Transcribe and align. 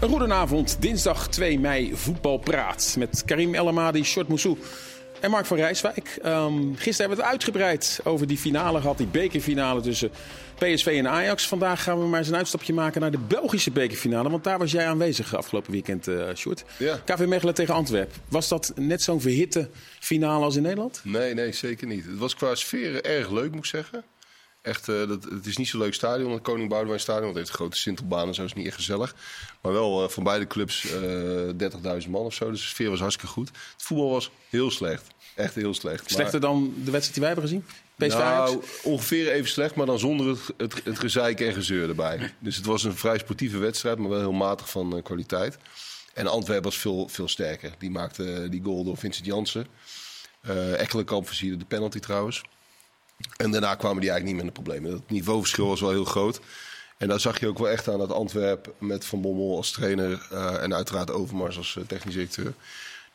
Een 0.00 0.08
goedenavond, 0.08 0.76
dinsdag 0.80 1.28
2 1.28 1.58
mei 1.58 1.90
voetbalpraat 1.94 2.94
met 2.98 3.22
Karim 3.24 3.54
El 3.54 3.68
Amadi, 3.68 4.04
Short 4.04 4.28
Moussou 4.28 4.58
en 5.20 5.30
Mark 5.30 5.46
van 5.46 5.56
Rijswijk. 5.56 6.18
Um, 6.24 6.76
gisteren 6.76 6.96
hebben 6.96 7.16
we 7.16 7.22
het 7.22 7.32
uitgebreid 7.32 8.00
over 8.04 8.26
die 8.26 8.38
finale 8.38 8.80
gehad, 8.80 8.98
die 8.98 9.06
bekerfinale 9.06 9.80
tussen 9.80 10.10
PSV 10.58 10.86
en 10.86 11.08
Ajax. 11.08 11.48
Vandaag 11.48 11.82
gaan 11.82 11.98
we 11.98 12.06
maar 12.06 12.18
eens 12.18 12.28
een 12.28 12.36
uitstapje 12.36 12.72
maken 12.72 13.00
naar 13.00 13.10
de 13.10 13.18
Belgische 13.18 13.70
bekerfinale, 13.70 14.30
want 14.30 14.44
daar 14.44 14.58
was 14.58 14.72
jij 14.72 14.86
aanwezig 14.86 15.34
afgelopen 15.36 15.72
weekend, 15.72 16.08
uh, 16.08 16.28
Short. 16.34 16.64
Ja. 16.76 17.00
KV 17.04 17.26
Mechelen 17.26 17.54
tegen 17.54 17.74
Antwerpen. 17.74 18.14
Was 18.28 18.48
dat 18.48 18.72
net 18.76 19.02
zo'n 19.02 19.20
verhitte 19.20 19.68
finale 19.98 20.44
als 20.44 20.56
in 20.56 20.62
Nederland? 20.62 21.00
Nee, 21.04 21.34
nee, 21.34 21.52
zeker 21.52 21.86
niet. 21.86 22.04
Het 22.04 22.18
was 22.18 22.34
qua 22.34 22.54
sfeer 22.54 23.04
erg 23.04 23.30
leuk, 23.30 23.50
moet 23.50 23.64
ik 23.64 23.70
zeggen. 23.70 24.04
Echt, 24.62 24.88
uh, 24.88 25.08
dat, 25.08 25.24
het 25.24 25.46
is 25.46 25.56
niet 25.56 25.68
zo'n 25.68 25.80
leuk 25.80 25.94
stadion, 25.94 26.32
het 26.32 26.42
Koning 26.42 26.68
Boudewijn 26.68 27.00
Stadion. 27.00 27.24
Want 27.24 27.36
het 27.36 27.46
heeft 27.46 27.58
een 27.58 27.64
grote 27.64 27.76
sintelbaan 27.76 28.34
zo 28.34 28.44
is 28.44 28.52
niet 28.52 28.66
echt 28.66 28.74
gezellig. 28.74 29.14
Maar 29.60 29.72
wel 29.72 30.02
uh, 30.02 30.08
van 30.08 30.22
beide 30.22 30.46
clubs 30.46 30.84
uh, 30.84 32.02
30.000 32.02 32.08
man 32.08 32.24
of 32.24 32.34
zo. 32.34 32.50
Dus 32.50 32.60
de 32.60 32.66
sfeer 32.66 32.90
was 32.90 33.00
hartstikke 33.00 33.32
goed. 33.32 33.48
Het 33.48 33.82
voetbal 33.82 34.10
was 34.10 34.30
heel 34.48 34.70
slecht. 34.70 35.06
Echt 35.34 35.54
heel 35.54 35.74
slecht. 35.74 36.10
Slechter 36.10 36.40
maar, 36.40 36.50
dan 36.50 36.74
de 36.84 36.90
wedstrijd 36.90 37.12
die 37.12 37.22
wij 37.22 37.32
hebben 37.32 37.48
gezien? 37.48 37.64
PSV 37.96 38.18
nou, 38.18 38.62
ongeveer 38.82 39.30
even 39.30 39.48
slecht, 39.48 39.74
maar 39.74 39.86
dan 39.86 39.98
zonder 39.98 40.28
het, 40.28 40.40
het, 40.56 40.84
het 40.84 40.98
gezeik 40.98 41.40
en 41.40 41.52
gezeur 41.52 41.88
erbij. 41.88 42.34
Dus 42.38 42.56
het 42.56 42.66
was 42.66 42.84
een 42.84 42.96
vrij 42.96 43.18
sportieve 43.18 43.58
wedstrijd, 43.58 43.98
maar 43.98 44.08
wel 44.08 44.18
heel 44.18 44.32
matig 44.32 44.70
van 44.70 45.02
kwaliteit. 45.02 45.58
En 46.14 46.26
Antwerpen 46.26 46.64
was 46.64 46.78
veel, 46.78 47.08
veel 47.08 47.28
sterker. 47.28 47.72
Die 47.78 47.90
maakte 47.90 48.48
die 48.48 48.62
goal 48.62 48.84
door 48.84 48.96
Vincent 48.96 49.26
Jansen. 49.26 49.66
Uh, 50.48 50.80
Ekkelenkamp 50.80 51.26
versierde 51.26 51.56
de 51.56 51.64
penalty 51.64 51.98
trouwens. 51.98 52.42
En 53.36 53.50
daarna 53.50 53.74
kwamen 53.74 54.00
die 54.00 54.10
eigenlijk 54.10 54.24
niet 54.24 54.34
meer 54.34 54.54
in 54.54 54.62
de 54.64 54.70
problemen. 54.70 54.92
Het 54.92 55.10
niveauverschil 55.10 55.66
was 55.66 55.80
wel 55.80 55.90
heel 55.90 56.04
groot. 56.04 56.40
En 56.96 57.08
daar 57.08 57.20
zag 57.20 57.40
je 57.40 57.46
ook 57.46 57.58
wel 57.58 57.68
echt 57.68 57.88
aan 57.88 57.98
dat 57.98 58.12
Antwerp 58.12 58.74
met 58.78 59.04
Van 59.04 59.20
Bommel 59.20 59.56
als 59.56 59.70
trainer 59.70 60.28
uh, 60.32 60.62
en 60.62 60.74
uiteraard 60.74 61.10
Overmars 61.10 61.56
als 61.56 61.76
uh, 61.78 61.84
technisch 61.84 62.14
directeur. 62.14 62.54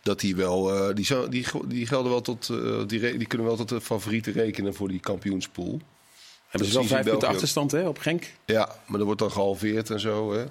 Dat 0.01 0.19
die 0.19 0.35
wel, 0.35 0.89
uh, 0.89 0.95
die, 0.95 1.29
die, 1.29 1.45
die 1.65 1.87
gelden 1.87 2.11
wel 2.11 2.21
tot, 2.21 2.47
die, 2.87 3.17
die 3.17 3.27
kunnen 3.27 3.47
wel 3.47 3.55
tot 3.55 3.69
de 3.69 3.81
favorieten 3.81 4.33
rekenen 4.33 4.73
voor 4.73 4.87
die 4.87 4.99
kampioenspool. 4.99 5.81
Hebben 6.47 6.69
ze 6.69 6.75
wel 6.75 6.87
vijf 6.87 7.05
punten 7.05 7.27
achterstand 7.27 7.71
hè, 7.71 7.87
op 7.87 7.97
Genk? 7.97 8.25
Ja, 8.45 8.75
maar 8.85 8.97
dat 8.97 9.05
wordt 9.05 9.21
dan 9.21 9.31
gehalveerd 9.31 9.89
en 9.89 9.99
zo. 9.99 10.33
Hè. 10.33 10.45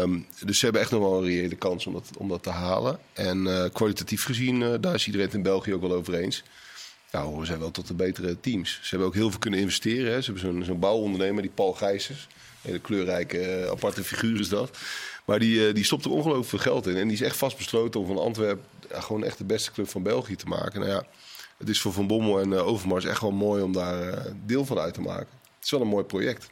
Um, 0.00 0.26
dus 0.44 0.58
ze 0.58 0.64
hebben 0.64 0.82
echt 0.82 0.90
nog 0.90 1.00
wel 1.00 1.18
een 1.18 1.24
reële 1.24 1.56
kans 1.56 1.86
om 1.86 1.92
dat, 1.92 2.10
om 2.16 2.28
dat 2.28 2.42
te 2.42 2.50
halen. 2.50 2.98
En 3.12 3.70
kwalitatief 3.72 4.24
gezien, 4.24 4.80
daar 4.80 4.94
is 4.94 5.06
iedereen 5.06 5.26
het 5.26 5.36
in 5.36 5.42
België 5.42 5.74
ook 5.74 5.80
wel 5.80 5.94
over 5.94 6.14
eens. 6.14 6.42
Ja, 7.10 7.22
horen 7.22 7.46
zij 7.46 7.58
wel 7.58 7.70
tot 7.70 7.86
de 7.86 7.94
betere 7.94 8.40
teams. 8.40 8.78
Ze 8.82 8.88
hebben 8.88 9.08
ook 9.08 9.14
heel 9.14 9.30
veel 9.30 9.38
kunnen 9.38 9.60
investeren. 9.60 10.12
Hè. 10.12 10.20
Ze 10.20 10.32
hebben 10.32 10.52
zo'n 10.52 10.64
zo'n 10.64 10.78
bouwondernemer, 10.78 11.42
die 11.42 11.50
Paul 11.50 11.72
Gijsers. 11.72 12.26
Hele 12.60 12.78
kleurrijke, 12.78 13.62
uh, 13.62 13.70
aparte 13.70 14.04
figuur 14.04 14.40
is 14.40 14.48
dat. 14.48 14.78
Maar 15.24 15.38
die, 15.38 15.68
uh, 15.68 15.74
die 15.74 15.84
stopt 15.84 16.04
er 16.04 16.10
ongelooflijk 16.10 16.48
veel 16.48 16.58
geld 16.58 16.86
in. 16.86 16.96
En 16.96 17.04
die 17.04 17.16
is 17.16 17.22
echt 17.22 17.36
vastbesloten 17.36 18.00
om 18.00 18.06
van 18.06 18.18
Antwerpen 18.18 18.64
ja, 18.90 19.00
gewoon 19.00 19.24
echt 19.24 19.38
de 19.38 19.44
beste 19.44 19.72
club 19.72 19.88
van 19.88 20.02
België 20.02 20.36
te 20.36 20.46
maken. 20.46 20.80
Nou 20.80 20.92
ja, 20.92 21.06
het 21.56 21.68
is 21.68 21.80
voor 21.80 21.92
Van 21.92 22.06
Bommel 22.06 22.40
en 22.40 22.52
Overmars 22.52 23.04
echt 23.04 23.20
wel 23.20 23.30
mooi 23.30 23.62
om 23.62 23.72
daar 23.72 24.26
deel 24.46 24.64
van 24.64 24.78
uit 24.78 24.94
te 24.94 25.00
maken. 25.00 25.28
Het 25.56 25.64
is 25.64 25.70
wel 25.70 25.80
een 25.80 25.86
mooi 25.86 26.04
project. 26.04 26.50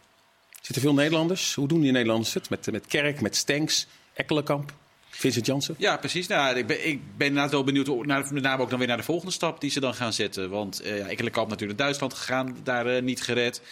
Zitten 0.61 0.83
veel 0.83 0.95
Nederlanders? 0.95 1.55
Hoe 1.55 1.69
doen 1.69 1.81
die 1.81 1.93
Nederlanders 1.93 2.35
het? 2.35 2.51
Met, 2.51 2.71
met 2.73 2.87
Kerk, 2.87 3.21
met 3.21 3.37
Stenks, 3.37 3.87
Ekkelenkamp? 4.15 4.73
Vincent 5.17 5.47
Jansen? 5.47 5.75
Ja, 5.79 5.97
precies. 5.97 6.27
Nou, 6.27 6.57
ik, 6.57 6.67
ben, 6.67 6.89
ik 6.89 7.17
ben 7.17 7.27
inderdaad 7.27 7.51
wel 7.51 7.65
benieuwd 7.65 8.07
naar, 8.07 8.33
met 8.33 8.43
name 8.43 8.63
ook 8.63 8.71
dan 8.71 8.79
weer 8.79 8.89
naar 8.89 8.97
de 8.97 9.03
volgende 9.03 9.33
stap 9.33 9.61
die 9.61 9.71
ze 9.71 9.81
dan 9.81 9.95
gaan 9.95 10.13
zetten. 10.13 10.51
Want 10.51 10.85
uh, 10.85 10.99
ja, 10.99 11.07
Ekkelenkamp 11.07 11.49
natuurlijk 11.49 11.79
naar 11.79 11.87
Duitsland 11.89 12.15
gegaan, 12.15 12.57
daar 12.63 12.97
uh, 12.97 13.03
niet 13.03 13.23
gered. 13.23 13.63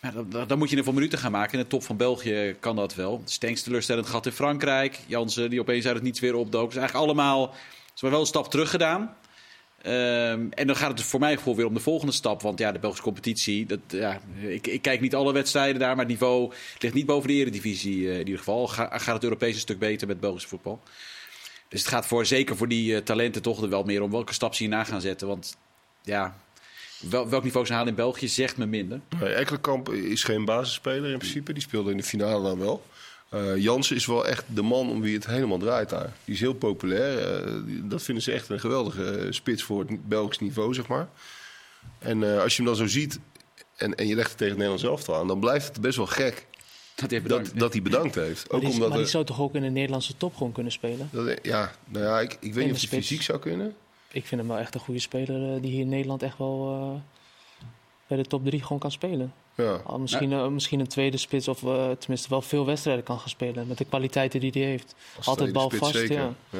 Maar 0.00 0.46
dan, 0.46 0.58
moet 0.58 0.70
je 0.70 0.76
er 0.76 0.84
voor 0.84 0.94
minuten 0.94 1.18
gaan 1.18 1.30
maken. 1.30 1.52
In 1.52 1.58
de 1.58 1.70
top 1.70 1.82
van 1.82 1.96
België 1.96 2.56
kan 2.60 2.76
dat 2.76 2.94
wel. 2.94 3.22
Stenks 3.24 3.62
teleurstellend 3.62 4.06
gehad 4.06 4.26
in 4.26 4.32
Frankrijk. 4.32 4.98
Jansen 5.06 5.50
die 5.50 5.60
opeens 5.60 5.86
uit 5.86 5.94
het 5.94 6.04
niets 6.04 6.20
weer 6.20 6.34
opdook. 6.34 6.70
Dus 6.70 6.78
eigenlijk 6.78 7.06
allemaal, 7.06 7.54
ze 7.84 7.90
hebben 7.92 8.10
wel 8.10 8.20
een 8.20 8.26
stap 8.26 8.50
terug 8.50 8.70
gedaan. 8.70 9.16
Um, 9.86 10.52
en 10.52 10.66
dan 10.66 10.76
gaat 10.76 10.98
het 10.98 11.02
voor 11.02 11.20
mijn 11.20 11.36
gevoel 11.36 11.56
weer 11.56 11.66
om 11.66 11.74
de 11.74 11.80
volgende 11.80 12.12
stap. 12.12 12.42
Want 12.42 12.58
ja, 12.58 12.72
de 12.72 12.78
Belgische 12.78 13.04
competitie, 13.04 13.66
dat, 13.66 13.78
ja, 13.88 14.20
ik, 14.40 14.66
ik 14.66 14.82
kijk 14.82 15.00
niet 15.00 15.14
alle 15.14 15.32
wedstrijden 15.32 15.80
daar, 15.80 15.90
maar 15.90 16.04
het 16.04 16.08
niveau 16.08 16.52
ligt 16.78 16.94
niet 16.94 17.06
boven 17.06 17.28
de 17.28 17.34
eredivisie 17.34 17.96
uh, 17.98 18.12
in 18.12 18.18
ieder 18.18 18.38
geval. 18.38 18.68
Ga, 18.68 18.98
gaat 18.98 19.14
het 19.14 19.24
Europees 19.24 19.54
een 19.54 19.60
stuk 19.60 19.78
beter 19.78 20.06
met 20.06 20.20
Belgisch 20.20 20.46
voetbal. 20.46 20.80
Dus 21.68 21.80
het 21.80 21.90
gaat 21.90 22.06
voor, 22.06 22.26
zeker 22.26 22.56
voor 22.56 22.68
die 22.68 22.92
uh, 22.92 22.98
talenten 22.98 23.42
toch 23.42 23.62
er 23.62 23.68
wel 23.68 23.82
meer 23.82 24.02
om 24.02 24.10
welke 24.10 24.32
stap 24.32 24.54
ze 24.54 24.62
hierna 24.62 24.84
gaan 24.84 25.00
zetten. 25.00 25.28
Want 25.28 25.56
ja, 26.02 26.36
wel, 27.00 27.28
welk 27.28 27.42
niveau 27.42 27.66
ze 27.66 27.72
halen 27.72 27.88
in 27.88 27.94
België 27.94 28.28
zegt 28.28 28.56
me 28.56 28.66
minder. 28.66 29.00
Nee, 29.20 29.34
Ekkelenkamp 29.34 29.88
is 29.92 30.24
geen 30.24 30.44
basisspeler 30.44 31.10
in 31.10 31.18
principe. 31.18 31.52
Die 31.52 31.62
speelde 31.62 31.90
in 31.90 31.96
de 31.96 32.02
finale 32.02 32.42
dan 32.42 32.58
wel. 32.58 32.82
Uh, 33.34 33.56
Jansen 33.56 33.96
is 33.96 34.06
wel 34.06 34.26
echt 34.26 34.44
de 34.48 34.62
man 34.62 34.90
om 34.90 35.00
wie 35.00 35.14
het 35.14 35.26
helemaal 35.26 35.58
draait 35.58 35.88
daar. 35.88 36.12
Die 36.24 36.34
is 36.34 36.40
heel 36.40 36.54
populair. 36.54 37.44
Uh, 37.46 37.80
dat 37.84 38.02
vinden 38.02 38.22
ze 38.22 38.32
echt 38.32 38.48
een 38.48 38.60
geweldige 38.60 39.24
uh, 39.24 39.32
spits 39.32 39.62
voor 39.62 39.80
het 39.80 40.08
Belgisch 40.08 40.38
niveau, 40.38 40.74
zeg 40.74 40.88
maar. 40.88 41.08
En 41.98 42.40
als 42.40 42.56
je 42.56 42.62
hem 42.62 42.66
dan 42.66 42.76
zo 42.76 42.86
ziet 42.86 43.20
en, 43.76 43.94
en 43.94 44.06
je 44.06 44.14
legt 44.14 44.28
het 44.28 44.38
tegen 44.38 44.54
het 44.54 44.62
Nederlands 44.62 44.84
elftal 44.84 45.16
aan... 45.16 45.26
dan 45.26 45.40
blijft 45.40 45.66
het 45.66 45.80
best 45.80 45.96
wel 45.96 46.06
gek 46.06 46.46
dat 46.94 47.10
hij 47.10 47.22
bedankt, 47.22 47.50
dat, 47.50 47.58
dat 47.58 47.72
hij 47.72 47.82
bedankt 47.82 48.14
heeft. 48.14 48.50
Maar, 48.50 48.56
ook 48.56 48.64
die, 48.64 48.74
omdat 48.74 48.88
maar 48.88 48.98
die 48.98 49.06
zou 49.06 49.24
toch 49.24 49.40
ook 49.40 49.54
in 49.54 49.62
de 49.62 49.68
Nederlandse 49.68 50.16
top 50.16 50.36
gewoon 50.36 50.52
kunnen 50.52 50.72
spelen? 50.72 51.08
Dat, 51.12 51.38
ja, 51.42 51.72
nou 51.88 52.04
ja, 52.04 52.20
ik, 52.20 52.36
ik 52.40 52.54
weet 52.54 52.64
niet 52.64 52.74
of 52.74 52.80
hij 52.80 52.88
fysiek 52.88 53.22
zou 53.22 53.38
kunnen. 53.38 53.74
Ik 54.12 54.26
vind 54.26 54.40
hem 54.40 54.50
wel 54.50 54.58
echt 54.58 54.74
een 54.74 54.80
goede 54.80 55.00
speler 55.00 55.60
die 55.62 55.70
hier 55.70 55.80
in 55.80 55.88
Nederland 55.88 56.22
echt 56.22 56.38
wel 56.38 57.02
bij 58.06 58.16
de 58.16 58.24
top 58.24 58.44
3 58.44 58.62
gewoon 58.62 58.78
kan 58.78 58.90
spelen. 58.90 59.32
Ja. 59.54 59.80
Al 59.84 59.98
misschien, 59.98 60.30
uh, 60.30 60.46
misschien 60.46 60.80
een 60.80 60.88
tweede 60.88 61.16
spits 61.16 61.48
of 61.48 61.62
uh, 61.62 61.90
tenminste 61.90 62.28
wel 62.28 62.42
veel 62.42 62.66
wedstrijden 62.66 63.04
kan 63.04 63.18
gaan 63.18 63.28
spelen. 63.28 63.66
Met 63.66 63.78
de 63.78 63.84
kwaliteiten 63.84 64.40
die 64.40 64.50
hij 64.50 64.62
heeft. 64.62 64.94
Als 65.16 65.26
Altijd 65.26 65.52
bal 65.52 65.70
vast. 65.70 65.94
Zeker. 65.94 66.16
Ja. 66.16 66.34
Ja. 66.50 66.58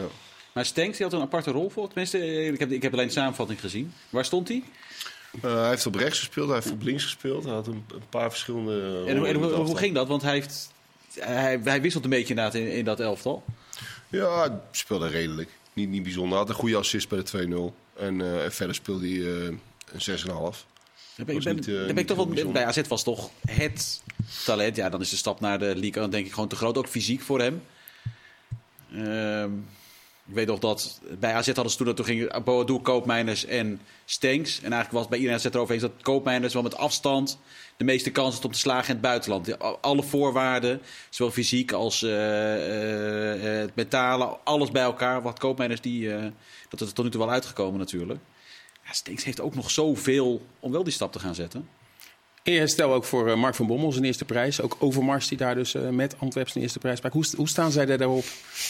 Maar 0.53 0.65
Stenks 0.65 0.97
die 0.97 1.07
had 1.07 1.15
een 1.15 1.21
aparte 1.21 1.51
rol 1.51 1.71
voor. 1.71 1.87
Tenminste, 1.87 2.45
ik 2.45 2.59
heb, 2.59 2.71
ik 2.71 2.83
heb 2.83 2.93
alleen 2.93 3.07
de 3.07 3.13
samenvatting 3.13 3.61
gezien. 3.61 3.93
Waar 4.11 4.25
stond 4.25 4.49
hij? 4.49 4.63
Uh, 5.45 5.61
hij 5.61 5.69
heeft 5.69 5.87
op 5.87 5.95
rechts 5.95 6.19
gespeeld, 6.19 6.47
hij 6.47 6.57
heeft 6.57 6.71
op 6.71 6.83
links 6.83 7.03
gespeeld. 7.03 7.45
Hij 7.45 7.53
had 7.53 7.67
een, 7.67 7.85
een 7.95 8.09
paar 8.09 8.31
verschillende. 8.31 9.05
En, 9.07 9.25
en 9.27 9.35
hoe, 9.35 9.53
hoe 9.53 9.77
ging 9.77 9.95
dat? 9.95 10.09
Want 10.09 10.23
hij, 10.23 10.33
heeft, 10.33 10.73
hij, 11.19 11.61
hij 11.65 11.81
wisselt 11.81 12.05
een 12.05 12.11
beetje 12.11 12.29
inderdaad 12.29 12.55
in, 12.55 12.73
in 12.73 12.85
dat 12.85 13.01
elftal. 13.01 13.45
Ja, 14.09 14.39
hij 14.39 14.59
speelde 14.71 15.09
redelijk. 15.09 15.51
Niet, 15.73 15.89
niet 15.89 16.03
bijzonder. 16.03 16.31
Hij 16.31 16.39
had 16.39 16.49
een 16.49 16.55
goede 16.55 16.77
assist 16.77 17.09
bij 17.09 17.23
de 17.23 17.71
2-0. 17.73 18.01
En 18.03 18.21
uh, 18.21 18.49
verder 18.49 18.75
speelde 18.75 19.09
hij 19.09 19.17
uh, 19.17 19.45
een 19.93 20.19
6,5. 20.55 20.72
Dan 21.17 21.27
ben, 21.27 21.55
niet, 21.55 21.67
uh, 21.67 21.89
ik 21.89 22.07
toch 22.07 22.17
wel, 22.17 22.53
bij 22.53 22.65
AZ 22.65 22.81
was 22.89 23.03
toch 23.03 23.31
het 23.47 24.03
talent. 24.45 24.77
Ja, 24.77 24.89
dan 24.89 25.01
is 25.01 25.11
de 25.11 25.17
stap 25.17 25.41
naar 25.41 25.59
de 25.59 25.65
league 25.77 25.93
dan 25.93 26.11
denk 26.11 26.27
ik 26.27 26.33
gewoon 26.33 26.49
te 26.49 26.57
groot. 26.57 26.79
Ook 26.79 26.89
fysiek 26.89 27.21
voor 27.21 27.41
hem. 27.41 27.63
Uh, 28.93 29.45
ik 30.27 30.35
weet 30.35 30.47
nog 30.47 30.59
dat 30.59 31.01
bij 31.19 31.33
AZ 31.33 31.47
hadden 31.47 31.71
ze 31.71 31.77
toen 31.77 31.87
dat 31.87 31.97
toen 31.97 32.05
ging 32.05 32.43
Boadu, 32.45 32.79
Koopmeiners 32.79 33.45
en 33.45 33.81
Stenks. 34.05 34.57
En 34.57 34.73
eigenlijk 34.73 34.93
was 34.93 35.09
bij 35.09 35.19
iedereen 35.19 35.39
AZ 35.39 35.45
erover 35.45 35.75
eens 35.75 35.83
dat 35.83 35.93
Koopmeiners 36.03 36.53
wel 36.53 36.63
met 36.63 36.77
afstand 36.77 37.39
de 37.77 37.85
meeste 37.85 38.11
kans 38.11 38.35
had 38.35 38.45
om 38.45 38.53
te 38.53 38.59
slagen 38.59 38.87
in 38.87 38.93
het 38.93 39.01
buitenland. 39.01 39.59
Alle 39.83 40.03
voorwaarden, 40.03 40.83
zowel 41.11 41.33
fysiek 41.33 41.73
als 41.73 42.03
uh, 42.03 42.11
uh, 42.11 43.43
het 43.43 43.75
mentale, 43.75 44.25
alles 44.45 44.71
bij 44.71 44.83
elkaar. 44.83 45.23
Wat 45.23 45.39
Koopmeiners 45.39 45.81
die, 45.81 46.09
dat 46.69 46.81
is 46.81 46.87
er 46.89 46.93
tot 46.93 47.05
nu 47.05 47.11
toe 47.11 47.21
wel 47.21 47.31
uitgekomen 47.31 47.79
natuurlijk. 47.79 48.21
Ja, 48.93 48.99
Stinks 48.99 49.25
heeft 49.25 49.41
ook 49.41 49.55
nog 49.55 49.71
zoveel 49.71 50.47
om 50.61 50.73
wel 50.73 50.85
die 50.85 50.93
stap 50.93 51.13
te 51.13 51.19
gaan 51.19 51.35
zetten. 51.35 51.69
Eerst 52.43 52.73
stel 52.73 52.93
ook 52.93 53.05
voor 53.05 53.29
uh, 53.29 53.37
Mark 53.37 53.55
van 53.55 53.67
Bommel 53.67 53.93
zijn 53.93 54.05
eerste 54.05 54.25
prijs. 54.25 54.61
Ook 54.61 54.77
Overmars 54.79 55.29
die 55.29 55.39
daar 55.39 55.55
dus 55.55 55.75
uh, 55.75 55.89
met 55.89 56.15
Antwerpen 56.19 56.53
zijn 56.53 56.65
eerste 56.65 56.79
prijs 56.79 57.01
pakt. 57.01 57.15
Hoe, 57.15 57.25
hoe 57.37 57.49
staan 57.49 57.73
zij 57.73 57.87
daarop, 57.87 58.25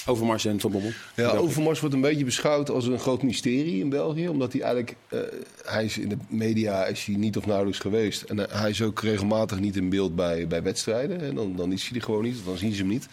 Overmars 0.06 0.44
en 0.44 0.60
Van 0.60 0.70
Bommel? 0.70 0.90
Ja, 1.16 1.30
Overmars 1.30 1.80
wordt 1.80 1.94
een 1.94 2.00
beetje 2.00 2.24
beschouwd 2.24 2.70
als 2.70 2.86
een 2.86 2.98
groot 2.98 3.22
mysterie 3.22 3.80
in 3.80 3.88
België. 3.88 4.28
Omdat 4.28 4.52
hij 4.52 4.62
eigenlijk, 4.62 4.96
uh, 5.08 5.20
hij 5.64 5.84
is 5.84 5.98
in 5.98 6.08
de 6.08 6.16
media 6.28 6.84
is 6.84 7.04
hij 7.04 7.14
niet 7.14 7.36
of 7.36 7.46
nauwelijks 7.46 7.78
geweest. 7.78 8.22
En 8.22 8.38
hij 8.38 8.70
is 8.70 8.82
ook 8.82 9.00
regelmatig 9.00 9.60
niet 9.60 9.76
in 9.76 9.88
beeld 9.88 10.14
bij, 10.14 10.46
bij 10.46 10.62
wedstrijden. 10.62 11.20
En 11.20 11.34
dan, 11.34 11.56
dan 11.56 11.72
is 11.72 11.88
hij 11.88 11.98
er 11.98 12.04
gewoon 12.04 12.22
niet, 12.22 12.44
dan 12.44 12.58
zien 12.58 12.72
ze 12.72 12.78
hem 12.78 12.90
niet. 12.90 13.06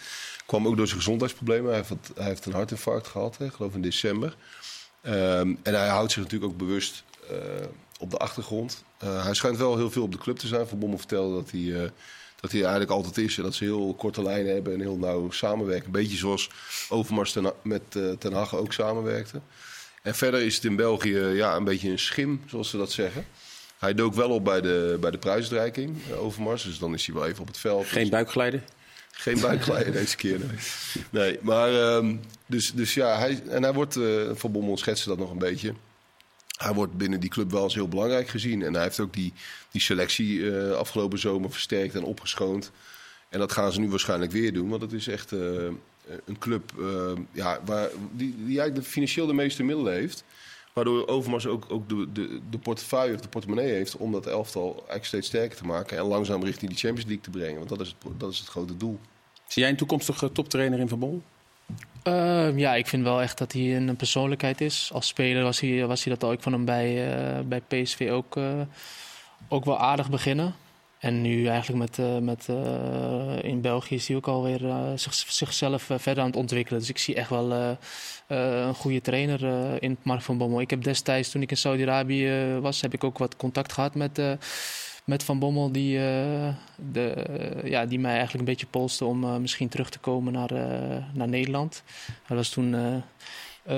Kwam 0.45 0.67
ook 0.67 0.77
door 0.77 0.88
zijn 0.88 1.00
gezondheidsproblemen. 1.00 1.69
Hij 1.69 1.75
heeft, 1.75 2.12
hij 2.15 2.25
heeft 2.25 2.45
een 2.45 2.53
hartinfarct 2.53 3.07
gehad, 3.07 3.38
hè, 3.38 3.50
geloof 3.50 3.73
in 3.73 3.81
december. 3.81 4.35
Um, 5.04 5.60
en 5.63 5.74
hij 5.74 5.88
houdt 5.88 6.12
zich 6.12 6.24
natuurlijk 6.24 6.51
ook 6.51 6.57
bewust 6.57 7.04
uh, 7.31 7.38
op 8.00 8.12
de 8.12 8.18
achtergrond. 8.18 8.84
Uh, 9.04 9.24
hij 9.24 9.34
schijnt 9.34 9.57
wel 9.57 9.78
heel 9.78 9.92
veel 9.92 10.04
op 10.04 10.12
de 10.12 10.18
club 10.18 10.38
te 10.38 10.48
zijn. 10.48 10.68
Van 10.68 10.80
Bommel 10.80 10.98
vertelde 10.98 11.36
dat 11.36 11.51
hij, 11.51 11.60
uh, 11.60 11.81
dat 12.40 12.51
hij 12.51 12.62
eigenlijk 12.62 12.92
altijd 12.92 13.18
is. 13.18 13.38
En 13.38 13.44
dat 13.44 13.54
ze 13.54 13.63
heel 13.63 13.96
korte 13.98 14.24
lijnen 14.24 14.54
hebben 14.54 14.74
en 14.74 14.80
heel 14.80 14.98
nauw 14.98 15.31
samenwerken. 15.31 15.86
Een 15.86 15.92
beetje 15.92 16.18
zoals 16.18 16.50
Overmars 16.90 17.36
met 17.62 17.81
Ten 18.19 18.34
Hag 18.34 18.56
ook 18.56 18.74
samenwerkte. 18.74 19.42
En 20.01 20.16
verder 20.16 20.42
is 20.42 20.56
het 20.56 20.63
in 20.63 20.75
België 20.75 21.18
ja, 21.18 21.56
een 21.56 21.63
beetje 21.63 21.90
een 21.90 22.00
schim, 22.00 22.42
zoals 22.48 22.69
ze 22.69 22.78
dat 22.78 22.92
zeggen. 22.92 23.25
Hij 23.78 23.94
dook 23.94 24.13
wel 24.13 24.30
op 24.30 24.44
bij 24.44 24.62
de, 24.62 24.98
bij 25.00 25.12
de 25.12 25.18
prijsreiking, 25.18 25.98
Overmars. 26.18 26.63
Dus 26.63 26.80
dan 26.80 26.94
is 26.94 27.06
hij 27.06 27.16
wel 27.16 27.25
even 27.25 27.42
op 27.42 27.48
het 27.48 27.57
veld. 27.57 27.88
Geen 27.88 28.10
buikglijden? 28.10 28.63
Geen 29.19 29.39
buikglijden 29.39 29.94
deze 29.94 30.16
keer, 30.16 30.39
nee. 30.39 30.57
nee 31.10 31.39
maar 31.42 31.95
um, 31.95 32.19
dus, 32.45 32.71
dus 32.74 32.94
ja, 32.94 33.18
hij, 33.18 33.44
en 33.48 33.63
hij 33.63 33.74
wordt, 33.74 33.95
uh, 33.95 34.30
Van 34.33 34.51
Bommel 34.51 34.77
schetste 34.77 35.10
dat 35.10 35.18
nog 35.18 35.31
een 35.31 35.38
beetje. 35.38 35.74
Hij 36.57 36.74
wordt 36.74 36.98
binnen 36.98 37.19
die 37.19 37.30
club 37.30 37.51
wel 37.51 37.62
als 37.62 37.74
heel 37.74 37.88
belangrijk 37.88 38.27
gezien. 38.27 38.63
En 38.63 38.74
hij 38.74 38.83
heeft 38.83 39.00
ook 39.00 39.13
die, 39.13 39.33
die 39.71 39.81
selectie 39.81 40.38
uh, 40.38 40.71
afgelopen 40.71 41.19
zomer 41.19 41.51
versterkt 41.51 41.95
en 41.95 42.04
opgeschoond. 42.04 42.71
En 43.30 43.39
dat 43.39 43.51
gaan 43.51 43.71
ze 43.71 43.80
nu 43.80 43.89
waarschijnlijk 43.89 44.31
weer 44.31 44.54
doen. 44.54 44.69
Want 44.69 44.81
het 44.81 44.94
is 44.94 45.07
echt 45.07 45.31
uh, 45.31 45.39
een 46.25 46.38
club 46.39 46.74
ja, 47.31 47.60
waar, 47.65 47.89
die, 48.12 48.36
die 48.45 48.60
eigenlijk 48.60 48.89
financieel 48.89 49.27
de 49.27 49.33
meeste 49.33 49.63
middelen 49.63 49.94
heeft. 49.94 50.24
Waardoor 50.74 51.07
Overmars 51.07 51.48
ook, 51.48 51.66
ook 51.69 51.89
de, 51.89 52.12
de, 52.12 52.39
de 52.50 52.57
portefeuille 52.57 53.16
of 53.16 53.21
de 53.21 53.27
portemonnee 53.27 53.71
heeft 53.71 53.98
om 53.98 54.12
dat 54.12 54.25
elftal 54.27 54.74
eigenlijk 54.75 55.06
steeds 55.06 55.27
sterker 55.27 55.57
te 55.57 55.66
maken. 55.66 55.98
En 55.98 56.04
langzaam 56.04 56.44
richting 56.44 56.71
die 56.71 56.80
Champions 56.80 57.07
League 57.07 57.24
te 57.24 57.30
brengen. 57.30 57.57
Want 57.57 57.69
dat 57.69 57.80
is 57.80 57.88
het, 57.88 58.19
dat 58.19 58.31
is 58.31 58.39
het 58.39 58.48
grote 58.48 58.77
doel. 58.77 59.00
Zie 59.48 59.62
jij 59.62 59.71
een 59.71 59.77
toekomstige 59.77 60.31
toptrainer 60.31 60.80
in 60.80 60.88
Van 60.88 61.00
Bommel? 61.00 61.21
Uh, 62.04 62.57
ja, 62.57 62.75
ik 62.75 62.88
vind 62.88 63.04
wel 63.04 63.21
echt 63.21 63.38
dat 63.38 63.51
hij 63.51 63.75
een 63.75 63.95
persoonlijkheid 63.95 64.62
is. 64.62 64.89
Als 64.94 65.07
speler 65.07 65.44
was 65.44 65.60
hij, 65.60 65.86
was 65.86 66.04
hij 66.04 66.13
dat 66.13 66.24
al. 66.24 66.31
Ik 66.31 66.42
van 66.42 66.54
hem 66.54 66.66
bij, 66.66 67.18
uh, 67.38 67.39
bij 67.45 67.62
PSV 67.62 68.10
ook, 68.12 68.36
uh, 68.36 68.62
ook 69.48 69.65
wel 69.65 69.80
aardig 69.80 70.10
beginnen. 70.10 70.56
En 71.00 71.22
nu 71.22 71.48
eigenlijk 71.48 71.80
met, 71.80 72.24
met 72.24 72.48
in 73.44 73.62
België 73.62 74.01
hij 74.06 74.16
ook 74.16 74.28
alweer 74.28 74.62
zich, 74.96 75.13
zichzelf 75.13 75.81
verder 75.81 76.19
aan 76.19 76.30
het 76.30 76.36
ontwikkelen. 76.36 76.80
Dus 76.80 76.90
ik 76.90 76.98
zie 76.98 77.16
echt 77.16 77.30
wel 77.30 77.78
een 78.28 78.74
goede 78.74 79.01
trainer 79.01 79.44
in 79.84 79.98
Mark 80.01 80.22
van 80.22 80.38
Bommel. 80.38 80.62
Ik 80.62 80.69
heb 80.69 80.84
destijds, 80.84 81.30
toen 81.30 81.42
ik 81.42 81.51
in 81.51 81.57
Saudi-Arabië 81.57 82.57
was, 82.62 82.81
heb 82.81 82.94
ik 82.94 83.04
ook 83.04 83.18
wat 83.18 83.36
contact 83.36 83.74
gehad 83.74 83.96
met 83.96 84.22
met 85.04 85.24
Van 85.24 85.40
Bommel, 85.40 85.72
die, 85.72 85.98
de, 86.92 87.25
ja, 87.63 87.86
die 87.86 88.00
mij 88.00 88.12
eigenlijk 88.12 88.40
een 88.40 88.54
beetje 88.54 88.68
polste 88.68 89.06
om 89.06 89.42
misschien 89.42 89.69
terug 89.69 89.90
te 89.90 90.00
komen 90.00 90.34
naar, 90.34 90.54
naar 91.13 91.28
Nederland. 91.28 91.84
Dat 92.28 92.38
was 92.38 92.50
toen. 92.50 92.75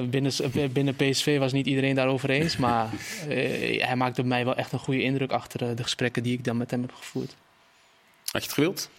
Binnen, 0.10 0.32
binnen 0.72 0.96
PSV 0.96 1.38
was 1.40 1.52
niet 1.52 1.66
iedereen 1.66 1.96
daarover 1.96 2.30
eens. 2.30 2.58
Maar 2.58 2.90
hij 3.78 3.96
maakte 3.96 4.22
op 4.22 4.28
mij 4.28 4.46
wel 4.46 4.56
echt 4.56 4.72
een 4.72 4.80
goede 4.80 5.04
indruk 5.04 5.32
achter 5.32 5.76
de 5.76 5.84
gesprekken 5.84 6.24
die 6.24 6.34
ik 6.34 6.44
dan 6.44 6.58
met 6.58 6.72
hem 6.72 6.82
heb 6.82 6.94
gevoerd. 6.94 7.36
Had 8.32 8.42
je 8.42 8.48
het 8.48 8.54
gewild? 8.54 8.90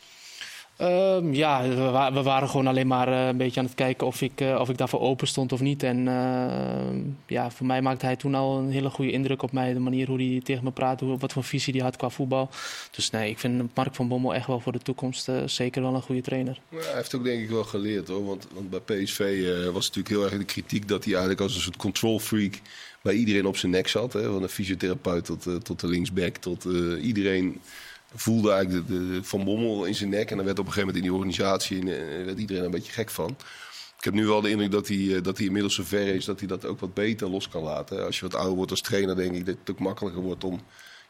Um, 0.80 1.34
ja, 1.34 1.68
we, 2.12 2.22
waren 2.22 2.48
gewoon 2.48 2.66
alleen 2.66 2.86
maar 2.86 3.08
uh, 3.08 3.26
een 3.26 3.36
beetje 3.36 3.60
aan 3.60 3.66
het 3.66 3.74
kijken 3.74 4.06
of 4.06 4.22
ik, 4.22 4.40
uh, 4.40 4.60
of 4.60 4.68
ik 4.68 4.78
daarvoor 4.78 5.00
open 5.00 5.26
stond 5.26 5.52
of 5.52 5.60
niet. 5.60 5.82
En 5.82 6.06
uh, 6.06 7.02
ja, 7.26 7.50
voor 7.50 7.66
mij 7.66 7.82
maakte 7.82 8.06
hij 8.06 8.16
toen 8.16 8.34
al 8.34 8.58
een 8.58 8.70
hele 8.70 8.90
goede 8.90 9.10
indruk 9.10 9.42
op 9.42 9.52
mij. 9.52 9.72
De 9.72 9.78
manier 9.78 10.06
hoe 10.06 10.22
hij 10.22 10.40
tegen 10.44 10.64
me 10.64 10.70
praatte, 10.70 11.16
wat 11.18 11.32
voor 11.32 11.44
visie 11.44 11.72
hij 11.72 11.82
had 11.82 11.96
qua 11.96 12.08
voetbal. 12.08 12.50
Dus 12.90 13.10
nee, 13.10 13.30
ik 13.30 13.38
vind 13.38 13.74
Mark 13.74 13.94
van 13.94 14.08
Bommel 14.08 14.34
echt 14.34 14.46
wel 14.46 14.60
voor 14.60 14.72
de 14.72 14.78
toekomst 14.78 15.30
zeker 15.46 15.82
wel 15.82 15.94
een 15.94 16.02
goede 16.02 16.20
trainer. 16.20 16.60
Ja, 16.68 16.78
hij 16.78 16.94
heeft 16.94 17.14
ook 17.14 17.24
denk 17.24 17.42
ik 17.42 17.50
wel 17.50 17.64
geleerd 17.64 18.08
hoor. 18.08 18.24
Want, 18.24 18.46
want 18.54 18.70
bij 18.70 18.80
PSV 18.80 19.44
was 19.72 19.86
natuurlijk 19.86 20.08
heel 20.08 20.24
erg 20.24 20.38
de 20.38 20.44
kritiek 20.44 20.88
dat 20.88 21.04
hij 21.04 21.12
eigenlijk 21.12 21.42
als 21.42 21.54
een 21.54 21.60
soort 21.60 21.76
control 21.76 22.18
freak 22.18 22.60
bij 23.02 23.14
iedereen 23.14 23.46
op 23.46 23.56
zijn 23.56 23.72
nek 23.72 23.88
zat. 23.88 24.12
Hè? 24.12 24.22
Van 24.22 24.42
de 24.42 24.48
fysiotherapeut 24.48 25.24
tot, 25.24 25.64
tot 25.64 25.80
de 25.80 25.86
linksback 25.86 26.36
tot 26.36 26.64
iedereen 27.02 27.60
voelde 28.14 28.52
eigenlijk 28.52 28.88
de, 28.88 29.18
Van 29.22 29.44
Bommel 29.44 29.84
in 29.84 29.94
zijn 29.94 30.10
nek. 30.10 30.30
En 30.30 30.36
dan 30.36 30.44
werd 30.44 30.58
op 30.58 30.66
een 30.66 30.72
gegeven 30.72 30.94
moment 30.94 30.96
in 30.96 31.10
die 31.10 31.12
organisatie 31.12 31.78
en, 31.78 32.24
werd 32.24 32.38
iedereen 32.38 32.64
een 32.64 32.70
beetje 32.70 32.92
gek 32.92 33.10
van. 33.10 33.36
Ik 33.98 34.04
heb 34.04 34.14
nu 34.14 34.26
wel 34.26 34.40
de 34.40 34.50
indruk 34.50 34.70
dat 34.70 34.88
hij, 34.88 35.20
dat 35.20 35.36
hij 35.36 35.46
inmiddels 35.46 35.74
zover 35.74 36.14
is 36.14 36.24
dat 36.24 36.38
hij 36.38 36.48
dat 36.48 36.64
ook 36.64 36.80
wat 36.80 36.94
beter 36.94 37.28
los 37.28 37.48
kan 37.48 37.62
laten. 37.62 38.04
Als 38.04 38.18
je 38.18 38.22
wat 38.22 38.34
ouder 38.34 38.56
wordt 38.56 38.70
als 38.70 38.80
trainer, 38.80 39.16
denk 39.16 39.34
ik 39.34 39.46
dat 39.46 39.56
het 39.58 39.70
ook 39.70 39.78
makkelijker 39.78 40.22
wordt 40.22 40.44
om 40.44 40.60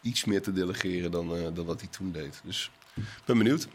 iets 0.00 0.24
meer 0.24 0.42
te 0.42 0.52
delegeren 0.52 1.10
dan, 1.10 1.36
uh, 1.36 1.42
dan 1.54 1.64
wat 1.64 1.80
hij 1.80 1.88
toen 1.90 2.12
deed. 2.12 2.40
Dus 2.44 2.70
ben 3.24 3.38
benieuwd. 3.38 3.68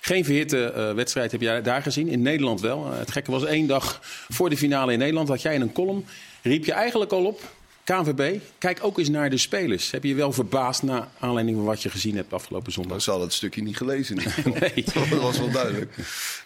Geen 0.00 0.24
verhitte 0.24 0.92
wedstrijd 0.94 1.32
heb 1.32 1.40
jij 1.40 1.62
daar 1.62 1.82
gezien. 1.82 2.08
In 2.08 2.22
Nederland 2.22 2.60
wel. 2.60 2.92
Het 2.92 3.10
gekke 3.10 3.30
was 3.30 3.44
één 3.44 3.66
dag 3.66 4.00
voor 4.28 4.50
de 4.50 4.56
finale 4.56 4.92
in 4.92 4.98
Nederland. 4.98 5.28
Had 5.28 5.42
jij 5.42 5.54
in 5.54 5.60
een 5.60 5.72
column. 5.72 6.04
Riep 6.42 6.64
je 6.64 6.72
eigenlijk 6.72 7.12
al 7.12 7.24
op. 7.24 7.40
KNVB, 7.84 8.40
kijk 8.58 8.78
ook 8.82 8.98
eens 8.98 9.08
naar 9.08 9.30
de 9.30 9.38
spelers. 9.38 9.90
Heb 9.90 10.02
je 10.02 10.08
je 10.08 10.14
wel 10.14 10.32
verbaasd 10.32 10.82
na 10.82 11.10
aanleiding 11.18 11.56
van 11.56 11.66
wat 11.66 11.82
je 11.82 11.90
gezien 11.90 12.16
hebt 12.16 12.32
afgelopen 12.32 12.72
zondag? 12.72 12.90
Nou, 12.90 13.02
ze 13.02 13.10
hadden 13.10 13.28
het 13.28 13.36
stukje 13.36 13.62
niet 13.62 13.76
gelezen. 13.76 14.16
nee. 14.60 14.84
dat 15.10 15.20
was 15.20 15.38
wel 15.38 15.50
duidelijk. 15.50 15.94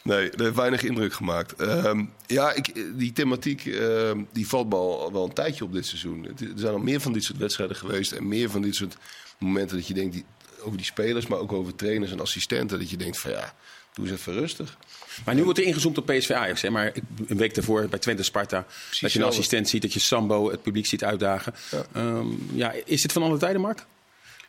Nee, 0.02 0.30
dat 0.30 0.40
heeft 0.40 0.54
weinig 0.54 0.82
indruk 0.82 1.12
gemaakt. 1.12 1.60
Uh, 1.60 2.00
ja, 2.26 2.52
ik, 2.52 2.84
die 2.98 3.12
thematiek 3.12 3.64
uh, 3.64 4.10
die 4.32 4.48
valt 4.48 4.68
me 4.68 4.74
al 4.74 5.12
wel 5.12 5.24
een 5.24 5.32
tijdje 5.32 5.64
op 5.64 5.72
dit 5.72 5.86
seizoen. 5.86 6.24
Er 6.24 6.34
zijn 6.54 6.72
al 6.72 6.78
meer 6.78 7.00
van 7.00 7.12
dit 7.12 7.24
soort 7.24 7.38
wedstrijden 7.38 7.76
geweest. 7.76 8.12
En 8.12 8.28
meer 8.28 8.50
van 8.50 8.62
dit 8.62 8.74
soort 8.74 8.96
momenten 9.38 9.76
dat 9.76 9.86
je 9.86 9.94
denkt 9.94 10.12
die, 10.12 10.24
over 10.60 10.76
die 10.76 10.86
spelers, 10.86 11.26
maar 11.26 11.38
ook 11.38 11.52
over 11.52 11.74
trainers 11.74 12.12
en 12.12 12.20
assistenten. 12.20 12.78
Dat 12.78 12.90
je 12.90 12.96
denkt 12.96 13.18
van 13.18 13.30
ja, 13.30 13.54
doe 13.92 14.04
eens 14.08 14.18
even 14.18 14.32
rustig. 14.32 14.76
Maar 15.24 15.34
nu 15.34 15.44
wordt 15.44 15.58
er 15.58 15.64
ingezoomd 15.64 15.98
op 15.98 16.06
PSV 16.06 16.30
Ajax. 16.30 16.62
Hè? 16.62 16.70
Maar 16.70 16.92
een 17.26 17.36
week 17.36 17.54
daarvoor 17.54 17.88
bij 17.88 17.98
Twente 17.98 18.22
Sparta. 18.22 18.62
Precies 18.62 19.00
dat 19.00 19.12
je 19.12 19.18
een 19.18 19.24
assistent 19.24 19.68
ziet, 19.68 19.82
dat 19.82 19.92
je 19.92 20.00
Sambo 20.00 20.50
het 20.50 20.62
publiek 20.62 20.86
ziet 20.86 21.04
uitdagen. 21.04 21.54
Ja. 21.70 22.00
Um, 22.00 22.50
ja, 22.54 22.74
is 22.84 23.02
dit 23.02 23.12
van 23.12 23.22
alle 23.22 23.38
tijden, 23.38 23.60
Mark? 23.60 23.86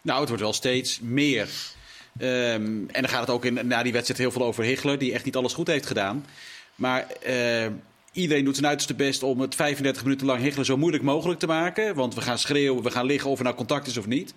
Nou, 0.01 0.19
het 0.19 0.27
wordt 0.27 0.43
wel 0.43 0.53
steeds 0.53 0.99
meer. 0.99 1.47
Um, 2.21 2.89
en 2.91 3.01
dan 3.01 3.09
gaat 3.09 3.21
het 3.21 3.29
ook 3.29 3.45
in, 3.45 3.67
na 3.67 3.83
die 3.83 3.93
wedstrijd 3.93 4.19
heel 4.19 4.31
veel 4.31 4.43
over 4.43 4.63
Higgler, 4.63 4.97
die 4.97 5.13
echt 5.13 5.25
niet 5.25 5.35
alles 5.35 5.53
goed 5.53 5.67
heeft 5.67 5.85
gedaan. 5.85 6.25
Maar 6.75 7.07
uh, 7.27 7.65
iedereen 8.11 8.45
doet 8.45 8.55
zijn 8.55 8.67
uiterste 8.67 8.93
best 8.93 9.23
om 9.23 9.39
het 9.39 9.55
35 9.55 10.03
minuten 10.03 10.27
lang 10.27 10.41
Higgler 10.41 10.65
zo 10.65 10.77
moeilijk 10.77 11.03
mogelijk 11.03 11.39
te 11.39 11.47
maken. 11.47 11.95
Want 11.95 12.15
we 12.15 12.21
gaan 12.21 12.39
schreeuwen, 12.39 12.83
we 12.83 12.91
gaan 12.91 13.05
liggen 13.05 13.29
of 13.29 13.37
er 13.37 13.43
nou 13.43 13.55
contact 13.55 13.87
is 13.87 13.97
of 13.97 14.07
niet. 14.07 14.33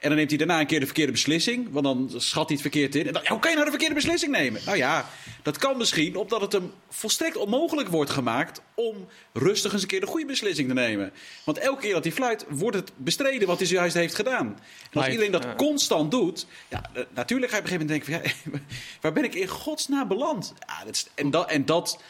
En 0.00 0.08
dan 0.08 0.16
neemt 0.16 0.30
hij 0.30 0.38
daarna 0.38 0.60
een 0.60 0.66
keer 0.66 0.80
de 0.80 0.86
verkeerde 0.86 1.12
beslissing. 1.12 1.68
Want 1.70 1.84
dan 1.84 2.10
schat 2.16 2.48
hij 2.48 2.52
het 2.52 2.60
verkeerd 2.60 2.94
in. 2.94 3.06
En 3.06 3.12
dan, 3.12 3.22
hoe 3.26 3.38
kan 3.38 3.50
je 3.50 3.56
nou 3.56 3.64
de 3.64 3.70
verkeerde 3.70 3.94
beslissing 3.94 4.32
nemen? 4.32 4.60
Nou 4.64 4.76
ja, 4.76 5.08
dat 5.42 5.58
kan 5.58 5.76
misschien 5.76 6.16
omdat 6.16 6.40
het 6.40 6.52
hem 6.52 6.72
volstrekt 6.88 7.36
onmogelijk 7.36 7.88
wordt 7.88 8.10
gemaakt 8.10 8.62
om 8.74 9.08
rustig 9.32 9.72
eens 9.72 9.82
een 9.82 9.88
keer 9.88 10.00
de 10.00 10.06
goede 10.06 10.26
beslissing 10.26 10.68
te 10.68 10.74
nemen. 10.74 11.12
Want 11.44 11.58
elke 11.58 11.80
keer 11.80 11.92
dat 11.92 12.04
hij 12.04 12.12
fluit, 12.12 12.44
wordt 12.48 12.76
het 12.76 12.92
bestreden 12.96 13.48
wat 13.48 13.58
hij 13.58 13.66
zojuist 13.66 13.94
heeft 13.94 14.14
gedaan. 14.14 14.46
En 14.90 15.00
als 15.00 15.08
iedereen 15.08 15.32
dat 15.32 15.54
constant 15.56 16.10
doet, 16.10 16.46
ja, 16.68 16.90
natuurlijk 17.14 17.50
ga 17.52 17.56
je 17.56 17.62
op 17.62 17.70
een 17.70 17.78
gegeven 17.78 17.86
moment 17.86 17.88
denken 17.88 18.32
van, 18.42 18.52
ja, 18.52 18.60
waar 19.00 19.12
ben 19.12 19.24
ik 19.24 19.34
in 19.34 19.48
godsnaam 19.48 20.08
beland? 20.08 20.54
Ja, 20.66 20.84
dat 20.84 20.94
is, 20.94 21.06
en, 21.14 21.30
dat, 21.30 21.50
en, 21.50 21.64
dat, 21.64 22.02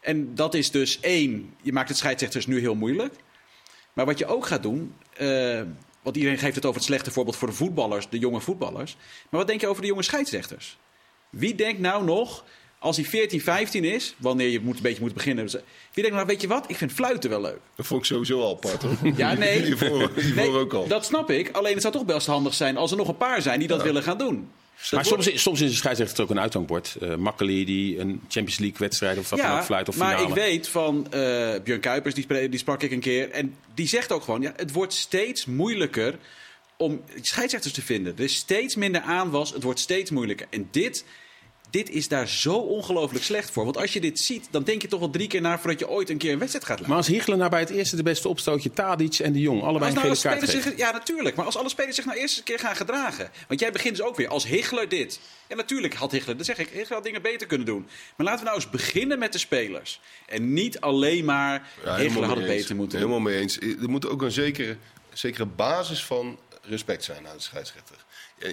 en 0.00 0.34
dat 0.34 0.54
is 0.54 0.70
dus 0.70 1.00
één, 1.00 1.54
je 1.62 1.72
maakt 1.72 1.88
het 1.88 1.98
scheidsrechters 1.98 2.46
nu 2.46 2.60
heel 2.60 2.74
moeilijk. 2.74 3.14
Maar 3.92 4.06
wat 4.06 4.18
je 4.18 4.26
ook 4.26 4.46
gaat 4.46 4.62
doen, 4.62 4.94
uh, 5.20 5.60
want 6.08 6.20
iedereen 6.20 6.38
geeft 6.38 6.54
het 6.54 6.64
over 6.64 6.76
het 6.76 6.88
slechte 6.88 7.10
voorbeeld 7.10 7.36
voor 7.36 7.48
de 7.48 7.54
voetballers, 7.54 8.08
de 8.08 8.18
jonge 8.18 8.40
voetballers. 8.40 8.96
Maar 9.28 9.40
wat 9.40 9.46
denk 9.46 9.60
je 9.60 9.66
over 9.66 9.82
de 9.82 9.88
jonge 9.88 10.02
scheidsrechters? 10.02 10.78
Wie 11.30 11.54
denkt 11.54 11.80
nou 11.80 12.04
nog, 12.04 12.44
als 12.78 12.96
hij 12.96 13.04
14, 13.04 13.40
15 13.40 13.84
is, 13.84 14.14
wanneer 14.18 14.48
je 14.48 14.60
moet, 14.60 14.76
een 14.76 14.82
beetje 14.82 15.00
moet 15.00 15.14
beginnen. 15.14 15.46
Wie 15.46 15.60
denkt 15.92 16.12
nou, 16.12 16.26
weet 16.26 16.40
je 16.40 16.48
wat, 16.48 16.70
ik 16.70 16.76
vind 16.76 16.92
fluiten 16.92 17.30
wel 17.30 17.40
leuk. 17.40 17.58
Dat 17.74 17.86
vond 17.86 18.00
ik 18.00 18.06
sowieso 18.06 18.40
al 18.40 18.54
apart 18.54 18.82
hoor. 18.82 19.12
Ja, 19.16 19.34
nee. 19.34 19.62
hiervoor, 19.66 20.10
hiervoor 20.14 20.58
ook 20.58 20.72
al. 20.72 20.86
Dat 20.86 21.04
snap 21.04 21.30
ik. 21.30 21.50
Alleen 21.50 21.72
het 21.72 21.82
zou 21.82 21.94
toch 21.94 22.04
best 22.04 22.26
handig 22.26 22.54
zijn 22.54 22.76
als 22.76 22.90
er 22.90 22.96
nog 22.96 23.08
een 23.08 23.16
paar 23.16 23.42
zijn 23.42 23.58
die 23.58 23.68
dat 23.68 23.78
ja. 23.78 23.84
willen 23.84 24.02
gaan 24.02 24.18
doen. 24.18 24.50
Maar 24.90 25.04
soms, 25.04 25.42
soms 25.42 25.60
is 25.60 25.70
de 25.70 25.76
scheidsrechter 25.76 26.24
ook 26.24 26.30
een 26.30 26.40
uithangbord. 26.40 26.96
Uh, 27.02 27.14
Makkeli 27.14 27.64
die 27.64 27.98
een 27.98 28.20
Champions 28.28 28.58
League 28.58 28.78
wedstrijd 28.78 29.18
of 29.18 29.30
wat 29.30 29.38
ja, 29.38 29.48
dan 29.48 29.58
ook 29.58 29.64
fluit 29.64 29.88
of 29.88 29.94
finale. 29.94 30.14
Maar 30.14 30.28
ik 30.28 30.34
weet 30.34 30.68
van 30.68 31.06
uh, 31.06 31.10
Björn 31.64 31.80
Kuipers, 31.80 32.14
die, 32.14 32.48
die 32.48 32.58
sprak 32.58 32.82
ik 32.82 32.90
een 32.90 33.00
keer. 33.00 33.30
En 33.30 33.54
die 33.74 33.88
zegt 33.88 34.12
ook 34.12 34.22
gewoon, 34.22 34.42
ja, 34.42 34.52
het 34.56 34.72
wordt 34.72 34.92
steeds 34.92 35.46
moeilijker 35.46 36.18
om 36.76 37.02
scheidsrechters 37.20 37.74
te 37.74 37.82
vinden. 37.82 38.16
Er 38.16 38.24
is 38.24 38.34
steeds 38.34 38.76
minder 38.76 39.00
aanwas, 39.00 39.52
het 39.52 39.62
wordt 39.62 39.80
steeds 39.80 40.10
moeilijker. 40.10 40.46
En 40.50 40.68
dit, 40.70 41.04
dit 41.70 41.90
is 41.90 42.08
daar 42.08 42.28
zo 42.28 42.54
ongelooflijk 42.54 43.24
slecht 43.24 43.50
voor. 43.50 43.64
Want 43.64 43.76
als 43.76 43.92
je 43.92 44.00
dit 44.00 44.18
ziet, 44.18 44.48
dan 44.50 44.62
denk 44.62 44.82
je 44.82 44.88
toch 44.88 45.00
wel 45.00 45.10
drie 45.10 45.28
keer 45.28 45.40
na 45.40 45.58
voordat 45.58 45.78
je 45.78 45.88
ooit 45.88 46.10
een 46.10 46.18
keer 46.18 46.32
een 46.32 46.38
wedstrijd 46.38 46.64
gaat 46.64 46.78
leiden. 46.78 46.88
Maar 46.88 47.06
als 47.06 47.06
Hiegelen 47.06 47.38
nou 47.38 47.50
bij 47.50 47.60
het 47.60 47.70
eerste 47.70 47.96
de 47.96 48.02
beste 48.02 48.28
opstootje, 48.28 48.70
Tadic 48.70 49.18
en 49.18 49.32
de 49.32 49.40
Jong, 49.40 49.62
allebei 49.62 49.92
nou 49.92 50.08
een 50.08 50.16
gele 50.16 50.36
kaart 50.36 50.50
zich, 50.50 50.76
Ja, 50.76 50.90
natuurlijk. 50.90 51.36
Maar 51.36 51.44
als 51.44 51.56
alle 51.56 51.68
spelers 51.68 51.96
zich 51.96 52.04
nou 52.04 52.18
eerst 52.18 52.38
een 52.38 52.44
keer 52.44 52.58
gaan 52.58 52.76
gedragen. 52.76 53.30
Want 53.48 53.60
jij 53.60 53.72
begint 53.72 53.96
dus 53.96 54.06
ook 54.06 54.16
weer 54.16 54.28
als 54.28 54.46
Hiegelen 54.46 54.88
dit. 54.88 55.20
Ja, 55.48 55.56
natuurlijk 55.56 55.94
had 55.94 56.12
Higgler, 56.12 56.36
dat 56.36 56.46
zeg 56.46 56.58
ik, 56.58 56.68
Higgler 56.68 56.94
had 56.94 57.04
dingen 57.04 57.22
beter 57.22 57.46
kunnen 57.46 57.66
doen. 57.66 57.86
Maar 58.16 58.26
laten 58.26 58.38
we 58.38 58.44
nou 58.44 58.56
eens 58.56 58.70
beginnen 58.70 59.18
met 59.18 59.32
de 59.32 59.38
spelers. 59.38 60.00
En 60.26 60.52
niet 60.52 60.80
alleen 60.80 61.24
maar 61.24 61.68
ja, 61.84 62.08
had 62.08 62.36
het 62.36 62.46
beter 62.46 62.76
moeten 62.76 62.98
doen. 62.98 63.08
Helemaal 63.08 63.32
mee 63.32 63.40
eens. 63.40 63.58
Er 63.58 63.88
moet 63.88 64.08
ook 64.08 64.22
een 64.22 64.30
zekere, 64.30 64.76
zekere 65.12 65.46
basis 65.46 66.04
van 66.04 66.38
respect 66.62 67.04
zijn 67.04 67.22
naar 67.22 67.34
de 67.34 67.42
scheidsrechter. 67.42 67.96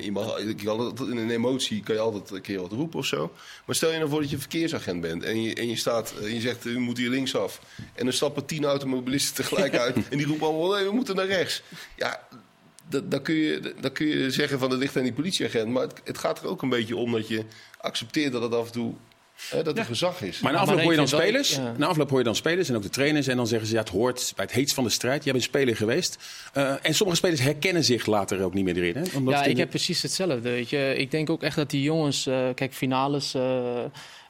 Je 0.02 0.12
mag, 0.12 0.38
in 0.38 1.18
een 1.18 1.30
emotie 1.30 1.84
kan 1.84 1.96
je 1.96 2.02
altijd 2.02 2.32
een 2.32 2.42
keer 2.42 2.62
wat 2.62 2.72
roepen 2.72 3.00
of 3.00 3.06
zo. 3.06 3.32
Maar 3.66 3.76
stel 3.76 3.92
je 3.92 3.98
nou 3.98 4.10
voor 4.10 4.22
dat 4.22 4.30
je 4.30 4.38
verkeersagent 4.38 5.02
bent 5.02 5.24
en 5.24 5.42
je, 5.42 5.54
en 5.54 5.70
je, 5.70 5.76
staat, 5.76 6.14
en 6.22 6.34
je 6.34 6.42
zegt 6.42 6.66
u 6.66 6.80
moet 6.80 6.98
hier 6.98 7.10
linksaf. 7.10 7.62
En 7.94 8.08
er 8.08 8.14
stappen 8.14 8.46
tien 8.46 8.66
automobilisten 8.66 9.36
tegelijk 9.44 9.78
uit 9.86 9.96
en 9.96 10.18
die 10.18 10.26
roepen 10.26 10.48
allemaal 10.48 10.72
nee, 10.72 10.86
we 10.86 10.92
moeten 10.92 11.16
naar 11.16 11.26
rechts. 11.26 11.62
Ja, 11.96 12.28
dan 13.04 13.22
kun, 13.22 13.36
je, 13.36 13.74
dan 13.80 13.92
kun 13.92 14.08
je 14.08 14.32
zeggen 14.32 14.60
van 14.60 14.70
het 14.70 14.80
ligt 14.80 14.98
aan 14.98 15.04
die 15.04 15.14
politieagent. 15.14 15.70
Maar 15.70 15.82
het, 15.82 16.02
het 16.04 16.18
gaat 16.18 16.42
er 16.42 16.48
ook 16.48 16.62
een 16.62 16.70
beetje 16.70 16.96
om 16.96 17.12
dat 17.12 17.28
je 17.28 17.44
accepteert 17.78 18.32
dat 18.32 18.42
het 18.42 18.54
af 18.54 18.66
en 18.66 18.72
toe 18.72 18.94
Hè, 19.50 19.64
dat 19.64 19.74
er 19.74 19.80
ja. 19.80 19.86
gezag 19.86 20.22
is. 20.22 20.40
Maar 20.40 20.52
na 20.52 20.60
afloop 20.60 20.82
hoor 20.82 20.92
je 20.92 20.98
dan 20.98 21.08
spelers. 21.08 21.56
Ja. 21.56 21.74
Na 21.78 21.88
afloop 21.88 22.10
hoor 22.10 22.18
je 22.18 22.24
dan 22.24 22.36
spelers 22.36 22.70
en 22.70 22.76
ook 22.76 22.82
de 22.82 22.90
trainers. 22.90 23.28
En 23.28 23.38
dan 23.38 23.48
zeggen 23.48 23.68
ze 23.68 23.74
ja, 23.74 23.80
het 23.80 23.90
hoort 23.90 24.34
bij 24.36 24.46
het 24.46 24.54
heetst 24.54 24.76
van 24.76 24.84
de 24.84 24.90
strijd. 24.90 25.24
Jij 25.24 25.34
bent 25.34 25.46
speler 25.46 25.76
geweest. 25.76 26.18
Uh, 26.58 26.74
en 26.82 26.94
sommige 26.94 27.18
spelers 27.18 27.42
herkennen 27.42 27.84
zich 27.84 28.06
later 28.06 28.44
ook 28.44 28.54
niet 28.54 28.64
meer 28.64 28.78
erin. 28.78 28.96
Hè? 28.96 29.18
Omdat 29.18 29.34
ja, 29.34 29.44
ik 29.44 29.58
heb 29.58 29.70
precies 29.70 30.02
hetzelfde. 30.02 30.40
Weet 30.40 30.70
je. 30.70 30.94
Ik 30.98 31.12
denk 31.12 31.30
ook 31.30 31.44
echt 31.44 31.56
dat 31.56 31.70
die 31.70 31.82
jongens. 31.82 32.28
Uh, 32.28 32.48
kijk, 32.56 32.74
finales. 32.74 33.36
Uh, 33.36 33.84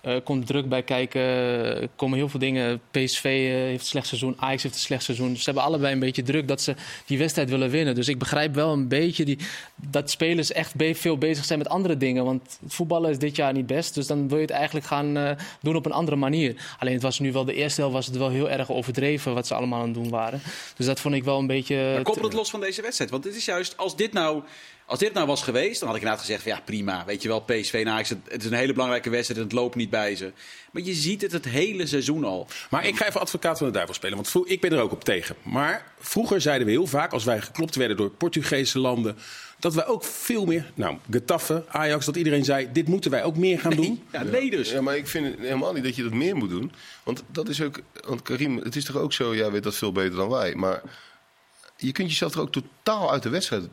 Eh, 0.06 0.16
komt 0.24 0.48
druk 0.48 0.70
bij 0.70 0.84
kijken. 0.84 1.22
Er 1.22 1.90
komen 1.96 2.18
heel 2.18 2.30
veel 2.30 2.40
dingen. 2.40 2.82
PSV 2.92 3.24
eh, 3.24 3.54
heeft 3.54 3.80
een 3.80 3.86
slecht 3.86 4.08
seizoen. 4.08 4.36
Ajax 4.38 4.64
heeft 4.64 4.76
een 4.76 4.82
slecht 4.82 5.04
seizoen. 5.04 5.30
Dus 5.30 5.38
ze 5.40 5.46
hebben 5.46 5.64
allebei 5.64 5.94
een 5.94 6.00
beetje 6.00 6.24
druk 6.24 6.48
dat 6.48 6.62
ze 6.62 6.76
die 7.06 7.18
wedstrijd 7.18 7.50
willen 7.50 7.70
winnen. 7.70 7.96
Dus 7.96 8.08
ik 8.08 8.20
begrijp 8.20 8.56
wel 8.56 8.72
een 8.72 8.88
beetje 8.88 9.26
die, 9.26 9.38
dat 9.76 10.10
spelers 10.10 10.52
echt 10.52 10.74
veel 10.78 11.18
bezig 11.18 11.46
zijn 11.46 11.60
met 11.60 11.70
andere 11.70 11.98
dingen. 11.98 12.26
Want 12.26 12.60
voetballen 12.68 13.10
is 13.10 13.20
dit 13.20 13.36
jaar 13.36 13.54
niet 13.54 13.68
best. 13.68 13.94
Dus 13.94 14.08
dan 14.08 14.28
wil 14.28 14.38
je 14.38 14.44
het 14.44 14.54
eigenlijk 14.54 14.86
gaan 14.86 15.18
eh, 15.18 15.32
doen 15.62 15.76
op 15.76 15.86
een 15.86 15.92
andere 15.92 16.18
manier. 16.18 16.76
Alleen 16.80 16.94
het 16.94 17.04
was 17.04 17.20
nu 17.20 17.32
wel 17.32 17.46
de 17.46 17.54
eerste 17.54 17.82
helft 17.82 17.96
was 17.96 18.06
het 18.06 18.18
wel 18.18 18.30
heel 18.30 18.50
erg 18.50 18.72
overdreven 18.72 19.34
wat 19.34 19.48
ze 19.48 19.56
allemaal 19.56 19.80
aan 19.80 19.86
het 19.86 19.94
doen 19.94 20.10
waren. 20.10 20.42
Dus 20.76 20.86
dat 20.86 21.00
vond 21.00 21.16
ik 21.16 21.24
wel 21.24 21.40
een 21.40 21.48
beetje. 21.48 21.76
Maar 21.94 22.02
koppel 22.02 22.24
het 22.24 22.34
los 22.34 22.50
van 22.50 22.60
deze 22.60 22.82
wedstrijd. 22.82 23.12
Want 23.12 23.24
het 23.24 23.36
is 23.36 23.46
juist, 23.46 23.78
als 23.78 23.96
dit 23.96 24.14
nou, 24.14 24.44
als 24.86 25.00
dit 25.00 25.14
nou 25.14 25.28
was 25.28 25.44
geweest, 25.44 25.80
dan 25.80 25.88
had 25.88 25.98
ik 25.98 26.04
inderdaad 26.04 26.26
gezegd 26.26 26.44
van 26.44 26.52
ja, 26.52 26.62
prima. 26.66 27.06
Weet 27.06 27.22
je 27.22 27.28
wel, 27.28 27.40
PSV 27.42 27.74
en 27.74 27.92
Ajax, 27.92 28.10
het, 28.10 28.20
is 28.30 28.46
een 28.46 28.54
hele 28.54 28.74
belangrijke 28.74 29.10
wedstrijd 29.10 29.40
en 29.40 29.46
het 29.46 29.56
loopt 29.56 29.76
niet 29.76 29.90
bij 29.90 30.16
ze. 30.16 30.32
Maar 30.72 30.82
je 30.82 30.94
ziet 30.94 31.22
het 31.22 31.32
het 31.32 31.46
hele 31.46 31.86
seizoen 31.86 32.24
al. 32.24 32.48
Maar 32.70 32.86
ik 32.86 32.98
ga 32.98 33.08
even 33.08 33.22
advocaat 33.22 33.58
van 33.58 33.68
de 33.68 33.74
duivel 33.74 33.96
spelen, 33.96 34.16
want 34.16 34.50
ik 34.50 34.62
ben 34.62 34.72
er 34.72 34.80
ook 34.80 34.92
op 34.92 35.04
tegen. 35.04 35.36
Maar 35.42 35.92
vroeger 36.00 36.42
zeiden 36.42 36.68
we 36.68 36.74
heel 36.74 36.88
vaak, 36.88 37.12
als 37.12 37.24
wij 37.24 37.42
geklopt 37.42 37.76
werden 37.76 37.98
door 37.98 38.10
Portugese 38.10 38.80
landen, 38.80 39.18
dat 39.60 39.74
wij 39.74 39.86
ook 39.86 40.04
veel 40.04 40.46
meer, 40.46 40.72
nou, 40.74 40.98
Getafe, 41.10 41.66
Ajax, 41.68 42.06
dat 42.06 42.16
iedereen 42.16 42.46
zei, 42.46 42.70
dit 42.72 42.88
moeten 42.88 43.12
wij 43.12 43.24
ook 43.24 43.38
meer 43.38 43.60
gaan 43.60 43.76
doen. 43.76 44.04
Ja, 44.12 44.24
nee 44.24 44.50
dus. 44.50 44.72
Ja, 44.72 44.82
maar 44.82 44.98
ik 44.98 45.08
vind 45.08 45.40
helemaal 45.40 45.74
niet 45.74 45.84
dat 45.84 45.96
je 45.96 46.04
dat 46.04 46.14
meer 46.14 46.36
moet 46.36 46.50
doen. 46.50 46.72
Want 47.04 47.24
dat 47.32 47.50
is 47.50 47.62
ook. 47.62 47.80
Want 48.08 48.22
Karim, 48.22 48.58
het 48.58 48.76
is 48.76 48.86
toch 48.86 48.98
ook 48.98 49.14
zo, 49.14 49.36
jij 49.36 49.52
weet 49.52 49.64
dat 49.64 49.76
veel 49.76 49.92
beter 49.92 50.16
dan 50.16 50.30
wij. 50.30 50.56
Maar 50.56 50.82
je 51.78 51.92
kunt 51.92 52.10
jezelf 52.10 52.34
er 52.34 52.42
ook 52.42 52.52
totaal 52.52 53.12
uit 53.12 53.24
de 53.24 53.30
wedstrijd 53.30 53.64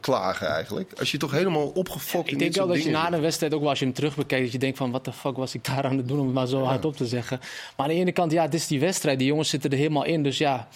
klagen 0.00 0.46
eigenlijk. 0.46 0.92
Als 0.98 1.10
je 1.10 1.18
toch 1.18 1.30
helemaal 1.30 1.68
opgefokt 1.68 2.26
in 2.26 2.32
Ik 2.32 2.38
dit 2.38 2.54
denk 2.54 2.66
wel 2.66 2.76
dat 2.76 2.84
je 2.84 2.90
na 2.90 3.12
een 3.12 3.20
wedstrijd, 3.20 3.54
ook 3.54 3.60
wel 3.60 3.68
als 3.68 3.78
je 3.78 3.84
hem 3.84 3.94
terug 3.94 4.16
bekijkt, 4.16 4.44
dat 4.44 4.52
je 4.52 4.58
denkt 4.58 4.78
van 4.78 4.90
wat 4.90 5.04
de 5.04 5.12
fuck 5.12 5.36
was 5.36 5.54
ik 5.54 5.64
daar 5.64 5.84
aan 5.84 5.96
het 5.96 6.08
doen 6.08 6.18
om 6.18 6.24
het 6.24 6.34
maar 6.34 6.46
zo 6.46 6.62
hard 6.62 6.84
op 6.84 6.96
te 6.96 7.06
zeggen. 7.06 7.38
Maar 7.76 7.86
aan 7.86 7.92
de 7.92 8.00
ene 8.00 8.12
kant, 8.12 8.32
ja, 8.32 8.42
het 8.42 8.54
is 8.54 8.66
die 8.66 8.80
wedstrijd. 8.80 9.18
Die 9.18 9.28
jongens 9.28 9.48
zitten 9.48 9.70
er 9.70 9.76
helemaal 9.76 10.04
in. 10.04 10.22
Dus 10.22 10.38
ja, 10.38 10.68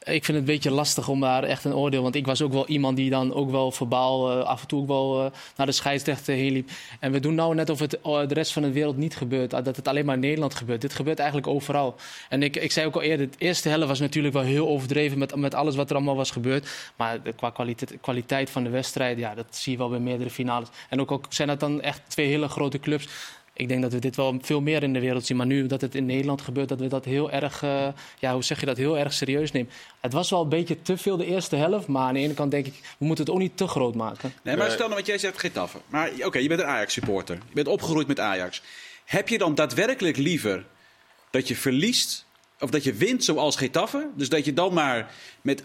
ik 0.00 0.24
vind 0.24 0.26
het 0.26 0.36
een 0.36 0.44
beetje 0.44 0.70
lastig 0.70 1.08
om 1.08 1.20
daar 1.20 1.42
echt 1.42 1.64
een 1.64 1.74
oordeel. 1.74 2.02
Want 2.02 2.14
ik 2.14 2.26
was 2.26 2.42
ook 2.42 2.52
wel 2.52 2.66
iemand 2.66 2.96
die 2.96 3.10
dan 3.10 3.34
ook 3.34 3.50
wel 3.50 3.70
verbaal 3.72 4.30
eh, 4.30 4.44
af 4.46 4.60
en 4.60 4.66
toe 4.66 4.80
ook 4.80 4.86
wel 4.86 5.24
eh, 5.24 5.30
naar 5.56 5.66
de 5.66 5.72
scheidsrechter 5.72 6.34
heen 6.34 6.52
liep. 6.52 6.70
En 7.00 7.12
we 7.12 7.20
doen 7.20 7.34
nou 7.34 7.54
net 7.54 7.70
of 7.70 7.78
het 7.78 8.00
eh, 8.00 8.26
de 8.26 8.34
rest 8.34 8.52
van 8.52 8.62
de 8.62 8.72
wereld 8.72 8.96
niet 8.96 9.16
gebeurt. 9.16 9.54
ah, 9.54 9.64
Dat 9.64 9.76
het 9.76 9.88
alleen 9.88 10.04
maar 10.04 10.14
in 10.14 10.20
Nederland 10.20 10.54
gebeurt. 10.54 10.80
Dit 10.80 10.94
gebeurt 10.94 11.18
eigenlijk 11.18 11.48
overal. 11.48 11.94
En 12.28 12.42
ik, 12.42 12.56
ik 12.56 12.72
zei 12.72 12.86
ook 12.86 12.94
al 12.94 13.02
eerder, 13.02 13.30
de 13.30 13.36
eerste 13.38 13.68
helft 13.68 13.86
was 13.86 14.00
natuurlijk 14.00 14.34
wel 14.34 14.42
heel 14.42 14.68
overdreven 14.68 15.18
met, 15.18 15.34
met 15.36 15.54
alles 15.54 15.76
wat 15.76 15.90
er 15.90 15.96
allemaal 15.96 16.16
was 16.16 16.30
gebeurd. 16.30 16.68
Maar 16.96 17.22
de, 17.22 17.32
qua 17.32 17.50
kwaliteit, 17.50 17.98
kwaliteit 18.00 18.50
van 18.50 18.64
de 18.64 18.70
wedstrijd, 18.70 19.18
ja, 19.18 19.34
dat 19.34 19.46
zie 19.50 19.72
je 19.72 19.78
wel 19.78 19.88
bij 19.88 19.98
meerdere 19.98 20.30
finales. 20.30 20.68
En 20.88 21.00
ook, 21.00 21.10
ook 21.12 21.26
zijn 21.28 21.48
dat 21.48 21.60
dan 21.60 21.80
echt 21.80 22.00
twee 22.08 22.26
hele 22.26 22.48
grote 22.48 22.78
clubs. 22.78 23.08
Ik 23.60 23.68
denk 23.68 23.82
dat 23.82 23.92
we 23.92 23.98
dit 23.98 24.16
wel 24.16 24.38
veel 24.42 24.60
meer 24.60 24.82
in 24.82 24.92
de 24.92 25.00
wereld 25.00 25.26
zien. 25.26 25.36
Maar 25.36 25.46
nu 25.46 25.66
dat 25.66 25.80
het 25.80 25.94
in 25.94 26.06
Nederland 26.06 26.42
gebeurt, 26.42 26.68
dat 26.68 26.80
we 26.80 26.86
dat 26.86 27.04
heel 27.04 27.30
erg, 27.30 27.62
eh, 27.62 27.88
ja, 28.18 28.32
hoe 28.32 28.44
zeg 28.44 28.60
je 28.60 28.66
dat, 28.66 28.76
heel 28.76 28.98
erg 28.98 29.12
serieus 29.12 29.52
nemen. 29.52 29.72
Het 30.00 30.12
was 30.12 30.30
wel 30.30 30.42
een 30.42 30.48
beetje 30.48 30.82
te 30.82 30.96
veel 30.96 31.16
de 31.16 31.26
eerste 31.26 31.56
helft. 31.56 31.86
Maar 31.86 32.02
aan 32.02 32.14
de 32.14 32.20
ene 32.20 32.34
kant 32.34 32.50
denk 32.50 32.66
ik, 32.66 32.74
we 32.98 33.04
moeten 33.04 33.24
het 33.24 33.34
ook 33.34 33.40
niet 33.40 33.56
te 33.56 33.66
groot 33.66 33.94
maken. 33.94 34.32
Nee, 34.42 34.56
maar 34.56 34.70
stel 34.70 34.86
nou 34.86 34.98
wat 34.98 35.06
jij 35.06 35.18
zegt, 35.18 35.38
Getafe. 35.38 35.78
Maar 35.86 36.10
oké, 36.24 36.38
je 36.38 36.48
bent 36.48 36.60
een 36.60 36.66
Ajax-supporter. 36.66 37.34
Je 37.34 37.54
bent 37.54 37.68
opgegroeid 37.68 38.06
met 38.06 38.20
Ajax. 38.20 38.62
Heb 39.04 39.28
je 39.28 39.38
dan 39.38 39.54
daadwerkelijk 39.54 40.16
liever 40.16 40.64
dat 41.30 41.48
je 41.48 41.56
verliest... 41.56 42.26
of 42.60 42.70
dat 42.70 42.84
je 42.84 42.92
wint 42.92 43.24
zoals 43.24 43.56
Getafe? 43.56 44.08
Dus 44.16 44.28
dat 44.28 44.44
je 44.44 44.52
dan 44.52 44.72
maar 44.72 45.14
met 45.40 45.62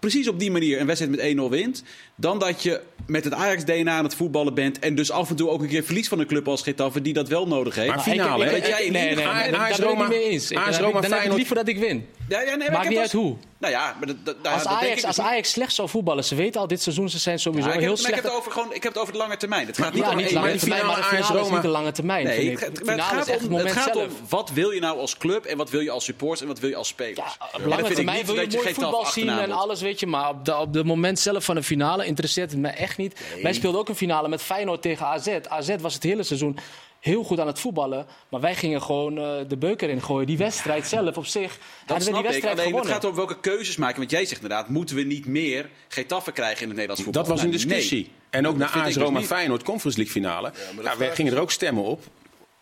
precies 0.00 0.28
op 0.28 0.38
die 0.38 0.50
manier 0.50 0.80
een 0.80 0.86
wedstrijd 0.86 1.36
met 1.36 1.46
1-0 1.46 1.50
wint... 1.50 1.82
dan 2.16 2.38
dat 2.38 2.62
je 2.62 2.80
met 3.06 3.24
het 3.24 3.32
Ajax-DNA 3.34 3.96
aan 3.96 4.04
het 4.04 4.14
voetballen 4.14 4.54
bent... 4.54 4.78
en 4.78 4.94
dus 4.94 5.10
af 5.10 5.30
en 5.30 5.36
toe 5.36 5.48
ook 5.50 5.60
een 5.62 5.68
keer 5.68 5.84
verliest 5.84 6.08
van 6.08 6.18
een 6.18 6.26
club 6.26 6.48
als 6.48 6.62
Getafe... 6.62 7.02
die 7.02 7.12
dat 7.12 7.28
wel 7.28 7.46
nodig 7.46 7.74
heeft. 7.74 7.88
Maar 7.88 8.00
finale, 8.00 8.44
hè? 8.44 8.50
nee, 8.50 8.60
nee, 8.60 8.90
nee, 8.90 9.14
daar 9.24 9.50
ben 9.50 9.68
ik 9.70 9.76
Roma- 9.76 10.00
niet 10.00 10.08
mee 10.08 10.28
eens. 10.28 10.48
Dan 10.48 10.62
heb 10.62 10.72
ik- 10.74 10.80
Roma, 10.80 10.92
dan 10.92 11.00
heb 11.02 11.04
ik 11.10 11.16
Feyenoord- 11.16 11.36
liever 11.38 11.54
dat 11.56 11.68
ik 11.68 11.78
win. 11.78 12.08
Ja, 12.28 12.40
ja, 12.40 12.54
nee, 12.54 12.70
Maakt 12.70 12.82
heb 12.82 12.88
niet 12.92 12.98
uit 12.98 13.12
hoe. 13.12 13.36
Nou 13.58 13.72
ja, 13.72 13.96
maar 13.98 14.06
dat, 14.24 14.36
Als 14.52 14.62
dat 14.62 14.72
Ajax, 14.72 15.04
als. 15.04 15.20
Ajax 15.20 15.50
slecht 15.50 15.74
zou 15.74 15.88
voetballen, 15.88 16.24
ze 16.24 16.34
weten 16.34 16.60
al, 16.60 16.66
dit 16.66 16.82
seizoen 16.82 17.08
ze 17.08 17.18
zijn 17.18 17.38
sowieso 17.38 17.68
Ja, 17.68 17.74
heel 17.78 17.80
maar 17.82 17.90
ik, 17.98 18.04
heb 18.04 18.06
slecht. 18.12 18.22
het 18.22 18.32
over 18.32 18.52
gewoon, 18.52 18.74
ik 18.74 18.82
heb 18.82 18.92
het 18.92 19.00
over 19.02 19.12
de 19.12 19.18
lange 19.18 19.36
termijn. 19.36 19.66
Het 19.66 19.78
gaat 19.78 19.92
niet 19.94 20.02
ja, 20.02 20.08
finale 20.10 20.40
maar 20.40 20.52
de 20.52 20.58
finale 20.58 21.18
is 21.18 21.28
Roma- 21.28 21.52
niet 21.52 21.62
de 21.62 21.68
lange 21.68 21.92
termijn. 21.92 22.24
Nee, 22.24 22.50
het, 22.50 22.60
het 22.60 22.78
finale 22.78 23.02
gaat, 23.02 23.28
is 23.28 23.34
het 23.34 23.46
om, 23.48 23.54
het 23.54 23.72
gaat 23.72 23.92
zelf. 23.94 24.06
om 24.06 24.12
wat 24.28 24.50
wil 24.50 24.70
je 24.70 24.80
nou 24.80 24.98
als 24.98 25.16
club 25.18 25.44
en 25.44 25.56
wat 25.56 25.70
wil 25.70 25.80
je 25.80 25.90
als 25.90 26.04
supporter 26.04 26.42
en 26.42 26.48
wat 26.48 26.58
wil 26.58 26.68
je 26.70 26.76
als 26.76 26.88
spelers. 26.88 27.36
Ja, 27.38 27.46
op 27.52 27.66
lange 27.66 27.82
termijn 27.94 28.26
wil 28.26 28.34
je 28.34 28.46
mooi 28.56 28.74
voetbal 28.74 29.06
zien 29.06 29.28
en 29.28 29.50
alles, 29.52 29.80
weet 29.80 30.00
je. 30.00 30.06
Maar 30.06 30.28
op 30.28 30.44
de, 30.44 30.56
op 30.56 30.72
de 30.72 30.84
moment 30.84 31.18
zelf 31.18 31.44
van 31.44 31.54
de 31.54 31.62
finale 31.62 32.05
interesseert 32.06 32.50
het 32.50 32.60
me 32.60 32.68
echt 32.68 32.96
niet. 32.96 33.20
Wij 33.42 33.52
speelden 33.52 33.80
ook 33.80 33.88
een 33.88 33.94
finale 33.96 34.28
met 34.28 34.42
Feyenoord 34.42 34.82
tegen 34.82 35.06
AZ. 35.06 35.38
AZ 35.48 35.74
was 35.80 35.94
het 35.94 36.02
hele 36.02 36.22
seizoen 36.22 36.58
heel 37.00 37.22
goed 37.24 37.40
aan 37.40 37.46
het 37.46 37.58
voetballen. 37.60 38.06
Maar 38.28 38.40
wij 38.40 38.54
gingen 38.54 38.82
gewoon 38.82 39.18
eh, 39.18 39.30
de 39.48 39.56
beuker 39.56 39.88
in 39.90 40.02
gooien. 40.02 40.26
Die 40.26 40.36
wedstrijd 40.36 40.86
zelf 40.86 41.16
op 41.16 41.26
zich, 41.26 41.50
Dat 41.52 41.60
hadden 41.86 41.96
we 41.96 42.02
snap 42.02 42.14
die 42.14 42.18
ik. 42.18 42.30
wedstrijd 42.42 42.58
Alleen 42.58 42.74
het 42.80 42.86
gaat 42.92 43.04
om 43.04 43.14
welke 43.14 43.40
keuzes 43.40 43.76
maken. 43.76 43.98
Want 43.98 44.10
jij 44.10 44.24
zegt 44.24 44.42
inderdaad, 44.42 44.68
moeten 44.68 44.96
we 44.96 45.02
niet 45.02 45.26
meer 45.26 45.70
Getafe 45.88 46.32
krijgen 46.32 46.60
in 46.60 46.66
het 46.68 46.72
Nederlands 46.76 47.02
voetbal? 47.02 47.22
Dat 47.22 47.30
was 47.32 47.42
een 47.42 47.50
Nou, 47.50 47.62
discussie. 47.62 48.02
nee. 48.02 48.10
En 48.30 48.46
ook 48.46 48.56
na 48.56 48.66
ik 48.68 48.74
AS 48.74 48.84
dus 48.94 48.96
Roma 48.96 49.18
niet. 49.18 49.26
Feyenoord 49.26 49.62
Conference 49.62 49.98
League 49.98 50.14
finale. 50.22 50.52
Ja, 50.82 50.96
wij 50.96 51.14
gingen 51.14 51.32
er 51.32 51.40
ook 51.40 51.50
stemmen 51.50 51.82
op 51.84 52.02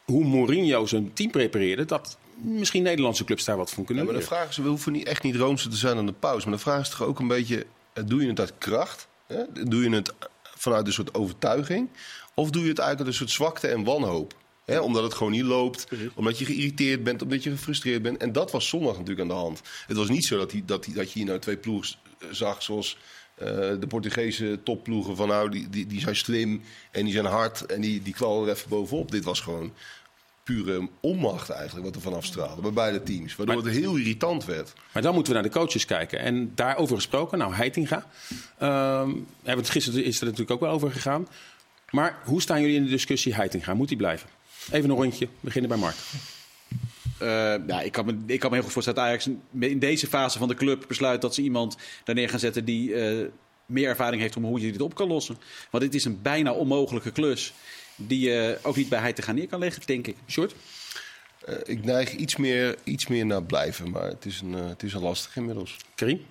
hoe 0.05 0.25
Mourinho 0.25 0.87
zijn 0.87 1.13
team 1.13 1.31
prepareerde. 1.31 1.85
Dat 1.85 2.19
misschien 2.37 2.83
Nederlandse 2.83 3.25
clubs 3.25 3.45
daar 3.45 3.57
wat 3.57 3.71
van 3.71 3.79
Ja, 3.81 3.87
kunnen 3.87 4.05
maar 4.05 4.15
de 4.15 4.21
vraag 4.21 4.49
is, 4.49 4.57
we 4.57 4.69
hoeven 4.69 4.93
niet, 4.93 5.07
echt 5.07 5.23
niet 5.23 5.37
roomser 5.37 5.71
te 5.71 5.77
zijn 5.77 5.97
aan 5.97 6.07
de 6.07 6.13
pauze. 6.13 6.49
Maar 6.49 6.57
de 6.57 6.63
vraag 6.63 6.81
is 6.81 6.89
toch 6.89 7.03
ook 7.03 7.19
een 7.19 7.29
beetje, 7.29 7.67
eh, 7.93 8.05
doe 8.07 8.23
je 8.23 8.29
het 8.29 8.41
uit 8.41 8.53
kracht? 8.59 9.09
Hè? 9.26 9.64
Doe 9.69 9.83
je 9.83 9.90
het 9.90 10.14
vanuit 10.43 10.87
een 10.87 10.93
soort 10.93 11.14
overtuiging? 11.14 11.88
Of 12.35 12.50
doe 12.50 12.62
je 12.62 12.69
het 12.69 12.78
eigenlijk 12.78 12.99
uit 12.99 13.21
een 13.21 13.26
soort 13.26 13.37
zwakte 13.37 13.69
en 13.69 13.85
wanhoop? 13.85 14.35
Hè? 14.64 14.81
Omdat 14.81 15.02
het 15.02 15.14
gewoon 15.14 15.33
niet 15.33 15.43
loopt, 15.43 15.87
omdat 16.14 16.38
je 16.38 16.45
geïrriteerd 16.45 17.04
bent, 17.04 17.23
omdat 17.23 17.43
je 17.43 17.50
gefrustreerd 17.50 18.02
bent. 18.02 18.16
En 18.16 18.33
dat 18.33 18.50
was 18.50 18.69
zondag 18.69 18.93
natuurlijk 18.93 19.21
aan 19.21 19.37
de 19.37 19.43
hand. 19.43 19.62
Het 19.87 19.97
was 19.97 20.09
niet 20.09 20.25
zo 20.25 20.38
dat, 20.38 20.50
die, 20.50 20.64
dat, 20.64 20.85
die, 20.85 20.95
dat 20.95 21.12
je 21.12 21.19
hier 21.19 21.28
nou 21.28 21.38
twee 21.38 21.57
ploegen 21.57 21.97
eh, 22.19 22.28
zag 22.31 22.62
zoals 22.62 22.99
eh, 23.35 23.47
de 23.81 23.87
Portugese 23.88 24.61
topploegen. 24.64 25.16
Van 25.16 25.28
nou, 25.28 25.50
die, 25.50 25.69
die, 25.69 25.87
die 25.87 26.00
zijn 26.00 26.16
slim 26.16 26.62
en 26.90 27.04
die 27.04 27.12
zijn 27.12 27.25
hard 27.25 27.66
en 27.66 27.81
die, 27.81 28.02
die 28.02 28.14
knallen 28.14 28.49
er 28.49 28.54
even 28.54 28.69
bovenop. 28.69 29.11
Dit 29.11 29.25
was 29.25 29.40
gewoon 29.40 29.73
pure 30.45 30.89
onmacht 31.01 31.51
eigenlijk 31.51 31.87
wat 31.87 31.95
er 31.95 32.01
vanaf 32.01 32.25
straalde 32.25 32.63
bij 32.63 32.73
beide 32.73 33.03
teams. 33.03 33.37
Waardoor 33.37 33.57
het 33.57 33.67
heel 33.67 33.97
irritant 33.97 34.45
werd. 34.45 34.73
Maar 34.93 35.03
dan 35.03 35.15
moeten 35.15 35.33
we 35.33 35.41
naar 35.41 35.51
de 35.51 35.59
coaches 35.59 35.85
kijken. 35.85 36.19
En 36.19 36.53
daarover 36.55 36.97
gesproken, 36.97 37.39
nou 37.39 37.55
Heitinga. 37.55 38.07
Ehm 38.59 39.11
hebben 39.43 39.65
het 39.65 39.71
gisteren 39.71 40.05
is 40.05 40.19
er 40.19 40.25
natuurlijk 40.25 40.51
ook 40.51 40.61
wel 40.61 40.71
over 40.71 40.91
gegaan. 40.91 41.29
Maar 41.91 42.19
hoe 42.25 42.43
staan 42.43 42.61
jullie 42.61 42.77
in 42.77 42.85
de 42.85 42.91
discussie 42.91 43.35
Heitinga? 43.35 43.75
Moet 43.75 43.89
hij 43.89 43.99
blijven? 43.99 44.29
Even 44.71 44.91
een 44.91 44.97
rondje, 44.97 45.29
beginnen 45.41 45.71
bij 45.71 45.79
Mark. 45.79 45.97
Eh, 47.19 47.29
ja, 47.67 47.81
ik, 47.81 47.93
kan 47.93 48.07
me, 48.07 48.17
ik 48.27 48.41
kan 48.41 48.49
me 48.51 48.55
heel 48.55 48.65
goed 48.65 48.73
voorstellen 48.73 49.01
dat 49.01 49.09
Ajax 49.09 49.29
in 49.59 49.79
deze 49.79 50.07
fase 50.07 50.39
van 50.39 50.49
de 50.49 50.55
club 50.55 50.85
besluit 50.89 51.21
dat 51.21 51.35
ze 51.35 51.43
iemand 51.43 51.77
daar 52.05 52.15
neer 52.15 52.29
gaan 52.29 52.39
zetten 52.39 52.65
die 52.65 52.95
eh, 52.95 53.27
meer 53.67 53.89
ervaring 53.89 54.23
heeft 54.23 54.37
om 54.37 54.45
hoe 54.45 54.61
je 54.61 54.73
dit 54.73 54.81
op 54.81 54.95
kan 54.95 55.09
lossen. 55.09 55.37
Want 55.71 55.85
dit 55.85 55.95
is 55.95 56.05
een 56.05 56.23
bijna 56.23 56.53
onmogelijke 56.53 57.11
klus 57.11 57.53
die 57.97 58.21
je 58.21 58.59
ook 58.63 58.77
niet 58.77 58.89
bij 58.89 59.01
hij 59.01 59.13
te 59.13 59.23
gaan 59.23 59.35
neer 59.35 59.49
kan 59.49 59.59
leggen, 59.59 59.83
denk 59.87 60.07
ik. 60.07 60.17
Short? 60.29 60.55
Eh, 61.45 61.55
ik 61.65 61.85
neig 61.85 62.13
iets 62.13 62.37
meer, 62.37 62.77
iets 62.85 63.07
meer 63.07 63.27
naar 63.27 63.43
blijven, 63.43 63.91
maar 63.91 64.09
het 64.09 64.25
is 64.25 64.41
een, 64.41 64.55
eh, 64.55 64.69
het 64.69 64.83
is 64.83 64.93
een 64.93 65.03
lastig 65.03 65.37
inmiddels. 65.37 65.77
Karim? 65.95 66.27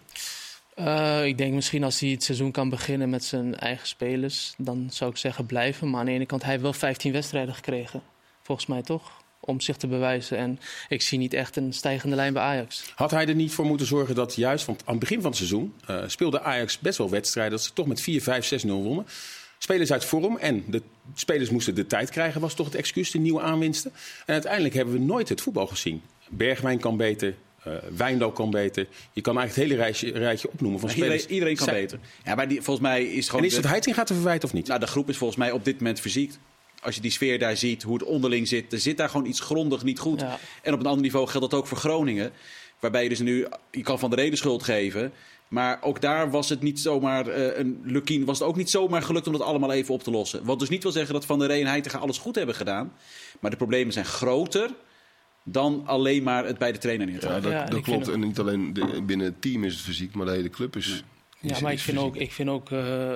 Eh, 0.76 1.26
ik 1.26 1.38
denk 1.38 1.54
misschien 1.54 1.84
als 1.84 2.00
hij 2.00 2.10
het 2.10 2.24
seizoen 2.24 2.52
kan 2.52 2.70
beginnen 2.70 3.10
met 3.10 3.24
zijn 3.24 3.56
eigen 3.56 3.88
spelers, 3.88 4.54
dan 4.58 4.88
zou 4.92 5.12
ik 5.12 5.18
zeggen 5.18 5.46
blijven. 5.46 5.90
Maar 5.90 6.00
aan 6.00 6.06
de 6.06 6.12
ene 6.12 6.26
kant, 6.26 6.42
hij 6.42 6.52
heeft 6.52 6.64
wel 6.64 6.74
15 6.74 7.12
wedstrijden 7.12 7.54
gekregen. 7.56 8.02
Volgens 8.42 8.68
mij 8.68 8.82
toch? 8.82 9.22
Om 9.40 9.62
zich 9.62 9.78
te 9.78 9.88
bewijzen. 9.88 10.38
En 10.38 10.60
ik 10.90 11.02
zie 11.02 11.18
niet 11.18 11.34
echt 11.34 11.56
een 11.56 11.74
stijgende 11.74 12.16
lijn 12.16 12.34
bij 12.34 12.42
Ajax. 12.42 12.92
Had 12.96 13.12
hij 13.12 13.28
er 13.28 13.36
niet 13.36 13.52
voor 13.52 13.66
moeten 13.66 13.88
zorgen 13.88 14.16
dat 14.16 14.36
juist, 14.36 14.66
want 14.66 14.82
aan 14.86 14.92
het 14.92 15.00
begin 15.00 15.22
van 15.22 15.30
het 15.30 15.38
seizoen 15.38 15.74
eh, 15.86 16.04
speelde 16.08 16.42
Ajax 16.42 16.80
best 16.80 16.98
wel 16.98 17.10
wedstrijden 17.10 17.52
dat 17.52 17.64
ze 17.64 17.74
toch 17.74 17.88
met 17.88 18.02
4, 18.02 18.22
5, 18.22 18.46
6, 18.46 18.64
0 18.64 18.84
wonnen. 18.84 19.06
Spelers 19.64 19.92
uit 19.92 20.06
vorm 20.06 20.38
en 20.38 20.64
de 20.68 20.82
spelers 21.14 21.50
moesten 21.50 21.76
de 21.76 21.88
tijd 21.88 22.10
krijgen, 22.10 22.42
was 22.42 22.54
toch 22.54 22.66
het 22.66 22.76
excuus, 22.76 23.12
de 23.12 23.18
nieuwe 23.20 23.42
aanwinsten. 23.42 23.92
En 24.26 24.34
uiteindelijk 24.34 24.74
hebben 24.74 24.94
we 24.94 25.00
nooit 25.00 25.30
het 25.30 25.42
voetbal 25.42 25.68
gezien. 25.68 26.02
Bergwijn 26.30 26.80
kan 26.80 26.98
beter, 26.98 27.36
eh 27.64 27.74
Wijndal 27.98 28.32
kan 28.32 28.50
beter. 28.52 28.88
Je 29.14 29.22
kan 29.22 29.38
eigenlijk 29.38 29.70
het 29.70 29.80
hele 29.80 29.90
rijtje, 29.90 30.12
rijtje 30.26 30.50
opnoemen 30.52 30.80
van 30.80 30.90
spelers. 30.90 31.12
Iedereen, 31.14 31.34
iedereen 31.34 31.56
kan 31.56 31.66
Zij- 31.66 31.82
beter. 31.82 32.00
Ja, 32.26 32.36
maar 32.36 32.48
die, 32.48 32.62
volgens 32.62 32.88
mij 32.88 33.04
is 33.04 33.26
gewoon. 33.26 33.42
En 33.42 33.48
is 33.48 33.54
de- 33.54 33.62
het 33.62 33.70
Heitinga 33.70 34.04
te 34.04 34.14
verwijten 34.14 34.48
of 34.48 34.54
niet? 34.54 34.68
Nou, 34.68 34.80
de 34.80 34.88
groep 34.88 35.10
is 35.10 35.18
volgens 35.18 35.40
mij 35.40 35.52
op 35.52 35.66
dit 35.66 35.78
moment 35.78 36.00
verziekt. 36.00 36.40
Als 36.82 36.96
je 36.96 37.02
die 37.02 37.12
sfeer 37.12 37.40
daar 37.40 37.58
ziet, 37.58 37.84
hoe 37.84 37.94
het 37.94 38.04
onderling 38.04 38.48
zit, 38.48 38.74
er 38.74 38.80
zit 38.80 38.98
daar 38.98 39.10
gewoon 39.10 39.26
iets 39.26 39.40
grondig 39.40 39.84
niet 39.84 40.00
goed. 40.00 40.22
Ja. 40.22 40.40
En 40.62 40.74
op 40.74 40.80
een 40.80 40.86
ander 40.86 41.02
niveau 41.02 41.28
geldt 41.28 41.50
dat 41.52 41.60
ook 41.60 41.68
voor 41.68 41.78
Groningen. 41.78 42.32
Waarbij 42.80 43.04
je 43.04 43.10
dus 43.10 43.20
nu, 43.20 43.48
je 43.72 43.82
kan 43.82 44.00
van 44.00 44.10
de 44.10 44.16
reden 44.16 44.38
schuld 44.38 44.64
geven. 44.64 45.12
Maar 45.54 45.78
ook 45.82 46.02
daar 46.02 46.32
was 46.32 46.50
het 46.50 46.62
niet 46.62 46.80
zomaar, 46.80 47.28
eh, 47.28 47.58
een 47.60 47.82
Lukien 47.84 48.26
was 48.26 48.40
het 48.40 48.48
ook 48.48 48.56
niet 48.56 48.70
zomaar 48.70 49.02
gelukt 49.02 49.28
om 49.28 49.34
dat 49.34 49.42
allemaal 49.42 49.72
even 49.72 49.94
op 49.94 50.04
te 50.04 50.12
lossen. 50.12 50.44
Wat 50.46 50.60
dus 50.60 50.70
niet 50.70 50.84
wil 50.84 50.92
zeggen 50.92 51.14
dat 51.14 51.26
Van 51.26 51.40
der 51.40 51.48
Rey 51.48 51.60
en 51.62 51.68
Heitinga 51.68 51.98
alles 51.98 52.18
goed 52.18 52.36
hebben 52.36 52.56
gedaan. 52.56 52.94
Maar 53.40 53.52
de 53.52 53.58
problemen 53.58 53.94
zijn 53.94 54.06
groter 54.06 54.70
dan 55.44 55.82
alleen 55.86 56.24
maar 56.24 56.46
het 56.46 56.58
bij 56.58 56.72
de 56.72 56.78
trainer 56.78 57.08
neer 57.08 57.20
te 57.20 57.26
Ja, 57.28 57.32
leggen. 57.34 57.52
dat, 57.52 57.62
Ja, 57.62 57.68
dat 57.70 57.82
klopt. 57.82 58.08
En 58.08 58.20
niet 58.20 58.40
alleen 58.40 58.74
de- 58.74 59.02
binnen 59.06 59.26
het 59.28 59.42
team 59.42 59.64
is 59.64 59.74
het 59.74 59.82
fysiek, 59.84 60.14
maar 60.16 60.26
de 60.26 60.32
hele 60.32 60.50
club 60.50 60.76
is 60.76 61.04
Ja, 61.46 61.60
maar 61.60 61.72
ik 61.72 61.80
vind 61.80 61.98
ook, 61.98 62.16
ik 62.16 62.32
vind 62.32 62.50
ook 62.50 62.72
eh, 62.72 63.14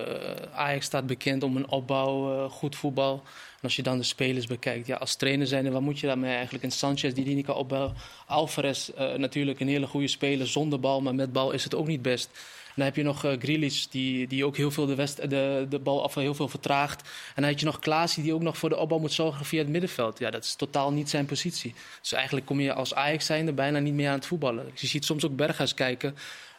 Ajax 0.53 0.85
staat 0.85 1.07
bekend 1.07 1.43
om 1.43 1.55
een 1.55 1.69
opbouw, 1.69 2.33
eh, 2.33 2.51
goed 2.51 2.75
voetbal. 2.75 3.13
En 3.55 3.63
als 3.63 3.75
je 3.75 3.81
dan 3.81 3.97
de 3.97 4.03
spelers 4.03 4.47
bekijkt, 4.47 4.87
ja, 4.87 4.95
als 4.95 5.15
trainer 5.15 5.47
zijn, 5.47 5.71
wat 5.71 5.81
moet 5.81 5.99
je 5.99 6.07
daarmee 6.07 6.33
eigenlijk? 6.33 6.63
En 6.63 6.71
Sanchez 6.71 7.13
die 7.13 7.23
die 7.23 7.35
niet 7.35 7.45
kan 7.45 7.55
opbouwen. 7.55 7.95
Alvarez 8.25 8.89
eh, 8.89 9.13
natuurlijk 9.13 9.59
een 9.59 9.67
hele 9.67 9.87
goede 9.87 10.07
speler 10.07 10.47
zonder 10.47 10.79
bal, 10.79 11.01
maar 11.01 11.15
met 11.15 11.33
bal 11.33 11.51
is 11.51 11.63
het 11.63 11.75
ook 11.75 11.87
niet 11.87 12.01
best. 12.01 12.29
En 12.67 12.73
dan 12.83 12.85
heb 12.85 12.95
je 12.95 13.03
nog 13.03 13.25
eh 13.25 13.31
Grealish, 13.39 13.85
die, 13.85 14.27
die 14.27 14.45
ook 14.45 14.57
heel 14.57 14.71
veel 14.71 14.85
de, 14.85 14.95
west, 14.95 15.29
de, 15.29 15.65
de 15.69 15.79
bal 15.79 16.03
af 16.03 16.15
heel 16.15 16.35
veel 16.35 16.47
vertraagt. 16.47 17.01
En 17.01 17.41
dan 17.41 17.51
had 17.51 17.59
je 17.59 17.65
nog 17.65 17.79
Klaasie, 17.79 18.23
die 18.23 18.33
ook 18.33 18.41
nog 18.41 18.57
voor 18.57 18.69
de 18.69 18.77
opbouw 18.77 18.99
moet 18.99 19.11
zorgen 19.11 19.45
via 19.45 19.59
het 19.59 19.69
middenveld. 19.69 20.19
Ja, 20.19 20.29
dat 20.29 20.43
is 20.43 20.55
totaal 20.55 20.91
niet 20.91 21.09
zijn 21.09 21.25
positie. 21.25 21.73
Dus 22.01 22.11
eigenlijk 22.13 22.45
kom 22.45 22.59
je 22.59 22.73
als 22.73 22.93
Ajax 22.93 23.25
zijnde 23.25 23.53
bijna 23.53 23.79
niet 23.79 23.93
meer 23.93 24.07
aan 24.07 24.15
het 24.15 24.25
voetballen. 24.25 24.71
Je 24.75 24.87
ziet 24.87 25.05
soms 25.05 25.25
ook 25.25 25.35
Berghuis 25.35 25.73
kijken. 25.73 26.15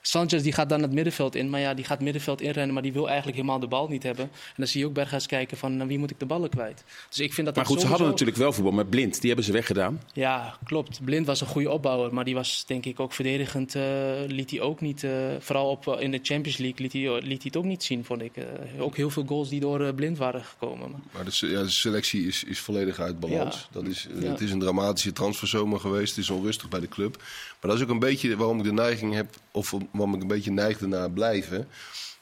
Sanchez 0.09 0.43
die 0.43 0.53
gaat 0.53 0.69
dan 0.69 0.83
het 0.83 0.93
middenveld 0.93 1.35
in, 1.35 1.51
maar 1.51 1.61
ja, 1.61 1.75
die 1.75 1.85
gaat 1.85 1.95
het 1.97 2.05
middenveld 2.05 2.41
inrennen, 2.41 2.75
maar 2.75 2.83
die 2.83 2.93
wil 2.93 3.07
eigenlijk 3.07 3.37
helemaal 3.37 3.59
de 3.61 3.67
bal 3.67 3.89
niet 3.89 4.03
hebben. 4.03 4.25
En 4.35 4.55
dan 4.57 4.67
zie 4.67 4.81
je 4.81 4.87
ook 4.87 4.93
Berghuis 4.93 5.27
kijken 5.27 5.57
van, 5.57 5.77
naar 5.77 5.87
wie 5.87 5.99
moet 5.99 6.11
ik 6.11 6.19
de 6.19 6.27
ballen 6.27 6.51
kwijt? 6.51 6.85
Dus 7.09 7.19
ik 7.19 7.33
vind 7.35 7.47
dat 7.47 7.57
Maar 7.57 7.67
goed, 7.67 7.81
ze 7.81 7.87
hadden 7.87 8.07
natuurlijk 8.09 8.39
wel 8.39 8.53
voetbal 8.53 8.73
met 8.73 8.91
Blind. 8.91 9.17
Die 9.19 9.27
hebben 9.27 9.45
ze 9.45 9.53
weggedaan. 9.53 10.03
Ja, 10.13 10.57
klopt. 10.65 11.05
Blind 11.05 11.27
was 11.27 11.41
een 11.41 11.47
goede 11.47 11.71
opbouwer, 11.71 12.15
maar 12.15 12.25
die 12.25 12.35
was 12.35 12.65
denk 12.67 12.85
ik 12.85 13.01
ook 13.01 13.13
verdedigend. 13.13 13.75
eh, 13.75 13.83
liet 14.27 14.51
hij 14.51 14.61
ook 14.61 14.81
niet, 14.81 15.05
eh, 15.05 15.11
vooral 15.39 15.69
op, 15.71 15.89
eh, 15.89 16.01
in 16.03 16.11
de 16.11 16.19
Champions 16.23 16.59
League, 16.59 16.81
liet 16.81 16.93
hij, 16.93 17.03
liet 17.13 17.23
hij 17.29 17.39
het 17.43 17.57
ook 17.57 17.65
niet 17.65 17.83
zien, 17.85 18.05
vond 18.05 18.23
ik. 18.23 18.37
Eh, 18.37 18.45
ook 18.79 18.97
heel 18.97 19.11
veel 19.11 19.25
goals 19.27 19.49
die 19.49 19.61
door 19.61 19.95
Blind 19.95 20.19
waren 20.19 20.45
gekomen. 20.45 20.91
Maar- 20.91 21.01
Maar 21.13 21.25
de, 21.25 21.47
ja, 21.49 21.63
de 21.63 21.69
selectie 21.71 22.27
is, 22.27 22.45
is 22.45 22.59
volledig 22.59 22.99
uit 23.01 23.21
balans. 23.21 23.57
Ja. 23.57 23.81
Dat 23.81 23.87
is, 23.91 24.07
Ja. 24.21 24.29
Het 24.31 24.41
is 24.41 24.51
een 24.51 24.59
dramatische 24.61 25.13
transferzomer 25.13 25.81
geweest. 25.81 26.15
Het 26.17 26.25
is 26.25 26.31
onrustig 26.31 26.69
bij 26.69 26.81
de 26.81 26.89
club. 26.89 27.17
Maar 27.17 27.71
dat 27.71 27.75
is 27.81 27.83
ook 27.83 27.91
een 27.91 27.99
beetje 27.99 28.37
waarom 28.37 28.59
ik 28.59 28.65
de 28.65 28.73
neiging 28.73 29.15
heb, 29.15 29.29
of 29.51 29.75
waarom 29.99 30.17
ik 30.17 30.23
een 30.23 30.29
beetje 30.29 30.51
neigde 30.51 30.87
naar 30.87 31.11
blijven. 31.11 31.69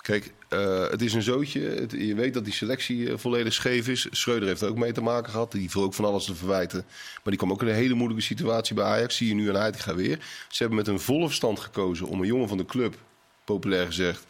Kijk, 0.06 0.32
eh, 0.48 0.88
het 0.88 1.02
is 1.02 1.14
een 1.14 1.22
zootje. 1.22 1.86
Je 1.98 2.14
weet 2.14 2.34
dat 2.34 2.44
die 2.44 2.52
selectie 2.52 3.10
eh, 3.10 3.18
volledig 3.18 3.52
scheef 3.52 3.88
is. 3.88 4.06
Schreuder 4.10 4.48
heeft 4.48 4.60
er 4.60 4.68
ook 4.68 4.76
mee 4.76 4.92
te 4.92 5.00
maken 5.00 5.30
gehad. 5.30 5.52
Die 5.52 5.70
viel 5.70 5.82
ook 5.82 5.94
van 5.94 6.04
alles 6.04 6.24
te 6.24 6.34
verwijten. 6.34 6.84
Maar 6.88 7.22
die 7.24 7.36
kwam 7.36 7.52
ook 7.52 7.62
in 7.62 7.68
een 7.68 7.74
hele 7.74 7.94
moeilijke 7.94 8.22
situatie 8.22 8.74
bij 8.74 8.84
Ajax. 8.84 9.16
Zie 9.16 9.28
je 9.28 9.34
nu 9.34 9.48
aan 9.48 9.60
Heitinga 9.60 9.94
weer. 9.94 10.18
Ze 10.48 10.58
hebben 10.58 10.76
met 10.76 10.86
een 10.86 11.00
volle 11.00 11.26
verstand 11.26 11.60
gekozen 11.60 12.06
om 12.06 12.20
een 12.20 12.26
jongen 12.26 12.48
van 12.48 12.56
de 12.56 12.64
club, 12.64 12.96
populair 13.44 13.86
gezegd, 13.86 14.26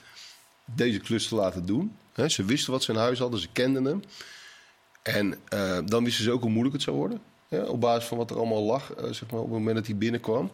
deze 0.64 0.98
klus 0.98 1.28
te 1.28 1.34
laten 1.34 1.66
doen. 1.66 1.96
Ze 2.26 2.44
wisten 2.44 2.72
wat 2.72 2.82
ze 2.82 2.92
in 2.92 2.98
huis 2.98 3.18
hadden, 3.18 3.40
ze 3.40 3.48
kenden 3.52 3.84
hem. 3.84 4.02
En 5.02 5.38
eh, 5.48 5.78
dan 5.84 6.04
wisten 6.04 6.24
ze 6.24 6.30
ook 6.30 6.42
hoe 6.42 6.50
moeilijk 6.50 6.74
het 6.74 6.84
zou 6.84 6.96
worden. 6.96 7.20
Ja, 7.48 7.62
op 7.62 7.80
basis 7.80 8.08
van 8.08 8.18
wat 8.18 8.30
er 8.30 8.36
allemaal 8.36 8.62
lag, 8.62 8.92
zeg 9.10 9.30
maar, 9.30 9.40
op 9.40 9.46
het 9.46 9.58
moment 9.58 9.76
dat 9.76 9.86
hij 9.86 9.96
binnenkwam. 9.96 10.50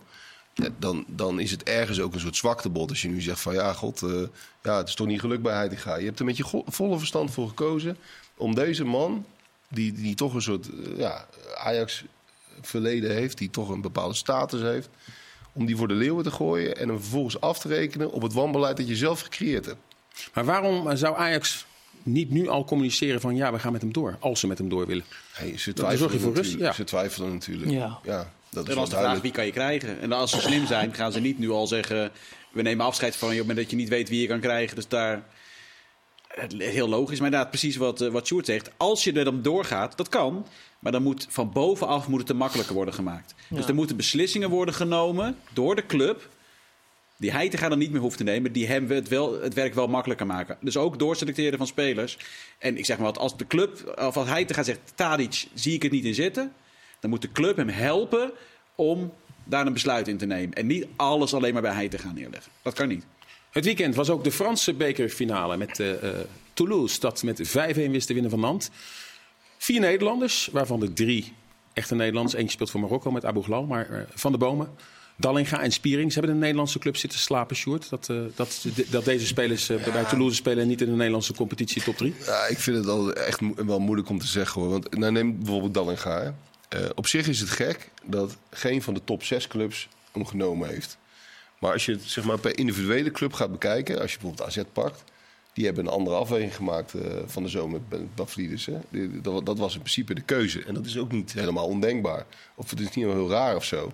Ja, 0.55 0.69
dan, 0.79 1.05
dan 1.09 1.41
is 1.41 1.51
het 1.51 1.63
ergens 1.63 2.01
ook 2.01 2.15
een 2.15 2.21
soort 2.21 2.37
zwaktebod. 2.37 2.91
Als 2.91 3.03
je 3.03 3.09
nu 3.09 3.21
zegt 3.21 3.41
van 3.41 3.55
ja, 3.55 3.73
god, 3.73 4.03
eh, 4.03 4.23
ja, 4.63 4.77
het 4.77 4.89
is 4.89 4.95
toch 4.95 5.07
niet 5.07 5.21
gelukt 5.21 5.43
bij 5.43 5.55
Heitinga. 5.55 5.97
Je 5.97 6.05
hebt 6.05 6.19
er 6.19 6.25
met 6.25 6.37
je 6.37 6.63
volle 6.67 6.99
verstand 6.99 7.31
voor 7.31 7.49
gekozen 7.49 7.97
om 8.37 8.55
deze 8.55 8.85
man, 8.85 9.27
die, 9.69 9.93
die 9.93 10.15
toch 10.15 10.35
een 10.35 10.43
soort 10.43 10.69
eh, 10.69 10.99
ja, 10.99 11.27
Ajax-verleden 11.57 13.15
heeft, 13.15 13.39
die 13.39 13.51
toch 13.51 13.69
een 13.69 13.81
bepaalde 13.81 14.15
status 14.15 14.61
heeft, 14.61 14.89
om 15.53 15.67
die 15.67 15.77
voor 15.77 15.89
de 15.89 15.95
leeuwen 15.95 16.25
te 16.25 16.31
gooien 16.31 16.77
en 16.77 16.89
hem 16.89 17.01
vervolgens 17.01 17.41
af 17.41 17.59
te 17.59 17.69
rekenen 17.69 18.13
op 18.13 18.23
het 18.23 18.33
wanbeleid 18.33 18.77
dat 18.77 18.89
je 18.89 18.97
zelf 18.97 19.21
gecreëerd 19.21 19.67
hebt. 19.67 19.81
Maar 20.35 20.45
waarom 20.45 20.97
zou 20.97 21.17
Ajax 21.17 21.67
niet 22.03 22.31
nu 22.31 22.49
al 22.49 22.65
communiceren 22.65 23.21
van 23.21 23.37
ja, 23.37 23.53
we 23.53 23.59
gaan 23.59 23.73
met 23.73 23.83
hem 23.83 23.93
door. 23.93 24.17
Als 24.21 24.41
ze 24.41 24.47
met 24.47 24.59
hem 24.59 24.69
door 24.69 24.87
willen. 24.87 25.05
Hey, 25.33 25.59
ze 25.59 25.73
Dan 25.73 25.97
zorg 25.97 26.13
je 26.13 26.19
twijfelen 26.19 26.21
voor 26.21 26.35
rust, 26.35 26.51
natuurlijk. 26.51 26.71
ja. 26.71 26.73
Ze 26.73 26.85
twijfelen 26.85 27.33
natuurlijk. 27.33 27.71
Ja. 27.71 28.33
Dat 28.53 28.69
is 28.69 28.75
En 28.75 28.81
als 28.81 28.91
de 28.91 28.97
vraag 28.97 29.21
wie 29.21 29.31
kan 29.31 29.47
je 29.47 29.53
krijgen. 29.53 30.01
En 30.01 30.13
als 30.13 30.31
ze 30.31 30.41
slim 30.41 30.67
zijn, 30.67 30.95
gaan 30.95 31.13
ze 31.13 31.21
niet 31.21 31.39
nu 31.39 31.51
al 31.51 31.67
zeggen... 31.67 32.11
we 32.51 32.63
nemen 32.63 32.87
afscheid 32.87 33.17
van 33.17 33.29
je 33.29 33.35
op 33.35 33.39
het 33.39 33.47
moment 33.49 33.67
dat 33.67 33.71
je 33.71 33.83
niet 33.83 33.95
weet 33.95 34.09
wie 34.09 34.21
je 34.21 34.27
kan 34.27 34.41
krijgen. 34.41 34.77
Dus 34.77 34.89
daar... 34.89 35.25
Heel 36.59 36.89
logisch, 36.89 37.19
maar 37.19 37.27
inderdaad 37.27 37.51
precies 37.51 37.77
wat, 37.77 38.01
eh, 38.01 38.09
wat 38.09 38.27
Sjoerd 38.27 38.47
zegt. 38.47 38.71
Als 38.77 39.05
je 39.05 39.13
er 39.13 39.25
dan 39.25 39.43
doorgaat, 39.43 39.97
dat 39.97 40.09
kan. 40.09 40.47
Maar 40.79 40.93
dan 40.93 41.03
moet 41.03 41.27
van 41.31 41.53
bovenaf 41.53 42.09
moet 42.09 42.19
het 42.19 42.27
te 42.27 42.35
makkelijker 42.35 42.75
worden 42.75 42.95
gemaakt. 42.95 43.35
Dus 43.49 43.67
er 43.67 43.75
moeten 43.75 43.97
beslissingen 43.97 44.51
worden 44.51 44.75
genomen 44.75 45.37
door 45.53 45.75
de 45.75 45.87
club... 45.87 46.29
die 47.17 47.33
hij 47.33 47.49
te 47.49 47.57
gaan 47.57 47.71
dan 47.71 47.79
niet 47.79 47.91
meer 47.91 48.01
hoeft 48.01 48.17
te 48.17 48.25
nemen... 48.25 48.53
die 48.53 48.67
hem 48.67 48.91
het, 48.91 49.09
wel, 49.09 49.41
het 49.41 49.55
werk 49.55 49.75
wel 49.75 49.87
makkelijker 49.87 50.27
maken. 50.27 50.57
Dus 50.61 50.77
ook 50.77 50.99
doorselecteren 50.99 51.59
van 51.59 51.67
spelers. 51.67 52.19
En 52.59 52.79
ik 52.79 52.85
zeg 52.85 52.97
maar 52.97 53.07
wat, 53.07 53.19
als 53.19 53.37
de 53.37 53.47
club, 53.47 53.95
of 53.99 54.17
als 54.17 54.29
hij 54.29 54.45
te 54.45 54.55
gaan 54.55 54.65
zegt... 54.65 54.93
Tadic, 54.95 55.47
zie 55.55 55.75
ik 55.75 55.83
het 55.83 55.93
niet 55.93 56.05
in 56.05 56.15
zitten... 56.15 56.53
dan 57.03 57.11
moet 57.11 57.23
de 57.23 57.33
club 57.33 57.57
hem 57.57 57.69
helpen 57.69 58.31
om 58.75 59.13
daar 59.45 59.67
een 59.67 59.73
besluit 59.73 60.09
in 60.09 60.17
te 60.17 60.27
nemen. 60.27 60.55
En 60.55 60.67
niet 60.67 60.87
alles 60.97 61.35
alleen 61.35 61.53
maar 61.53 61.63
bij 61.63 61.73
hij 61.73 61.89
te 61.89 61.99
gaan 61.99 62.15
neerleggen. 62.15 62.53
Dat 62.63 62.75
kan 62.75 62.89
niet. 62.89 63.05
Het 63.51 63.65
weekend 63.65 63.95
was 63.95 64.11
ook 64.11 64.25
de 64.25 64.33
Franse 64.33 64.75
bekerfinale 64.75 65.57
met 65.57 65.81
eh, 65.81 65.93
eh, 66.09 66.15
Toulouse. 66.55 67.01
Dat 67.01 67.23
met 67.23 67.49
5-1 67.49 67.53
wist 67.75 68.07
te 68.07 68.13
winnen 68.13 68.31
van 68.31 68.41
Nantes. 68.41 68.69
Vier 69.59 69.81
Nederlanders, 69.81 70.49
waarvan 70.53 70.81
de 70.81 70.93
drie 70.93 71.33
echte 71.73 71.95
Nederlands. 71.95 72.35
Eentje 72.35 72.51
speelt 72.51 72.71
voor 72.71 72.81
Marokko 72.81 73.11
met 73.11 73.25
Abu 73.25 73.43
Ghlal, 73.43 73.67
maar 73.67 73.91
eh, 73.91 74.01
Van 74.15 74.33
de 74.33 74.39
Bomen. 74.39 74.69
Dallinga 75.17 75.61
en 75.63 75.71
Spiering. 75.73 76.13
Ze 76.13 76.19
hebben 76.19 76.31
in 76.31 76.37
de 76.37 76.43
Nederlandse 76.47 76.79
club 76.79 76.97
zitten 76.97 77.19
slapen, 77.19 77.57
Sjoerd. 77.57 77.89
Dat, 77.89 78.09
eh, 78.09 78.17
dat, 78.35 78.67
dat 78.91 79.05
deze 79.05 79.27
spelers 79.27 79.67
bij 79.67 80.05
Toulouse 80.09 80.37
spelen 80.37 80.63
en 80.63 80.69
niet 80.69 80.81
in 80.81 80.87
de 80.91 80.97
Nederlandse 80.97 81.35
competitie 81.35 81.83
top 81.83 81.97
3. 81.97 82.15
Ja, 82.27 82.47
ik 82.47 82.59
vind 82.59 82.77
het 82.77 82.87
al 82.87 83.13
echt 83.13 83.41
mo- 83.41 83.55
wel 83.67 83.79
moeilijk 83.79 84.09
om 84.09 84.19
te 84.19 84.27
zeggen 84.27 84.61
hoor. 84.61 84.71
Want 84.71 84.97
nou, 84.99 85.13
neem 85.13 85.39
bijvoorbeeld 85.39 85.75
Dallinga. 85.75 86.23
Hè. 86.23 86.31
Eh, 86.73 86.85
op 86.95 87.07
zich 87.07 87.29
is 87.29 87.41
het 87.41 87.51
gek 87.51 87.91
dat 88.05 88.37
geen 88.51 88.83
van 88.83 88.95
de 88.95 89.01
top 89.05 89.25
6 89.25 89.47
clubs 89.47 89.89
hem 90.13 90.27
genomen 90.27 90.69
heeft. 90.69 90.97
Maar 91.59 91.73
als 91.73 91.85
je 91.87 91.93
het 91.93 92.03
zeg 92.03 92.25
maar, 92.25 92.39
per 92.39 92.59
individuele 92.59 93.11
club 93.11 93.33
gaat 93.33 93.51
bekijken, 93.53 94.01
als 94.01 94.13
je 94.13 94.19
bijvoorbeeld 94.19 94.49
AZ 94.49 94.63
pakt, 94.73 95.05
die 95.53 95.65
hebben 95.65 95.87
een 95.87 95.93
andere 95.93 96.17
afweging 96.17 96.55
gemaakt 96.57 96.95
eh, 96.95 97.01
van 97.27 97.43
de 97.43 97.49
zomer 97.49 97.81
met. 98.15 98.35
Hè. 98.67 98.79
Die- 98.89 99.21
Dat, 99.21 99.47
dat 99.47 99.59
was 99.59 99.73
in 99.75 99.81
principe 99.81 100.15
de 100.15 100.21
keuze. 100.21 100.65
En 100.65 100.75
dat 100.75 100.87
is 100.87 100.99
ook 100.99 101.13
niet 101.13 101.33
helemaal 101.33 101.67
ondenkbaar. 101.67 102.27
Of 102.55 102.71
het 102.71 102.81
is 102.81 102.85
niet 102.87 103.05
heel 103.05 103.31
raar 103.31 103.57
of 103.57 103.65
zo. 103.65 103.93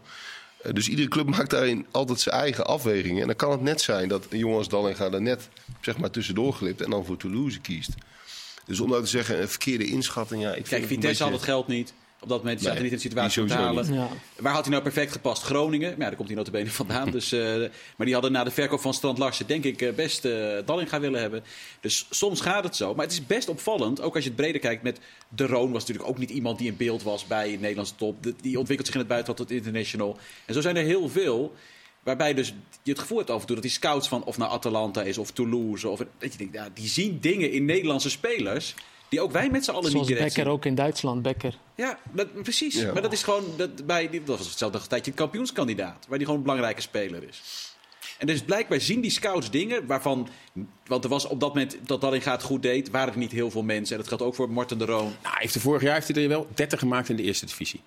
Eh, 0.62 0.72
Dus 0.72 0.88
iedere 0.88 1.08
club 1.08 1.26
maakt 1.36 1.50
daarin 1.50 1.86
altijd 1.90 2.20
zijn 2.20 2.34
eigen 2.34 2.66
afwegingen. 2.66 3.20
En 3.20 3.26
dan 3.26 3.36
kan 3.36 3.50
het 3.50 3.60
net 3.60 3.80
zijn 3.80 4.08
dat 4.08 4.26
een 4.30 4.38
jongen 4.38 4.58
als 4.58 4.68
Dallinga 4.68 5.10
er 5.12 5.22
net 5.22 5.48
zeg 5.80 5.98
maar, 5.98 6.10
tussendoor 6.10 6.52
glipt 6.52 6.80
en 6.80 6.90
dan 6.90 7.04
voor 7.04 7.16
Toulouse 7.16 7.60
kiest. 7.60 7.90
Dus 8.66 8.80
om 8.80 8.88
nou 8.88 9.02
te 9.02 9.08
zeggen, 9.08 9.40
een 9.40 9.48
verkeerde 9.48 9.84
inschatting. 9.86 10.42
Ja, 10.42 10.54
ik 10.54 10.64
Kijk, 10.64 10.86
Vitesse 10.86 11.22
had 11.22 11.32
het 11.32 11.42
geld 11.42 11.66
niet. 11.68 11.92
Op 12.20 12.28
dat 12.28 12.38
moment 12.38 12.60
zaten 12.60 12.74
Nee, 12.74 12.82
niet 12.82 12.92
in 12.92 12.96
de 12.98 13.02
situatie 13.02 13.42
om 13.42 13.48
te 13.48 13.54
halen. 13.54 13.94
Ja. 13.94 14.08
Waar 14.36 14.52
had 14.52 14.62
hij 14.62 14.70
nou 14.70 14.82
perfect 14.82 15.12
gepast? 15.12 15.42
Groningen. 15.42 15.88
Maar 15.88 15.98
ja, 15.98 16.06
daar 16.06 16.16
komt 16.16 16.28
hij 16.28 16.36
notabene 16.36 16.70
vandaan. 16.82 17.10
Dus, 17.10 17.32
eh, 17.32 17.56
maar 17.96 18.06
die 18.06 18.12
hadden 18.12 18.32
na 18.32 18.44
de 18.44 18.50
verkoop 18.50 18.80
van 18.80 18.94
Strand 18.94 19.18
Larsen 19.18 19.46
denk 19.46 19.64
ik 19.64 19.82
eh, 19.82 19.94
best 19.94 20.24
eh 20.24 20.58
Dallinga 20.64 21.00
willen 21.00 21.20
hebben. 21.20 21.44
Dus 21.80 22.06
soms 22.10 22.40
gaat 22.40 22.64
het 22.64 22.76
zo. 22.76 22.94
Maar 22.94 23.04
het 23.04 23.12
is 23.14 23.26
best 23.26 23.48
opvallend, 23.48 24.00
ook 24.00 24.14
als 24.14 24.24
je 24.24 24.30
het 24.30 24.38
breder 24.38 24.60
kijkt 24.60 24.82
met 24.82 25.00
De 25.28 25.46
Roon 25.46 25.72
was 25.72 25.80
natuurlijk 25.80 26.08
ook 26.08 26.18
niet 26.18 26.30
iemand 26.30 26.58
die 26.58 26.68
in 26.68 26.76
beeld 26.76 27.02
was 27.02 27.26
bij 27.26 27.50
het 27.50 27.60
Nederlandse 27.60 27.94
top. 27.94 28.22
De- 28.22 28.34
die 28.40 28.58
ontwikkelt 28.58 28.86
zich 28.86 28.96
in 28.96 29.02
het 29.06 29.10
buitenland 29.10 29.48
tot 29.48 29.58
international. 29.58 30.18
En 30.44 30.54
zo 30.54 30.60
zijn 30.60 30.76
er 30.76 30.84
heel 30.84 31.08
veel 31.08 31.54
Waarbij 32.02 32.34
dus 32.34 32.54
je 32.82 32.90
het 32.90 33.00
gevoel 33.00 33.18
hebt 33.18 33.30
af 33.30 33.40
en 33.40 33.46
toe 33.46 33.54
dat 33.54 33.64
die 33.64 33.72
scouts 33.74 34.08
van 34.08 34.24
of 34.24 34.38
naar 34.38 34.48
Atalanta 34.48 35.02
is 35.02 35.18
of 35.18 35.30
Toulouse. 35.30 35.88
Of, 35.88 35.98
dat 36.18 36.32
je 36.32 36.38
denkt, 36.38 36.54
ja, 36.54 36.68
die 36.74 36.88
zien 36.88 37.18
dingen 37.20 37.52
in 37.52 37.64
Nederlandse 37.64 38.10
spelers 38.10 38.74
die 39.08 39.20
ook 39.20 39.32
wij 39.32 39.50
met 39.50 39.64
z'n 39.64 39.70
allen 39.70 39.82
niet 39.82 39.92
Zoals 39.92 40.06
direct 40.06 40.24
Becker 40.26 40.42
zien. 40.42 40.52
ook 40.52 40.64
in 40.64 40.74
Duitsland. 40.74 41.22
Becker. 41.22 41.58
Ja, 41.74 41.98
dat, 42.12 42.42
precies. 42.42 42.74
Ja. 42.74 42.92
Maar 42.92 43.02
dat 43.02 43.12
is 43.12 43.22
gewoon, 43.22 43.44
dat, 43.56 43.86
bij, 43.86 44.08
die- 44.10 44.22
dat 44.24 44.38
was 44.38 44.48
hetzelfde 44.48 44.86
tijdje 44.86 45.10
een 45.10 45.16
kampioenskandidaat. 45.16 46.06
Waar 46.08 46.16
die 46.18 46.26
gewoon 46.26 46.40
een 46.40 46.46
belangrijke 46.46 46.80
speler 46.80 47.22
is. 47.28 47.66
En 48.18 48.26
dus 48.26 48.42
blijkbaar 48.42 48.80
zien 48.80 49.00
die 49.00 49.10
scouts 49.10 49.50
dingen 49.50 49.86
waarvan... 49.86 50.28
Want 50.86 51.04
er 51.04 51.10
was 51.10 51.24
op 51.24 51.40
dat 51.40 51.48
moment 51.48 51.76
dat 51.82 52.00
Dallinga 52.00 52.32
het 52.32 52.42
goed 52.42 52.62
deed... 52.62 52.90
waren 52.90 53.12
er 53.12 53.18
niet 53.18 53.32
heel 53.32 53.50
veel 53.50 53.62
mensen. 53.62 53.92
En 53.96 54.00
dat 54.00 54.08
geldt 54.08 54.22
ook 54.22 54.34
voor 54.34 54.50
Morten 54.50 54.78
de 54.78 54.84
Roon. 54.84 55.02
Nou, 55.04 55.14
hij 55.22 55.36
heeft 55.38 55.54
er 55.54 55.60
vorig 55.60 55.82
jaar 55.82 55.94
heeft 55.94 56.08
hij 56.08 56.22
er 56.22 56.28
wel 56.28 56.46
30 56.54 56.78
gemaakt 56.78 57.08
in 57.08 57.16
de 57.16 57.22
eerste 57.22 57.46
divisie. 57.46 57.80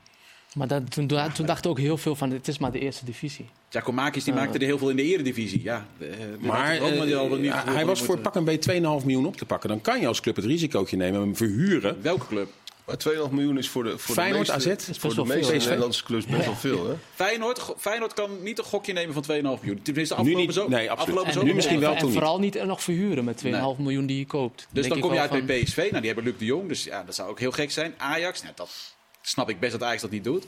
Maar 0.55 0.67
dat, 0.67 0.91
toen, 0.91 1.07
toen 1.33 1.45
dachten 1.45 1.69
ook 1.69 1.79
heel 1.79 1.97
veel 1.97 2.15
van, 2.15 2.31
het 2.31 2.47
is 2.47 2.57
maar 2.57 2.71
de 2.71 2.79
eerste 2.79 3.05
divisie. 3.05 3.49
Giacomakis 3.69 4.23
die 4.23 4.33
maakte 4.33 4.57
er 4.57 4.65
heel 4.65 4.77
veel 4.77 4.89
in 4.89 4.95
de 4.95 5.03
eredivisie. 5.03 5.63
Ja, 5.63 5.85
eh, 5.99 6.07
Maar 6.39 6.75
eh, 6.75 7.65
hij 7.65 7.85
was 7.85 8.01
voor 8.01 8.17
pak 8.17 8.35
een 8.35 8.43
beetje 8.43 8.73
2,5 8.73 8.79
miljoen 8.81 9.25
op 9.25 9.37
te 9.37 9.45
pakken. 9.45 9.69
Dan 9.69 9.81
kan 9.81 9.99
je 9.99 10.07
als 10.07 10.19
club 10.19 10.35
het 10.35 10.45
risicootje 10.45 10.97
nemen 10.97 11.15
en 11.19 11.25
hem 11.25 11.35
verhuren. 11.35 12.01
Welke 12.01 12.27
club? 12.27 12.49
Maar 12.85 12.95
2,5 13.27 13.31
miljoen 13.31 13.57
is 13.57 13.69
voor 13.69 13.83
de, 13.83 13.97
voor 13.97 14.15
Feyenoord, 14.15 14.45
de 14.47 14.53
meeste, 14.53 14.69
AZ? 14.71 14.97
voor 14.97 15.09
de 15.09 15.15
wel 15.15 15.25
veel, 15.25 15.35
meeste? 15.35 15.53
Nederlandse 15.69 16.03
clubs 16.03 16.25
best 16.25 16.45
wel 16.45 16.55
veel. 16.55 16.87
Hè? 16.87 16.93
Feyenoord, 17.13 17.73
Feyenoord 17.77 18.13
kan 18.13 18.29
niet 18.43 18.57
een 18.57 18.63
gokje 18.63 18.93
nemen 18.93 19.13
van 19.13 19.23
2,5 19.23 19.41
miljoen. 19.41 19.81
Tenminste, 19.81 20.13
Nu 20.15 20.19
afgelopen 20.19 20.45
niet. 20.45 20.53
zo. 20.53 20.67
Nee, 20.67 20.91
afgelopen 20.91 21.25
En 21.27 21.33
zomer 21.33 21.47
nu 21.49 21.55
misschien 21.55 21.79
wel, 21.79 21.91
en, 21.91 21.97
toen 21.97 22.07
niet. 22.09 22.17
vooral 22.17 22.39
niet 22.39 22.63
nog 22.65 22.83
verhuren 22.83 23.23
met 23.23 23.37
2,5 23.45 23.49
Nee. 23.51 23.75
miljoen 23.77 24.05
die 24.05 24.17
je 24.17 24.25
koopt. 24.25 24.67
Dus 24.71 24.87
dan 24.87 24.99
kom 24.99 25.13
je 25.13 25.19
uit 25.19 25.29
van- 25.29 25.45
bij 25.45 25.63
PSV. 25.63 25.75
Nou, 25.77 25.91
die 25.97 26.05
hebben 26.05 26.23
Luc 26.23 26.33
de 26.37 26.45
Jong. 26.45 26.67
Dus 26.67 26.83
ja, 26.83 27.03
dat 27.03 27.15
zou 27.15 27.29
ook 27.29 27.39
heel 27.39 27.51
gek 27.51 27.71
zijn. 27.71 27.93
Ajax, 27.97 28.41
nou, 28.41 28.53
dat 28.55 28.69
snap 29.21 29.49
ik 29.49 29.59
best 29.59 29.71
dat 29.71 29.83
Ajax 29.83 30.01
dat 30.01 30.11
niet 30.11 30.23
doet. 30.23 30.45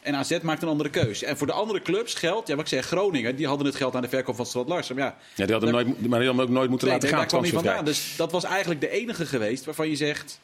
En 0.00 0.14
AZ 0.14 0.38
maakt 0.42 0.62
een 0.62 0.68
andere 0.68 0.90
keuze. 0.90 1.26
En 1.26 1.36
voor 1.36 1.46
de 1.46 1.52
andere 1.52 1.82
clubs 1.82 2.14
geldt, 2.14 2.48
ja, 2.48 2.54
wat 2.54 2.64
ik 2.64 2.70
zeg, 2.70 2.86
Groningen, 2.86 3.36
die 3.36 3.46
hadden 3.46 3.66
het 3.66 3.76
geld 3.76 3.94
aan 3.94 4.02
de 4.02 4.08
verkoop 4.08 4.36
van 4.36 4.46
Strand 4.46 4.68
Larsen. 4.68 4.96
Maar 4.96 5.04
ja, 5.04 5.16
Ja, 5.34 5.44
die 5.44 5.54
hadden 5.54 5.74
hem 5.74 5.84
nooit, 5.86 5.86
maar 6.08 6.18
die 6.18 6.28
hadden 6.28 6.28
hem 6.36 6.40
ook 6.40 6.48
nooit 6.48 6.70
moeten 6.70 6.88
nee, 6.88 6.96
laten 6.96 7.10
nee, 7.10 7.18
gaan. 7.18 7.28
daar 7.30 7.40
kwam 7.40 7.50
transfervrij. 7.50 7.74
vandaan. 7.74 7.84
Dus 7.84 8.16
dat 8.16 8.32
was 8.32 8.44
eigenlijk 8.44 8.80
de 8.80 8.88
enige 8.88 9.26
geweest 9.26 9.64
waarvan 9.64 9.88
je 9.88 9.96
zegt, 9.96 10.40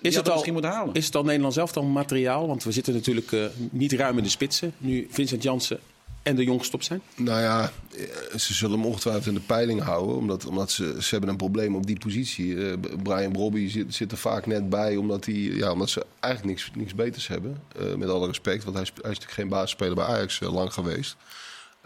Is 0.00 0.14
het, 0.16 0.26
al, 0.26 0.32
misschien 0.32 0.52
moeten 0.52 0.70
halen. 0.70 0.94
is 0.94 1.04
het 1.06 1.14
al 1.16 1.24
Nederlands 1.24 1.56
elftal 1.56 1.82
materiaal? 1.82 2.46
Want 2.46 2.64
we 2.64 2.72
zitten 2.72 2.94
natuurlijk 2.94 3.32
eh, 3.32 3.44
niet 3.70 3.92
ruim 3.92 4.16
in 4.18 4.22
de 4.24 4.30
spitsen. 4.30 4.74
Nu 4.78 5.06
Vincent 5.10 5.42
Jansen 5.42 5.80
en 6.26 6.36
de 6.36 6.44
Jong 6.44 6.58
gestopt 6.58 6.84
zijn? 6.84 7.02
Nou 7.16 7.40
ja, 7.40 7.72
eh, 7.96 8.38
ze 8.38 8.54
zullen 8.54 8.78
hem 8.78 8.86
ongetwijfeld 8.86 9.26
in 9.26 9.34
de 9.34 9.40
peiling 9.40 9.82
houden. 9.82 10.16
Omdat, 10.16 10.46
omdat 10.46 10.70
ze, 10.70 10.96
ze 11.00 11.10
hebben 11.10 11.30
een 11.30 11.36
probleem 11.36 11.74
op 11.74 11.86
die 11.86 11.98
positie. 11.98 12.46
Uh, 12.46 12.72
Brian 13.02 13.32
Brobby 13.32 13.68
zit, 13.68 13.94
zit, 13.94 14.12
er 14.12 14.18
vaak 14.18 14.46
net 14.46 14.68
bij. 14.68 14.96
Omdat, 14.96 15.24
die, 15.24 15.56
ja, 15.56 15.72
omdat 15.72 15.90
ze 15.90 16.06
eigenlijk 16.20 16.54
niks, 16.54 16.70
niks 16.74 16.94
beters 16.94 17.26
hebben. 17.26 17.62
Uh, 17.80 17.94
met 17.94 18.08
alle 18.08 18.26
respect. 18.26 18.64
Want 18.64 18.76
hij, 18.76 18.84
is, 18.84 18.92
natuurlijk 18.94 19.30
geen 19.30 19.48
basisspeler 19.48 19.94
bij 19.94 20.04
Ajax 20.04 20.40
lang 20.40 20.72
geweest. 20.72 21.16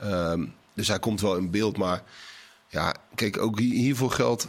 Um, 0.05 0.55
dus 0.75 0.89
hij 0.89 0.99
komt 0.99 1.21
wel 1.21 1.37
in 1.37 1.51
beeld. 1.51 1.77
Maar 1.77 2.03
ja, 2.69 2.95
kijk, 3.15 3.39
ook 3.39 3.59
hiervoor 3.59 4.11
geldt 4.11 4.49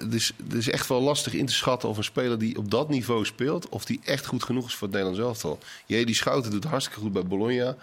het 0.00 0.14
is, 0.14 0.32
het 0.44 0.52
is 0.52 0.70
echt 0.70 0.88
wel 0.88 1.00
lastig 1.00 1.34
in 1.34 1.46
te 1.46 1.52
schatten 1.52 1.88
of 1.88 1.96
een 1.96 2.04
speler 2.04 2.38
die 2.38 2.56
op 2.56 2.70
dat 2.70 2.88
niveau 2.88 3.24
speelt, 3.24 3.68
of 3.68 3.84
die 3.84 4.00
echt 4.04 4.26
goed 4.26 4.44
genoeg 4.44 4.66
is 4.66 4.74
voor 4.74 4.88
het 4.88 4.96
Nederlands 4.96 5.26
elftal. 5.26 5.58
Jee, 5.86 6.06
die 6.06 6.14
Schouten 6.14 6.50
doet 6.50 6.64
hartstikke 6.64 7.00
goed 7.00 7.12
bij 7.12 7.26
Bologna. 7.26 7.76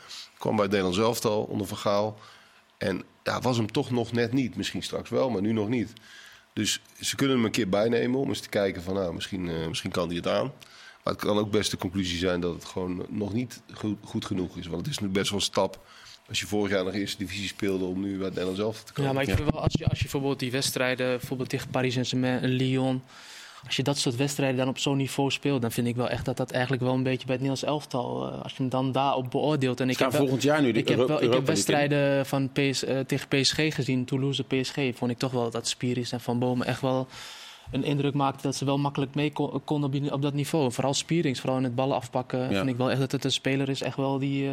Kwam 0.43 0.55
bij 0.55 0.65
het 0.65 0.73
Nederlands 0.73 1.05
elftal 1.05 1.43
onder 1.43 1.67
Vergaal. 1.67 2.19
En 2.77 3.03
ja, 3.23 3.41
was 3.41 3.57
hem 3.57 3.71
toch 3.71 3.91
nog 3.91 4.11
net 4.11 4.33
niet. 4.33 4.55
Misschien 4.55 4.83
straks 4.83 5.09
wel, 5.09 5.29
maar 5.29 5.41
nu 5.41 5.51
nog 5.51 5.67
niet. 5.69 5.93
Dus 6.53 6.81
ze 6.99 7.15
kunnen 7.15 7.35
hem 7.35 7.45
een 7.45 7.51
keer 7.51 7.69
bijnemen 7.69 8.19
om 8.19 8.27
eens 8.27 8.39
te 8.39 8.49
kijken 8.49 8.83
van 8.83 8.93
nou, 8.93 9.13
misschien, 9.13 9.47
uh, 9.47 9.67
misschien 9.67 9.91
kan 9.91 10.07
hij 10.07 10.15
het 10.15 10.27
aan. 10.27 10.53
Maar 11.03 11.13
het 11.13 11.23
kan 11.23 11.37
ook 11.37 11.51
best 11.51 11.71
de 11.71 11.77
conclusie 11.77 12.17
zijn 12.17 12.39
dat 12.39 12.53
het 12.53 12.65
gewoon 12.65 13.05
nog 13.09 13.33
niet 13.33 13.61
goed, 13.73 13.97
goed 14.03 14.25
genoeg 14.25 14.57
is. 14.57 14.67
Want 14.67 14.85
het 14.85 14.95
is 14.95 14.99
nu 14.99 15.07
best 15.07 15.29
wel 15.29 15.39
een 15.39 15.45
stap 15.45 15.85
als 16.27 16.39
je 16.39 16.47
vorig 16.47 16.71
jaar 16.71 16.83
nog 16.83 16.93
eerste 16.93 17.17
divisie 17.17 17.47
speelde 17.47 17.85
om 17.85 18.01
nu 18.01 18.17
bij 18.17 18.25
het 18.25 18.35
Nederlands 18.35 18.59
zelf 18.59 18.83
te 18.83 18.93
komen. 18.93 19.09
Ja, 19.09 19.15
maar 19.15 19.27
ik 19.27 19.35
vind 19.35 19.51
wel, 19.51 19.61
als 19.61 19.73
je, 19.77 19.85
als 19.85 19.97
je 19.97 20.03
bijvoorbeeld 20.03 20.39
die 20.39 20.51
wedstrijden, 20.51 21.17
bijvoorbeeld 21.17 21.49
tegen 21.49 21.69
Paris 21.69 21.93
Saint-Germain 21.93 22.41
en 22.41 22.49
Lyon, 22.49 23.03
als 23.65 23.75
je 23.75 23.83
dat 23.83 23.97
soort 23.97 24.15
wedstrijden 24.15 24.57
dan 24.57 24.67
op 24.67 24.77
zo'n 24.77 24.97
niveau 24.97 25.31
speelt, 25.31 25.61
dan 25.61 25.71
vind 25.71 25.87
ik 25.87 25.95
wel 25.95 26.09
echt 26.09 26.25
dat 26.25 26.37
dat 26.37 26.51
eigenlijk 26.51 26.83
wel 26.83 26.93
een 26.93 27.03
beetje 27.03 27.25
bij 27.25 27.35
het 27.35 27.43
Nederlands 27.43 27.63
elftal, 27.63 28.27
uh, 28.27 28.41
als 28.41 28.51
je 28.51 28.57
hem 28.57 28.69
dan 28.69 28.91
daarop 28.91 29.31
beoordeelt. 29.31 29.79
En 29.79 29.89
ik 29.89 29.97
heb 29.97 30.13
volgend 30.13 30.43
jaar 30.43 30.61
nu 30.61 30.71
de 30.71 30.79
ik 30.79 30.87
heb, 30.87 31.07
wel, 31.07 31.23
ik 31.23 31.33
heb 31.33 31.45
wedstrijden 31.45 32.25
van 32.25 32.49
PS, 32.51 32.83
uh, 32.83 32.99
tegen 32.99 33.27
PSG 33.27 33.75
gezien, 33.75 34.05
Toulouse, 34.05 34.43
PSG, 34.43 34.77
vond 34.93 35.11
ik 35.11 35.17
toch 35.17 35.31
wel 35.31 35.49
dat 35.49 35.67
Spiris 35.67 36.11
en 36.11 36.21
Van 36.21 36.39
Bomen 36.39 36.67
echt 36.67 36.81
wel 36.81 37.07
een 37.71 37.83
indruk 37.83 38.13
maakte 38.13 38.41
dat 38.41 38.55
ze 38.55 38.65
wel 38.65 38.77
makkelijk 38.77 39.15
mee 39.15 39.31
konden 39.65 40.11
op, 40.13 40.21
dat 40.21 40.33
niveau. 40.33 40.71
Vooral 40.71 40.93
Spierings, 40.93 41.39
vooral 41.39 41.57
in 41.57 41.63
het 41.63 41.75
ballen 41.75 41.95
afpakken, 41.95 42.55
vind 42.55 42.67
ik 42.67 42.75
wel 42.75 42.91
echt 42.91 42.99
dat 42.99 43.11
het 43.11 43.23
een 43.23 43.31
speler 43.31 43.69
is 43.69 43.81
echt 43.81 43.97
wel 43.97 44.19
die, 44.19 44.45
uh, 44.45 44.51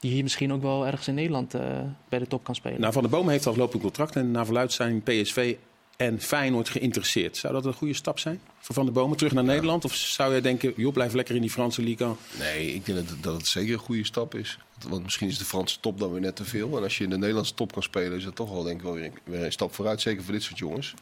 die 0.00 0.12
hier 0.12 0.22
misschien 0.22 0.52
ook 0.52 0.62
wel 0.62 0.86
ergens 0.86 1.08
in 1.08 1.14
Nederland 1.14 1.54
uh, 1.54 1.60
bij 2.08 2.18
de 2.18 2.26
top 2.26 2.44
kan 2.44 2.54
spelen. 2.54 2.80
Nou, 2.80 2.92
Van 2.92 3.02
der 3.02 3.10
Boom 3.10 3.28
heeft 3.28 3.46
al 3.46 3.56
lopend 3.56 3.82
contract 3.82 4.16
en 4.16 4.30
naar 4.30 4.44
verluid 4.44 4.72
zijn 4.72 5.02
PSV 5.02 5.56
en 6.00 6.20
Feyenoord 6.20 6.68
geïnteresseerd. 6.68 7.36
Zou 7.36 7.52
dat 7.52 7.64
een 7.64 7.72
goede 7.72 7.94
stap 7.94 8.18
zijn 8.18 8.40
voor 8.60 8.74
Van 8.74 8.84
der 8.84 8.94
Bomen 8.94 9.16
terug 9.16 9.32
naar 9.32 9.44
Nederland? 9.44 9.84
Of 9.84 9.94
zou 9.94 10.34
je 10.34 10.40
denken, 10.40 10.72
joh, 10.76 10.92
blijf 10.92 11.12
lekker 11.12 11.34
in 11.34 11.40
die 11.40 11.50
Franse 11.50 11.82
liga? 11.82 12.14
Nee, 12.38 12.74
ik 12.74 12.86
denk 12.86 13.08
dat, 13.08 13.22
dat 13.22 13.36
het 13.36 13.46
zeker 13.46 13.72
een 13.72 13.78
goede 13.78 14.04
stap 14.04 14.34
is. 14.34 14.58
Want 14.88 15.02
misschien 15.02 15.28
is 15.28 15.38
de 15.38 15.44
Franse 15.44 15.80
top 15.80 15.98
dan 15.98 16.12
weer 16.12 16.20
net 16.20 16.36
te 16.36 16.44
veel. 16.44 16.76
En 16.76 16.82
als 16.82 16.98
je 16.98 17.04
in 17.04 17.10
de 17.10 17.18
Nederlandse 17.18 17.54
top 17.54 17.72
kan 17.72 17.82
spelen, 17.82 18.18
is 18.18 18.24
dat 18.24 18.36
toch 18.36 18.50
wel 18.50 18.62
denk 18.62 18.76
ik 18.76 18.82
wel 18.82 18.92
weer, 18.92 19.10
weer 19.24 19.44
een 19.44 19.52
stap 19.52 19.74
vooruit. 19.74 20.00
Zeker 20.00 20.24
voor 20.24 20.32
dit 20.32 20.42
soort 20.42 20.58
jongens. 20.58 20.94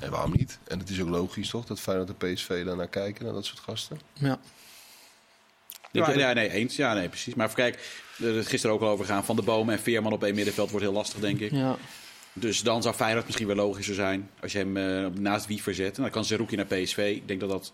En 0.00 0.10
waarom 0.10 0.32
niet? 0.36 0.58
En 0.66 0.78
het 0.78 0.90
is 0.90 1.00
ook 1.00 1.08
logisch 1.08 1.48
toch, 1.48 1.64
dat 1.64 1.80
Feyenoord 1.80 2.08
en 2.18 2.34
PSV 2.34 2.64
daar 2.64 2.76
naar 2.76 2.88
kijken, 2.88 3.24
naar 3.24 3.34
dat 3.34 3.44
soort 3.44 3.60
gasten. 3.60 4.00
Ja. 4.12 4.40
Ja, 5.92 6.10
ja, 6.12 6.32
nee, 6.32 6.50
eens. 6.50 6.76
Ja, 6.76 6.94
nee, 6.94 7.08
precies. 7.08 7.34
Maar 7.34 7.54
kijk, 7.54 8.02
er 8.18 8.36
is 8.36 8.46
gisteren 8.46 8.76
ook 8.76 8.82
al 8.82 8.88
over 8.88 9.04
gaan. 9.04 9.24
Van 9.24 9.36
de 9.36 9.42
Bomen 9.42 9.74
en 9.74 9.80
Veerman 9.80 10.12
op 10.12 10.24
één 10.24 10.34
middenveld 10.34 10.70
wordt 10.70 10.84
heel 10.84 10.94
lastig, 10.94 11.20
denk 11.20 11.40
ik. 11.40 11.50
Ja. 11.50 11.76
Dus 12.32 12.62
dan 12.62 12.82
zou 12.82 12.94
Feyenoord 12.94 13.26
misschien 13.26 13.46
wel 13.46 13.56
logischer 13.56 13.94
zijn 13.94 14.30
als 14.40 14.52
je 14.52 14.58
hem 14.58 14.76
uh, 14.76 15.06
naast 15.06 15.46
Wiever 15.46 15.74
zet. 15.74 15.96
En 15.96 16.02
dan 16.02 16.10
kan 16.10 16.24
Zerouki 16.24 16.56
naar 16.56 16.66
PSV. 16.66 17.12
Ik 17.16 17.28
denk 17.28 17.40
dat 17.40 17.48
dat 17.48 17.72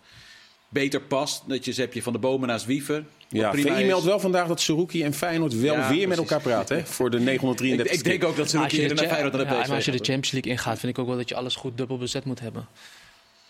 beter 0.69 1.01
past. 1.01 1.43
Dat 1.47 1.65
je 1.65 1.73
heb 1.73 1.93
je 1.93 2.03
van 2.03 2.13
de 2.13 2.19
bomen 2.19 2.47
naast 2.47 2.65
Wiever. 2.65 3.05
Ja, 3.29 3.53
VI 3.53 3.85
meldt 3.85 4.05
wel 4.05 4.19
vandaag 4.19 4.47
dat 4.47 4.61
Zerouki 4.61 5.03
en 5.03 5.13
Feyenoord 5.13 5.59
wel 5.59 5.73
ja, 5.73 5.89
weer 5.89 6.07
met 6.07 6.17
elkaar 6.17 6.41
praten. 6.41 6.77
Hè, 6.77 6.85
voor 6.85 7.09
de 7.09 7.19
933 7.19 7.93
ik, 7.93 7.99
ik 7.99 8.03
denk 8.03 8.23
ook 8.23 8.37
dat 8.37 8.49
Zerouki 8.49 8.87
naar 8.87 8.97
Feyenoord 8.97 9.33
naar 9.33 9.45
de 9.45 9.51
PSV 9.51 9.57
ja, 9.57 9.63
en 9.63 9.75
als 9.75 9.85
je 9.85 9.91
de 9.91 9.97
Champions 9.97 10.31
League 10.31 10.51
ingaat, 10.51 10.79
vind 10.79 10.91
ik 10.91 10.99
ook 10.99 11.07
wel 11.07 11.17
dat 11.17 11.29
je 11.29 11.35
alles 11.35 11.55
goed 11.55 11.77
dubbel 11.77 11.97
bezet 11.97 12.25
moet 12.25 12.39
hebben. 12.39 12.67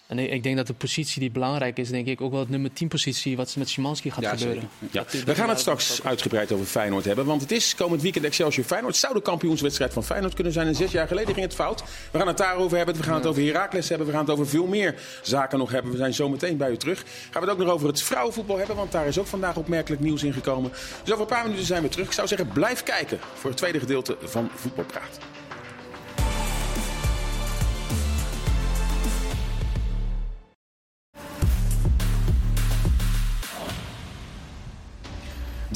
En 0.08 0.20
ik 0.34 0.44
denk 0.44 0.58
dat 0.58 0.68
de 0.68 0.74
positie 0.74 1.20
die 1.20 1.32
belangrijk 1.32 1.78
is, 1.78 1.90
denk 1.90 2.08
ik 2.08 2.22
ook 2.22 2.32
wel 2.32 2.40
het 2.40 2.50
nummer 2.50 2.74
10 2.74 2.88
positie, 2.88 3.36
wat 3.36 3.56
met 3.56 3.70
Szymanski 3.70 4.12
gaat 4.12 4.28
gebeuren. 4.28 4.70
Ja. 4.92 5.06
We 5.26 5.36
gaan 5.36 5.50
het 5.50 5.60
straks 5.60 6.04
uitgebreid 6.04 6.52
over 6.52 6.66
Feyenoord 6.66 7.06
hebben, 7.06 7.26
want 7.26 7.42
het 7.42 7.52
is 7.52 7.76
komend 7.76 8.02
weekend 8.02 8.26
Excelsior 8.26 8.66
Feyenoord. 8.66 8.96
Zou 8.96 9.14
de 9.14 9.22
kampioenswedstrijd 9.22 9.94
van 9.94 10.04
Feyenoord 10.04 10.34
kunnen 10.34 10.54
zijn 10.54 10.68
en 10.68 10.76
zes 10.76 10.92
jaar 10.92 11.08
geleden 11.08 11.34
ging 11.34 11.46
het 11.46 11.56
fout. 11.56 11.84
We 12.12 12.18
gaan 12.18 12.28
het 12.28 12.38
daarover 12.38 12.78
hebben, 12.78 12.96
we 12.96 13.04
gaan 13.04 13.16
het 13.16 13.26
over 13.26 13.44
Heracles 13.44 13.90
hebben, 13.90 14.08
we 14.08 14.14
gaan 14.14 14.22
het 14.22 14.32
over 14.32 14.48
veel 14.48 14.68
meer 14.68 14.96
zaken 15.22 15.60
nog 15.60 15.72
hebben. 15.72 15.92
We 15.92 15.98
zijn 15.98 16.14
zo 16.14 16.30
meteen 16.30 16.58
bij 16.58 16.72
u 16.72 16.78
terug. 16.78 17.00
Gaan 17.32 17.42
we 17.42 17.50
het 17.50 17.50
ook 17.50 17.66
nog 17.66 17.74
over 17.74 17.88
het 17.88 18.02
vrouwenvoetbal 18.02 18.58
hebben, 18.58 18.76
want 18.76 18.92
daar 18.92 19.08
is 19.08 19.20
ook 19.20 19.28
vandaag 19.28 19.56
opmerkelijk 19.56 20.02
nieuws 20.02 20.24
in 20.24 20.34
gekomen. 20.34 20.72
Dus 21.04 21.12
over 21.12 21.22
een 21.22 21.28
paar 21.28 21.44
minuten 21.44 21.66
zijn 21.66 21.82
we 21.82 21.90
terug. 21.90 22.06
Ik 22.06 22.14
zou 22.14 22.28
zeggen, 22.28 22.48
blijf 22.48 22.84
kijken 22.84 23.20
voor 23.34 23.50
het 23.50 23.60
tweede 23.60 23.80
gedeelte 23.80 24.18
van 24.22 24.50
Voetbalpraat. 24.56 25.20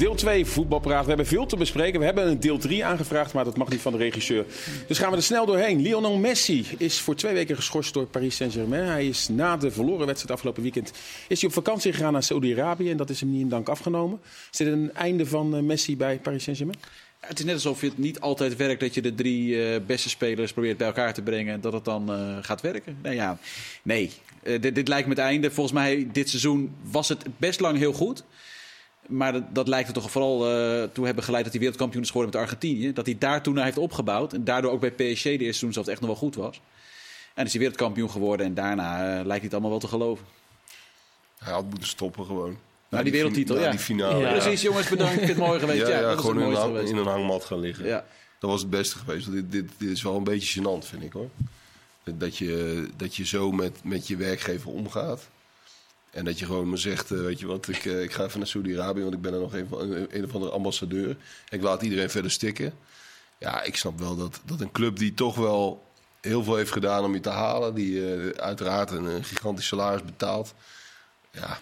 Deel 0.02 0.14
2 0.14 0.46
voetbalpraat. 0.46 1.02
We 1.02 1.08
hebben 1.08 1.26
veel 1.26 1.46
te 1.46 1.56
bespreken. 1.56 1.98
We 1.98 2.04
hebben 2.04 2.28
een 2.28 2.40
deel 2.40 2.58
3 2.58 2.84
aangevraagd, 2.84 3.32
maar 3.32 3.44
dat 3.44 3.56
mag 3.56 3.68
niet 3.68 3.80
van 3.80 3.92
de 3.92 3.98
regisseur. 3.98 4.44
Dus 4.86 4.98
gaan 4.98 5.10
we 5.10 5.16
er 5.16 5.22
snel 5.22 5.46
doorheen. 5.46 5.80
Lionel 5.80 6.16
Messi 6.16 6.66
is 6.78 7.00
voor 7.00 7.14
twee 7.14 7.34
weken 7.34 7.56
geschorst 7.56 7.94
door 7.94 8.06
Paris 8.06 8.36
Saint-Germain. 8.36 8.84
Hij 8.84 9.06
is 9.06 9.28
na 9.28 9.56
de 9.56 9.70
verloren 9.70 10.06
wedstrijd 10.06 10.34
afgelopen 10.34 10.62
weekend 10.62 10.92
is 11.28 11.40
hij 11.40 11.48
op 11.48 11.54
vakantie 11.54 11.92
gegaan 11.92 12.12
naar 12.12 12.22
Saudi-Arabië. 12.22 12.90
En 12.90 12.96
dat 12.96 13.10
is 13.10 13.20
hem 13.20 13.30
niet 13.30 13.40
in 13.40 13.48
dank 13.48 13.68
afgenomen. 13.68 14.20
Is 14.50 14.58
dit 14.58 14.66
een 14.66 14.94
einde 14.94 15.26
van 15.26 15.56
eh, 15.56 15.62
Messi 15.62 15.96
bij 15.96 16.18
Paris 16.18 16.42
Saint-Germain? 16.42 16.78
Het 17.20 17.38
is 17.38 17.44
net 17.44 17.54
alsof 17.54 17.80
het 17.80 17.98
niet 17.98 18.20
altijd 18.20 18.56
werkt 18.56 18.80
dat 18.80 18.94
je 18.94 19.02
de 19.02 19.14
drie 19.14 19.48
uh, 19.48 19.80
beste 19.86 20.08
spelers 20.08 20.52
probeert 20.52 20.76
bij 20.76 20.86
elkaar 20.86 21.14
te 21.14 21.22
brengen. 21.22 21.60
Dat 21.60 21.72
het 21.72 21.84
dan 21.84 22.10
uh, 22.10 22.36
gaat 22.40 22.60
werken. 22.60 22.98
Nee, 23.02 23.14
ja, 23.14 23.38
nee. 23.82 24.10
Dit, 24.42 24.74
dit, 24.74 24.88
lijkt 24.88 25.08
me 25.08 25.14
het 25.14 25.22
einde. 25.22 25.50
Volgens 25.50 25.74
mij 25.74 26.08
dit 26.12 26.28
seizoen 26.28 26.74
was 26.82 27.08
het 27.08 27.24
best 27.38 27.60
lang 27.60 27.78
heel 27.78 27.92
goed. 27.92 28.24
Maar 29.06 29.32
dat, 29.32 29.42
dat, 29.52 29.68
lijkt 29.68 29.88
er 29.88 29.94
toch 29.94 30.10
vooral 30.10 30.50
uh, 30.50 30.82
toe 30.82 31.04
hebben 31.04 31.24
geleid 31.24 31.42
dat 31.42 31.52
hij 31.52 31.60
wereldkampioen 31.60 32.02
is 32.02 32.10
geworden 32.10 32.32
met 32.32 32.42
Argentinië. 32.42 32.92
Dat 32.92 33.06
hij 33.06 33.18
daar 33.18 33.42
toen 33.42 33.54
naar 33.54 33.64
heeft 33.64 33.78
opgebouwd. 33.78 34.32
En 34.32 34.44
daardoor 34.44 34.70
ook 34.70 34.80
bij 34.80 34.90
PSG 34.90 35.22
de 35.22 35.30
eerste 35.30 35.42
seizoen 35.44 35.72
zelfs 35.72 35.88
echt 35.88 36.00
nog 36.00 36.08
wel 36.08 36.18
goed 36.18 36.34
was. 36.34 36.60
En 37.34 37.44
is 37.44 37.50
hij 37.50 37.60
wereldkampioen 37.60 38.10
geworden. 38.10 38.46
En 38.46 38.54
daarna 38.54 38.98
uh, 38.98 39.14
lijkt 39.14 39.26
hij 39.26 39.40
het 39.40 39.52
allemaal 39.52 39.70
wel 39.70 39.78
te 39.78 39.88
geloven. 39.88 40.26
Hij 41.38 41.52
had 41.52 41.68
moeten 41.68 41.88
stoppen 41.88 42.26
gewoon. 42.26 42.58
Nou, 42.88 43.04
die 43.04 43.12
wereldtitel, 43.12 43.60
ja. 43.60 43.70
die 43.70 43.78
finale. 43.78 44.20
Ja. 44.20 44.30
Precies, 44.30 44.62
jongens, 44.62 44.88
bedankt. 44.88 45.12
Ik 45.12 45.18
vind 45.18 45.38
het 45.38 45.46
mooi 45.46 45.60
geweest. 45.60 45.86
Ja, 45.86 45.88
ja, 45.88 46.00
ja 46.00 46.14
dat 46.14 46.18
gewoon 46.18 46.38
is 46.38 46.42
in, 46.42 46.50
het 46.50 46.58
een, 46.58 46.64
geweest. 46.64 46.90
in 46.90 46.96
een 46.96 47.06
hangmat 47.06 47.44
gaan 47.44 47.60
liggen. 47.60 47.86
Ja. 47.86 48.04
Dat 48.38 48.50
was 48.50 48.60
het 48.60 48.70
beste 48.70 48.98
geweest. 48.98 49.32
Dit, 49.32 49.52
dit, 49.52 49.70
dit 49.78 49.90
is 49.90 50.02
wel 50.02 50.16
een 50.16 50.24
beetje 50.24 50.60
gênant, 50.60 50.86
vind 50.86 51.02
ik 51.02 51.12
hoor. 51.12 51.28
Dat 52.04 52.36
je, 52.36 52.88
dat 52.96 53.16
je 53.16 53.26
zo 53.26 53.52
met, 53.52 53.84
met 53.84 54.06
je 54.06 54.16
werkgever 54.16 54.70
omgaat. 54.70 55.28
En 56.12 56.24
dat 56.24 56.38
je 56.38 56.46
gewoon 56.46 56.70
me 56.70 56.76
zegt, 56.76 57.10
uh, 57.10 57.20
weet 57.20 57.40
je 57.40 57.46
wat, 57.46 57.68
ik, 57.68 57.84
uh, 57.84 58.02
ik 58.02 58.12
ga 58.12 58.24
even 58.24 58.38
naar 58.38 58.48
Saudi-Arabië, 58.48 59.02
want 59.02 59.14
ik 59.14 59.20
ben 59.20 59.34
er 59.34 59.40
nog 59.40 59.52
een, 59.52 59.68
een, 59.70 60.06
een 60.10 60.24
of 60.24 60.34
andere 60.34 60.52
ambassadeur. 60.52 61.16
Ik 61.48 61.62
laat 61.62 61.82
iedereen 61.82 62.10
verder 62.10 62.30
stikken. 62.30 62.74
Ja, 63.38 63.62
ik 63.62 63.76
snap 63.76 63.98
wel 63.98 64.16
dat, 64.16 64.40
dat 64.44 64.60
een 64.60 64.72
club 64.72 64.98
die 64.98 65.14
toch 65.14 65.34
wel 65.34 65.82
heel 66.20 66.44
veel 66.44 66.56
heeft 66.56 66.72
gedaan 66.72 67.04
om 67.04 67.14
je 67.14 67.20
te 67.20 67.28
halen, 67.28 67.74
die 67.74 68.16
uh, 68.16 68.28
uiteraard 68.30 68.90
een, 68.90 69.04
een, 69.04 69.24
gigantisch 69.24 69.66
salaris 69.66 70.04
betaalt. 70.04 70.54
Ja, 71.30 71.60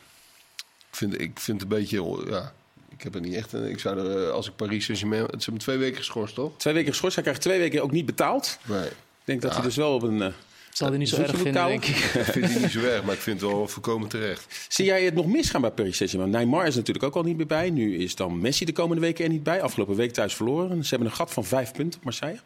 ik 0.91 0.97
vind, 0.97 1.21
ik 1.21 1.41
vind 1.41 1.61
het 1.61 1.73
een 1.73 1.79
beetje, 1.79 2.25
ja, 2.29 2.53
ik 2.89 3.03
heb 3.03 3.15
er 3.15 3.21
niet 3.21 3.35
echt, 3.35 3.55
ik 3.55 3.79
zou 3.79 3.99
er, 3.99 4.31
als 4.31 4.49
ik 4.49 4.57
Paris 4.57 4.85
Saint-Germain, 4.85 5.25
het 5.25 5.41
is 5.41 5.47
hem 5.47 5.59
twee 5.59 5.79
weken 5.79 5.97
geschorst, 5.97 6.35
toch? 6.35 6.53
Twee 6.57 6.75
weken 6.75 6.91
geschorst, 6.91 7.15
hij 7.15 7.25
krijgt 7.25 7.43
twee 7.43 7.59
weken 7.59 7.83
ook 7.83 7.93
niet 7.93 8.07
betaald. 8.07 8.59
Nee. 8.63 8.87
Ik 8.87 8.95
denk 9.25 9.43
dat 9.43 9.51
ja. 9.51 9.57
hij 9.57 9.67
dus 9.67 9.77
wel 9.77 9.95
op 9.95 10.03
een... 10.03 10.33
zal 10.71 10.89
hij 10.89 10.99
niet 10.99 11.09
zo 11.09 11.21
erg 11.21 11.37
vinden, 11.37 11.67
denk 11.67 11.85
ik. 11.85 11.97
Ik 11.97 12.25
vind 12.25 12.51
hij 12.51 12.61
niet 12.61 12.71
zo 12.71 12.81
erg, 12.81 13.05
maar 13.05 13.15
ik 13.15 13.21
vind 13.21 13.41
het 13.41 13.51
wel 13.51 13.69
voorkomen 13.69 14.09
terecht. 14.09 14.67
Zie 14.69 14.85
jij 14.85 15.05
het 15.05 15.15
nog 15.15 15.27
misgaan 15.27 15.61
bij 15.61 15.71
Paris 15.71 15.97
Saint-Germain? 15.97 16.33
Neymar 16.33 16.67
is 16.67 16.75
natuurlijk 16.75 17.05
ook 17.05 17.15
al 17.15 17.23
niet 17.23 17.37
meer 17.37 17.47
bij. 17.47 17.71
Nu 17.71 17.97
is 17.97 18.15
dan 18.15 18.41
Messi 18.41 18.65
de 18.65 18.73
komende 18.73 19.03
weken 19.03 19.25
er 19.25 19.31
niet 19.31 19.43
bij. 19.43 19.63
Afgelopen 19.63 19.97
week 19.97 20.13
thuis 20.13 20.35
verloren. 20.35 20.85
Ze 20.85 20.91
hebben 20.91 21.09
een 21.09 21.15
gat 21.15 21.33
van 21.33 21.45
vijf 21.45 21.73
punten 21.73 21.99
op 21.99 22.05
Marseille. 22.05 22.41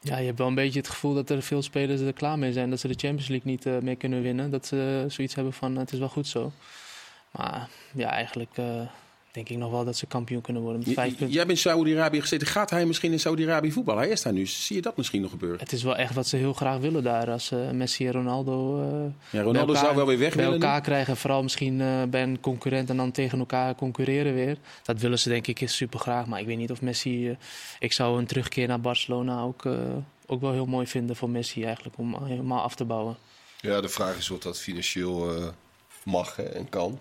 Ja, 0.00 0.18
je 0.18 0.26
hebt 0.26 0.38
wel 0.38 0.46
een 0.46 0.54
beetje 0.54 0.78
het 0.78 0.88
gevoel 0.88 1.14
dat 1.14 1.30
er 1.30 1.42
veel 1.42 1.62
spelers 1.62 2.00
er 2.00 2.12
klaar 2.12 2.38
mee 2.38 2.52
zijn. 2.52 2.70
Dat 2.70 2.80
ze 2.80 2.88
de 2.88 2.94
Champions 2.96 3.28
League 3.28 3.50
niet 3.50 3.66
uh, 3.66 3.78
meer 3.78 3.96
kunnen 3.96 4.22
winnen. 4.22 4.50
Dat 4.50 4.66
ze 4.66 5.04
zoiets 5.08 5.34
hebben 5.34 5.52
van, 5.52 5.72
uh, 5.72 5.78
het 5.78 5.92
is 5.92 5.98
wel 5.98 6.08
goed 6.08 6.26
zo. 6.26 6.52
Maar 7.30 7.68
ja, 7.94 8.10
eigenlijk... 8.10 8.56
Uh, 8.58 8.82
denk 9.32 9.48
ik 9.48 9.56
nog 9.56 9.70
wel 9.70 9.84
dat 9.84 9.96
ze 9.96 10.06
kampioen 10.06 10.40
kunnen 10.40 10.62
worden. 10.62 10.82
Met 10.86 10.94
vijf 10.94 11.08
punten. 11.08 11.28
Jij 11.28 11.46
bent 11.46 11.58
in 11.58 11.62
Saudi-Arabië 11.62 12.20
gezeten. 12.20 12.46
Gaat 12.46 12.70
hij 12.70 12.86
misschien 12.86 13.12
in 13.12 13.20
Saudi-Arabië 13.20 13.72
voetballen? 13.72 14.02
Hij 14.02 14.12
is 14.12 14.22
daar 14.22 14.32
nu. 14.32 14.46
Zie 14.46 14.76
je 14.76 14.82
dat 14.82 14.96
misschien 14.96 15.20
nog 15.20 15.30
gebeuren? 15.30 15.58
Het 15.60 15.72
is 15.72 15.82
wel 15.82 15.96
echt 15.96 16.14
wat 16.14 16.26
ze 16.26 16.36
heel 16.36 16.52
graag 16.52 16.78
willen 16.78 17.02
daar. 17.02 17.30
Als 17.30 17.50
uh, 17.50 17.70
Messi 17.70 18.06
en 18.06 18.12
Ronaldo, 18.12 18.80
uh, 18.80 19.12
ja, 19.30 19.42
Ronaldo 19.42 19.58
elkaar, 19.58 19.84
zou 19.84 19.96
wel 19.96 20.06
weer 20.06 20.18
weg 20.18 20.34
bij 20.34 20.44
willen 20.44 20.60
elkaar 20.60 20.78
nu. 20.78 20.82
krijgen. 20.82 21.16
Vooral 21.16 21.42
misschien 21.42 21.80
uh, 21.80 22.02
bij 22.02 22.22
een 22.22 22.40
concurrent 22.40 22.90
en 22.90 22.96
dan 22.96 23.10
tegen 23.10 23.38
elkaar 23.38 23.74
concurreren 23.74 24.34
weer. 24.34 24.56
Dat 24.82 25.00
willen 25.00 25.18
ze 25.18 25.28
denk 25.28 25.46
ik 25.46 25.68
super 25.68 25.98
graag. 25.98 26.26
Maar 26.26 26.40
ik 26.40 26.46
weet 26.46 26.58
niet 26.58 26.70
of 26.70 26.80
Messi... 26.80 27.36
ik 27.78 27.92
zou 27.92 28.18
een 28.18 28.26
terugkeer 28.26 28.68
naar 28.68 28.80
Barcelona 28.80 29.42
ook, 29.42 29.64
ook 30.26 30.40
wel 30.40 30.52
heel 30.52 30.66
mooi 30.66 30.86
vinden 30.86 31.16
voor 31.16 31.30
Messi 31.30 31.64
eigenlijk. 31.64 31.98
Om 31.98 32.24
helemaal 32.24 32.62
af 32.62 32.74
te 32.74 32.84
bouwen. 32.84 33.16
Ja, 33.60 33.80
de 33.80 33.88
vraag 33.88 34.16
is 34.16 34.30
of 34.30 34.38
dat 34.38 34.60
financieel 34.60 35.32
mag 36.04 36.36
hè, 36.36 36.42
en 36.42 36.68
kan. 36.68 36.98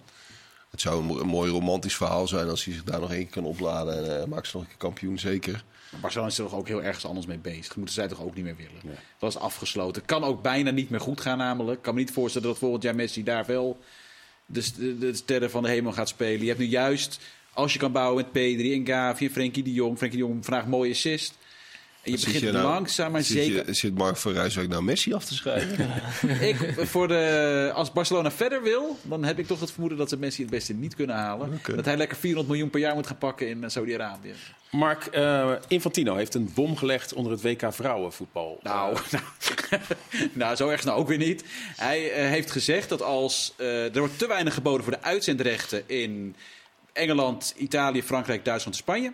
Het 0.72 0.82
zou 0.82 1.00
een, 1.00 1.06
mo- 1.06 1.20
een 1.20 1.28
mooi 1.28 1.52
romantisch 1.52 1.96
verhaal 1.96 2.28
zijn 2.28 2.50
als 2.50 2.66
hij 2.66 2.74
zich 2.74 2.84
daar 2.84 3.00
nog 3.00 3.12
één 3.12 3.20
keer 3.24 3.32
kan 3.32 3.46
opladen. 3.46 3.98
En 4.06 4.22
eh, 4.22 4.28
maakt 4.28 4.48
ze 4.48 4.52
nog 4.54 4.62
een 4.64 4.70
keer 4.70 4.78
kampioen, 4.80 5.20
zeker. 5.20 5.64
Maar 5.92 6.00
Barcelona 6.02 6.30
is 6.30 6.38
er 6.38 6.44
toch 6.44 6.54
ook 6.56 6.68
heel 6.68 6.84
ergens 6.84 7.06
anders 7.06 7.26
mee 7.26 7.38
bezig. 7.38 7.68
Dat 7.68 7.76
moeten 7.76 7.96
zij 7.96 8.08
toch 8.08 8.22
ook 8.22 8.36
niet 8.36 8.44
meer 8.44 8.56
willen. 8.56 8.98
Dat 9.20 9.30
is 9.30 9.38
afgesloten. 9.38 10.06
Kan 10.06 10.24
ook 10.24 10.42
bijna 10.42 10.72
niet 10.72 10.90
meer 10.90 11.00
goed 11.00 11.22
gaan 11.22 11.38
namelijk. 11.38 11.78
Ik 11.78 11.84
kan 11.84 11.94
me 11.94 12.00
niet 12.00 12.12
voorstellen 12.12 12.48
dat 12.48 12.58
volgend 12.58 12.84
jaar 12.84 12.96
Messi 12.96 13.24
daar 13.24 13.46
wel 13.46 13.80
de, 14.46 14.98
de 14.98 15.14
sterren 15.14 15.52
van 15.52 15.64
de 15.64 15.70
hemel 15.70 15.92
gaat 15.92 16.10
spelen. 16.10 16.42
Je 16.42 16.48
hebt 16.48 16.60
nu 16.60 16.66
juist, 16.66 17.20
als 17.54 17.74
je 17.74 17.80
kan 17.80 17.92
bouwen 17.92 18.16
met 18.24 18.32
Pedri 18.32 18.74
en 18.74 18.86
Gavi 18.86 19.26
en 19.26 19.32
Frenkie 19.32 19.64
de 19.64 19.74
Jong. 19.74 19.98
Frenkie 19.98 20.20
de 20.20 20.26
Jong 20.26 20.46
vandaag 20.46 20.66
mooie 20.68 20.92
assist. 20.92 21.38
En 22.02 22.12
je 22.12 22.18
Zit 22.18 22.34
begint 22.34 22.52
nou- 22.52 22.66
langzaam 22.66 23.12
maar 23.12 23.24
zit 23.24 23.44
zeker. 23.44 23.68
Je, 23.68 23.74
zit 23.74 23.96
Mark 23.96 24.18
van 24.18 24.32
Rijswijk 24.32 24.70
nou 24.70 24.84
Messi 24.84 25.14
af 25.14 25.26
te 25.26 25.34
schrijven? 25.34 25.90
Ik, 26.50 26.74
voor 26.78 27.08
de, 27.08 27.72
als 27.74 27.92
Barcelona 27.92 28.32
verder 28.32 28.62
wil, 28.62 28.98
dan 29.02 29.24
heb 29.24 29.40
ik 29.40 29.48
toch 29.48 29.60
het 29.60 29.72
vermoeden 29.72 29.98
dat 29.98 30.10
ze 30.10 30.18
Messi 30.18 30.42
het 30.42 30.52
beste 30.52 30.74
niet 30.74 30.96
kunnen 30.96 31.16
halen. 31.16 31.62
Dat 31.76 31.86
hij 31.86 31.98
lekker 31.98 32.18
400 32.18 32.48
miljoen 32.48 32.70
per 32.70 32.80
jaar 32.80 32.96
moet 32.96 33.08
gaan 33.08 33.18
pakken 33.18 33.50
in 33.50 33.64
eh, 33.64 33.70
Saudi-Arabië. 33.70 34.34
Mark 34.72 35.06
eh, 35.06 35.52
Infantino 35.68 36.16
heeft 36.16 36.34
een 36.34 36.52
bom 36.54 36.78
gelegd 36.78 37.14
onder 37.14 37.32
het 37.32 37.42
WK 37.42 37.74
vrouwenvoetbal. 37.74 38.60
Nou, 38.64 38.98
nou, 39.12 39.24
nou, 40.34 40.56
zo 40.56 40.70
erg 40.70 40.84
nou 40.84 41.00
ook 41.00 41.08
weer 41.08 41.18
niet. 41.18 41.44
Hij 41.76 42.12
eh, 42.12 42.30
heeft 42.30 42.52
gezegd 42.52 42.90
dat 42.90 43.02
als 43.02 43.54
eh, 43.58 43.96
er 43.96 44.00
wordt 44.00 44.18
te 44.18 44.28
weinig 44.28 44.54
geboden 44.54 44.84
voor 44.84 44.94
de 44.94 45.02
uitzendrechten 45.02 45.90
in 45.90 46.36
Engeland, 46.94 47.54
Italië, 47.58 48.04
Frankrijk, 48.04 48.46
Duitsland, 48.46 48.76
Spanje. 48.76 49.12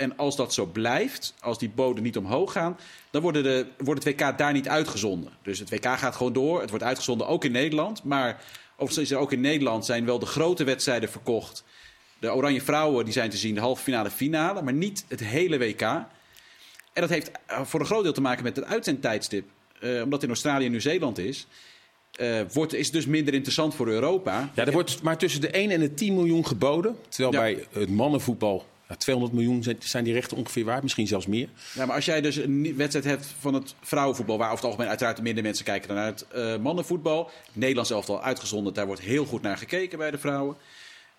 En 0.00 0.16
als 0.16 0.36
dat 0.36 0.54
zo 0.54 0.66
blijft, 0.66 1.34
als 1.40 1.58
die 1.58 1.68
boden 1.68 2.02
niet 2.02 2.16
omhoog 2.16 2.52
gaan, 2.52 2.78
dan 3.10 3.22
worden 3.22 3.42
de, 3.42 3.66
wordt 3.78 4.04
het 4.04 4.20
WK 4.20 4.38
daar 4.38 4.52
niet 4.52 4.68
uitgezonden. 4.68 5.32
Dus 5.42 5.58
het 5.58 5.70
WK 5.70 5.84
gaat 5.84 6.16
gewoon 6.16 6.32
door. 6.32 6.60
Het 6.60 6.70
wordt 6.70 6.84
uitgezonden 6.84 7.26
ook 7.26 7.44
in 7.44 7.52
Nederland. 7.52 8.04
Maar 8.04 8.42
overigens 8.72 8.98
is 8.98 9.10
er 9.10 9.18
ook 9.18 9.32
in 9.32 9.40
Nederland 9.40 9.84
zijn 9.84 10.04
wel 10.04 10.18
de 10.18 10.26
grote 10.26 10.64
wedstrijden 10.64 11.08
verkocht. 11.10 11.64
De 12.18 12.32
Oranje 12.34 12.60
Vrouwen 12.62 13.04
die 13.04 13.12
zijn 13.12 13.30
te 13.30 13.36
zien, 13.36 13.54
de 13.54 13.60
halve 13.60 13.82
finale, 13.82 14.10
finale, 14.10 14.62
maar 14.62 14.72
niet 14.72 15.04
het 15.08 15.20
hele 15.20 15.58
WK. 15.58 15.80
En 15.80 16.06
dat 16.94 17.08
heeft 17.08 17.30
eh, 17.46 17.60
voor 17.64 17.80
een 17.80 17.86
groot 17.86 18.02
deel 18.02 18.12
te 18.12 18.20
maken 18.20 18.44
met 18.44 18.56
het 18.56 18.64
uitzendtijdstip. 18.64 19.48
Eh, 19.80 19.90
omdat 19.90 20.12
het 20.12 20.22
in 20.22 20.28
Australië 20.28 20.64
en 20.64 20.70
Nieuw-Zeeland 20.70 21.18
is, 21.18 21.46
eh, 22.12 22.40
wordt, 22.52 22.74
is 22.74 22.84
het 22.84 22.94
dus 22.94 23.06
minder 23.06 23.34
interessant 23.34 23.74
voor 23.74 23.88
Europa. 23.88 24.50
Ja, 24.54 24.64
er 24.66 24.72
wordt 24.72 25.02
maar 25.02 25.18
tussen 25.18 25.40
de 25.40 25.56
1 25.56 25.70
en 25.70 25.80
de 25.80 25.94
10 25.94 26.14
miljoen 26.14 26.46
geboden. 26.46 26.96
Terwijl 27.08 27.32
Ja. 27.32 27.40
bij 27.40 27.80
het 27.80 27.90
mannenvoetbal 27.90 28.66
ja, 28.90 28.96
200 28.96 29.36
miljoen 29.36 29.78
zijn, 29.78 30.04
die 30.04 30.12
rechten 30.12 30.36
ongeveer 30.36 30.64
waard. 30.64 30.82
Misschien 30.82 31.06
zelfs 31.06 31.26
meer. 31.26 31.48
Ja, 31.74 31.86
maar 31.86 31.94
als 31.94 32.04
jij 32.04 32.20
dus 32.20 32.36
een 32.36 32.76
wedstrijd 32.76 33.04
hebt 33.04 33.34
van 33.38 33.54
het 33.54 33.74
vrouwenvoetbal, 33.80 34.38
waar 34.38 34.46
over 34.46 34.58
het 34.58 34.66
algemeen 34.66 34.88
uiteraard 34.88 35.22
minder 35.22 35.42
mensen 35.42 35.64
kijken 35.64 35.88
dan 35.88 35.96
naar 35.96 36.06
het 36.06 36.26
eh, 36.28 36.56
mannenvoetbal. 36.56 37.30
Nederlands 37.52 37.90
elftal 37.90 38.22
uitgezonden, 38.22 38.74
daar 38.74 38.86
wordt 38.86 39.00
heel 39.00 39.24
goed 39.24 39.42
naar 39.42 39.58
gekeken 39.58 39.98
bij 39.98 40.10
de 40.10 40.18
vrouwen. 40.18 40.56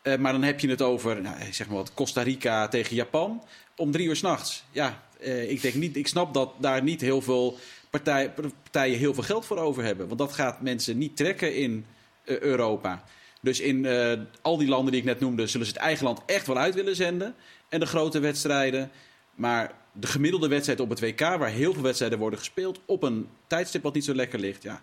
Eh, 0.01 0.17
maar 0.17 0.31
dan 0.31 0.43
heb 0.43 0.59
je 0.59 0.69
het 0.69 0.81
over, 0.81 1.21
nou, 1.21 1.35
zeg 1.51 1.67
maar 1.67 1.77
wat, 1.77 1.93
Costa 1.93 2.21
Rica 2.21 2.67
tegen 2.67 2.95
Japan 2.95 3.43
om 3.75 3.91
drie 3.91 4.07
uur 4.07 4.15
s'nachts. 4.15 4.63
Ja, 4.71 5.03
eh, 5.19 5.49
ik, 5.49 5.61
denk 5.61 5.73
niet, 5.73 5.95
ik 5.95 6.07
snap 6.07 6.33
dat 6.33 6.53
daar 6.57 6.83
niet 6.83 7.01
heel 7.01 7.21
veel 7.21 7.57
partij, 7.89 8.33
partijen 8.63 8.97
heel 8.97 9.13
veel 9.13 9.23
geld 9.23 9.45
voor 9.45 9.57
over 9.57 9.83
hebben. 9.83 10.07
Want 10.07 10.19
dat 10.19 10.33
gaat 10.33 10.61
mensen 10.61 10.97
niet 10.97 11.17
trekken 11.17 11.55
in 11.55 11.85
eh, 12.23 12.39
Europa. 12.39 13.03
Dus 13.41 13.59
in 13.59 13.85
eh, 13.85 14.19
al 14.41 14.57
die 14.57 14.67
landen 14.67 14.91
die 14.91 15.01
ik 15.01 15.07
net 15.07 15.19
noemde, 15.19 15.47
zullen 15.47 15.67
ze 15.67 15.73
het 15.73 15.81
eigen 15.81 16.05
land 16.05 16.21
echt 16.25 16.47
wel 16.47 16.57
uit 16.57 16.75
willen 16.75 16.95
zenden. 16.95 17.35
En 17.71 17.79
de 17.79 17.85
grote 17.85 18.19
wedstrijden. 18.19 18.91
Maar 19.35 19.71
de 19.91 20.07
gemiddelde 20.07 20.47
wedstrijd 20.47 20.79
op 20.79 20.89
het 20.89 20.99
WK, 20.99 21.19
waar 21.19 21.49
heel 21.49 21.73
veel 21.73 21.81
wedstrijden 21.81 22.19
worden 22.19 22.39
gespeeld, 22.39 22.79
op 22.85 23.03
een 23.03 23.27
tijdstip 23.47 23.83
wat 23.83 23.93
niet 23.93 24.05
zo 24.05 24.13
lekker 24.15 24.39
ligt. 24.39 24.63
Ja. 24.63 24.81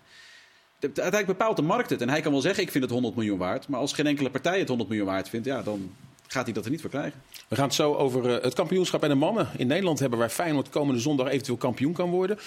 De- 0.78 0.92
de- 0.92 1.02
Uiteindelijk 1.02 1.26
bepaalt 1.38 1.56
de 1.56 1.62
markt 1.62 1.90
het. 1.90 2.00
En 2.00 2.08
hij 2.08 2.20
kan 2.20 2.32
wel 2.32 2.40
zeggen, 2.40 2.62
ik 2.62 2.70
vind 2.70 2.84
het 2.84 2.92
100 2.92 3.14
miljoen 3.14 3.38
waard. 3.38 3.68
Maar 3.68 3.80
als 3.80 3.92
geen 3.92 4.06
enkele 4.06 4.30
partij 4.30 4.58
het 4.58 4.68
100 4.68 4.88
miljoen 4.88 5.06
waard 5.08 5.28
vindt, 5.28 5.46
ja, 5.46 5.62
dan 5.62 5.94
gaat 6.26 6.44
hij 6.44 6.52
dat 6.54 6.64
er 6.64 6.70
niet 6.70 6.80
voor 6.80 6.90
krijgen. 6.90 7.22
We 7.48 7.56
gaan 7.56 7.64
het 7.64 7.74
zo 7.74 7.94
over 7.94 8.34
eh, 8.36 8.42
het 8.42 8.54
kampioenschap 8.54 9.00
bij 9.00 9.08
de 9.08 9.14
mannen. 9.14 9.48
In 9.56 9.66
Nederland 9.66 9.98
hebben 9.98 10.18
waar 10.18 10.28
Feyenoord 10.30 10.68
komende 10.68 11.00
zondag 11.00 11.28
eventueel 11.28 11.56
kampioen 11.58 11.92
kan 11.92 12.10
worden. 12.10 12.38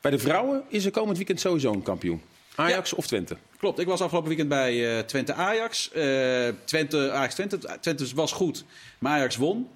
Bij 0.00 0.10
de 0.10 0.18
vrouwen 0.18 0.62
is 0.68 0.84
er 0.84 0.90
komend 0.90 1.16
weekend 1.16 1.40
sowieso 1.40 1.72
een 1.72 1.82
kampioen. 1.82 2.22
Ajax 2.54 2.92
of 2.92 3.06
Twente? 3.06 3.36
Klopt, 3.58 3.78
ik 3.78 3.86
was 3.86 4.00
afgelopen 4.00 4.28
weekend 4.28 4.48
bij 4.48 4.98
eh, 4.98 5.04
Twente 5.04 5.32
Ajax. 5.32 5.90
Eh, 5.92 6.48
Twente, 6.64 7.10
Ajax 7.10 7.34
Twente. 7.34 7.58
Twente 7.80 8.14
was 8.14 8.32
goed, 8.32 8.64
maar 8.98 9.12
Ajax 9.12 9.36
won. 9.36 9.68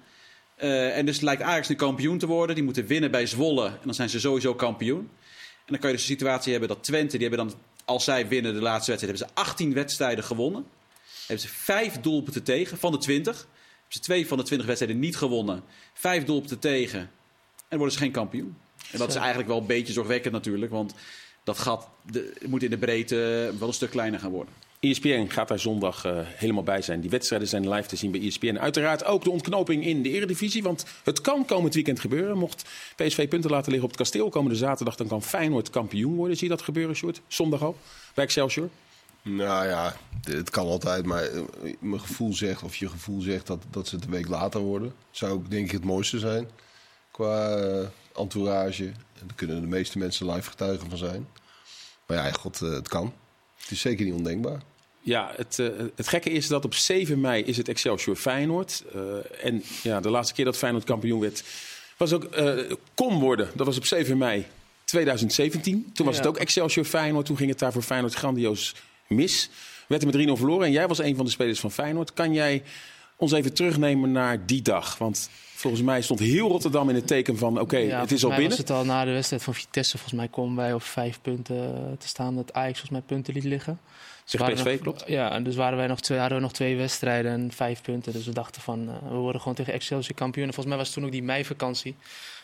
Eh, 0.59 0.97
en 0.97 1.05
dus 1.05 1.19
lijkt 1.19 1.41
Ajax 1.41 1.67
nu 1.67 1.75
kampioen 1.75 2.17
te 2.17 2.27
worden. 2.27 2.55
Die 2.55 2.63
moeten 2.63 2.85
winnen 2.85 3.11
bij 3.11 3.25
Zwolle 3.25 3.67
en 3.67 3.79
dan 3.83 3.93
zijn 3.93 4.09
ze 4.09 4.19
sowieso 4.19 4.55
kampioen. 4.55 4.99
En 4.99 5.75
dan 5.75 5.79
kan 5.79 5.89
je 5.89 5.95
dus 5.95 6.05
de 6.05 6.11
situatie 6.11 6.51
hebben 6.51 6.69
dat 6.69 6.83
Twente, 6.83 7.17
die 7.17 7.27
hebben 7.27 7.47
dan, 7.47 7.57
als 7.85 8.03
zij 8.03 8.27
winnen 8.27 8.53
de 8.53 8.61
laatste 8.61 8.91
wedstrijd, 8.91 9.19
hebben 9.19 9.35
ze 9.43 9.49
18 9.49 9.73
wedstrijden 9.73 10.23
gewonnen. 10.23 10.65
Hebben 11.19 11.47
ze 11.47 11.53
vijf 11.53 11.99
doelpunten 11.99 12.43
tegen 12.43 12.77
van 12.77 12.91
de 12.91 12.97
20. 12.97 13.35
Hebben 13.35 13.49
ze 13.87 13.99
twee 13.99 14.27
van 14.27 14.37
de 14.37 14.43
20 14.43 14.67
wedstrijden 14.67 15.01
niet 15.01 15.17
gewonnen. 15.17 15.63
Vijf 15.93 16.23
doelpunten 16.23 16.59
tegen. 16.59 16.99
En 17.67 17.77
worden 17.77 17.93
ze 17.93 18.01
geen 18.01 18.11
kampioen. 18.11 18.57
En 18.91 18.99
dat 18.99 19.09
is 19.09 19.15
eigenlijk 19.15 19.47
wel 19.47 19.57
een 19.57 19.65
beetje 19.65 19.93
zorgwekkend 19.93 20.33
natuurlijk. 20.33 20.71
Want 20.71 20.93
dat 21.43 21.57
gat 21.57 21.89
de, 22.11 22.33
moet 22.45 22.63
in 22.63 22.69
de 22.69 22.77
breedte 22.77 23.15
wel 23.59 23.67
een 23.67 23.73
stuk 23.73 23.89
kleiner 23.89 24.19
gaan 24.19 24.31
worden. 24.31 24.53
ESPN 24.79 25.27
gaat 25.27 25.47
daar 25.47 25.59
zondag 25.59 26.05
eh, 26.05 26.19
helemaal 26.23 26.63
bij 26.63 26.81
zijn. 26.81 27.01
Die 27.01 27.09
wedstrijden 27.09 27.47
zijn 27.47 27.69
live 27.69 27.87
te 27.87 27.95
zien 27.95 28.11
bij 28.11 28.21
ESPN. 28.21 28.57
Uiteraard 28.57 29.05
ook 29.05 29.23
de 29.23 29.31
ontknoping 29.31 29.85
in 29.85 30.01
de 30.01 30.09
Eredivisie. 30.09 30.63
Want 30.63 30.85
het 31.03 31.21
kan 31.21 31.45
komend 31.45 31.73
weekend 31.73 31.99
gebeuren. 31.99 32.37
Mocht 32.37 32.69
PSV 32.95 33.27
punten 33.27 33.49
laten 33.49 33.71
liggen 33.71 33.89
op 33.89 33.97
het 33.97 34.01
kasteel 34.01 34.29
komende 34.29 34.57
zaterdag... 34.57 34.95
dan 34.95 35.07
kan 35.07 35.23
Feyenoord 35.23 35.69
kampioen 35.69 36.15
worden. 36.15 36.37
Zie 36.37 36.47
je 36.47 36.55
dat 36.55 36.63
gebeuren, 36.63 36.95
Sjoerd? 36.95 37.21
Zondag 37.27 37.63
al? 37.63 37.77
Bij 38.13 38.23
Excelsior? 38.23 38.69
Nou 39.21 39.67
ja, 39.67 39.95
het 40.21 40.49
kan 40.49 40.67
altijd, 40.67 41.05
maar 41.05 41.23
eh, 41.23 41.41
mijn 41.79 42.01
gevoel 42.01 42.33
zegt, 42.33 42.63
of 42.63 42.75
je 42.75 42.89
gevoel 42.89 43.21
zegt 43.21 43.47
dat, 43.47 43.63
dat 43.69 43.87
ze 43.87 43.95
het 43.95 44.05
een 44.05 44.11
week 44.11 44.27
later 44.27 44.61
worden. 44.61 44.93
Zou 45.11 45.31
ook 45.31 45.49
denk 45.49 45.65
ik 45.65 45.71
het 45.71 45.83
mooiste 45.83 46.19
zijn 46.19 46.49
qua 47.11 47.55
eh, 47.55 47.87
entourage. 48.15 48.85
En 48.85 49.27
daar 49.27 49.35
kunnen 49.35 49.61
de 49.61 49.67
meeste 49.67 49.97
mensen 49.97 50.31
live 50.31 50.49
getuigen 50.49 50.89
van 50.89 50.97
zijn. 50.97 51.27
Maar 52.05 52.17
ja, 52.17 52.31
god, 52.31 52.59
het 52.59 52.87
kan. 52.87 53.13
Het 53.61 53.71
is 53.71 53.81
zeker 53.81 54.05
niet 54.05 54.13
ondenkbaar. 54.13 54.61
Ja, 55.01 55.31
het, 55.35 55.59
eh, 55.59 55.67
het 55.95 56.07
gekke 56.07 56.29
is 56.29 56.47
dat 56.47 56.65
op 56.65 56.73
7 56.73 57.21
mei 57.21 57.43
is 57.43 57.57
het 57.57 57.67
Excelsior 57.67 58.15
Feyenoord. 58.15 58.83
Eh, 58.93 59.01
en 59.45 59.63
ja, 59.83 59.99
de 59.99 60.09
laatste 60.09 60.33
keer 60.33 60.45
dat 60.45 60.57
Feyenoord 60.57 60.83
kampioen 60.83 61.19
werd, 61.19 61.43
was 61.97 62.13
ook 62.13 62.23
eh 62.23 62.57
kon 62.95 63.19
worden. 63.19 63.49
Dat 63.55 63.65
was 63.65 63.77
op 63.77 63.85
7 63.85 64.17
mei 64.17 64.45
2017. 64.85 65.91
Toen 65.93 66.05
was 66.05 66.15
Ja. 66.15 66.21
het 66.21 66.29
ook 66.29 66.37
Excelsior 66.37 66.85
Feyenoord. 66.85 67.25
Toen 67.25 67.37
ging 67.37 67.49
het 67.49 67.59
daar 67.59 67.71
voor 67.71 67.81
Feyenoord 67.81 68.13
grandioos 68.13 68.75
mis. 69.07 69.49
Werd 69.87 70.01
er 70.01 70.07
met 70.07 70.15
3-0 70.15 70.37
verloren. 70.37 70.65
En 70.65 70.71
jij 70.71 70.87
was 70.87 70.99
een 70.99 71.15
van 71.15 71.25
de 71.25 71.31
spelers 71.31 71.59
van 71.59 71.71
Feyenoord. 71.71 72.13
Kan 72.13 72.33
jij 72.33 72.63
ons 73.15 73.31
even 73.31 73.53
terugnemen 73.53 74.11
naar 74.11 74.45
die 74.45 74.61
dag? 74.61 74.97
Want 74.97 75.29
volgens 75.59 75.83
mij 75.83 76.01
stond 76.01 76.19
heel 76.19 76.47
Rotterdam 76.47 76.89
in 76.89 76.95
het 76.95 77.07
teken 77.07 77.37
van... 77.37 77.59
oké, 77.59 77.77
Ja, 77.77 77.99
het 77.99 78.11
is 78.11 78.23
al 78.23 78.29
mij 78.29 78.37
binnen. 78.37 78.57
was 78.57 78.67
het 78.67 78.77
al 78.77 78.85
na 78.85 79.05
de 79.05 79.11
wedstrijd 79.11 79.43
van 79.43 79.53
Vitesse. 79.53 79.97
Volgens 79.97 80.19
mij 80.19 80.27
komen 80.27 80.55
wij 80.55 80.73
op 80.73 80.81
vijf 80.83 81.21
punten 81.21 81.95
te 81.99 82.07
staan. 82.07 82.35
Dat 82.35 82.53
Ajax 82.53 82.79
volgens 82.79 82.91
mij 82.91 83.01
punten 83.01 83.33
liet 83.33 83.43
liggen. 83.43 83.79
Dus 84.23 84.31
Tegen 84.31 84.45
waren 84.55 84.55
PSV, 84.63 84.71
nog- 84.73 84.81
klopt. 84.81 85.03
Ja, 85.07 85.31
en 85.31 85.43
dus 85.43 85.55
waren 85.55 85.77
wij 85.77 85.87
nog 85.87 85.99
twee, 86.01 86.19
hadden 86.19 86.37
we 86.37 86.43
nog 86.43 86.53
twee 86.53 86.77
wedstrijden 86.77 87.31
en 87.31 87.51
vijf 87.51 87.81
punten. 87.81 88.13
Dus 88.13 88.25
we 88.25 88.33
dachten 88.33 88.61
van, 88.61 88.89
eh, 88.89 89.09
we 89.09 89.15
worden 89.15 89.41
gewoon 89.41 89.55
tegen 89.55 89.73
Excelsior 89.73 90.15
kampioen. 90.15 90.47
En 90.47 90.53
volgens 90.53 90.67
mij 90.75 90.77
was 90.77 90.87
het 90.87 90.95
toen 90.95 91.05
ook 91.05 91.11
die 91.11 91.23
meivakantie. 91.23 91.95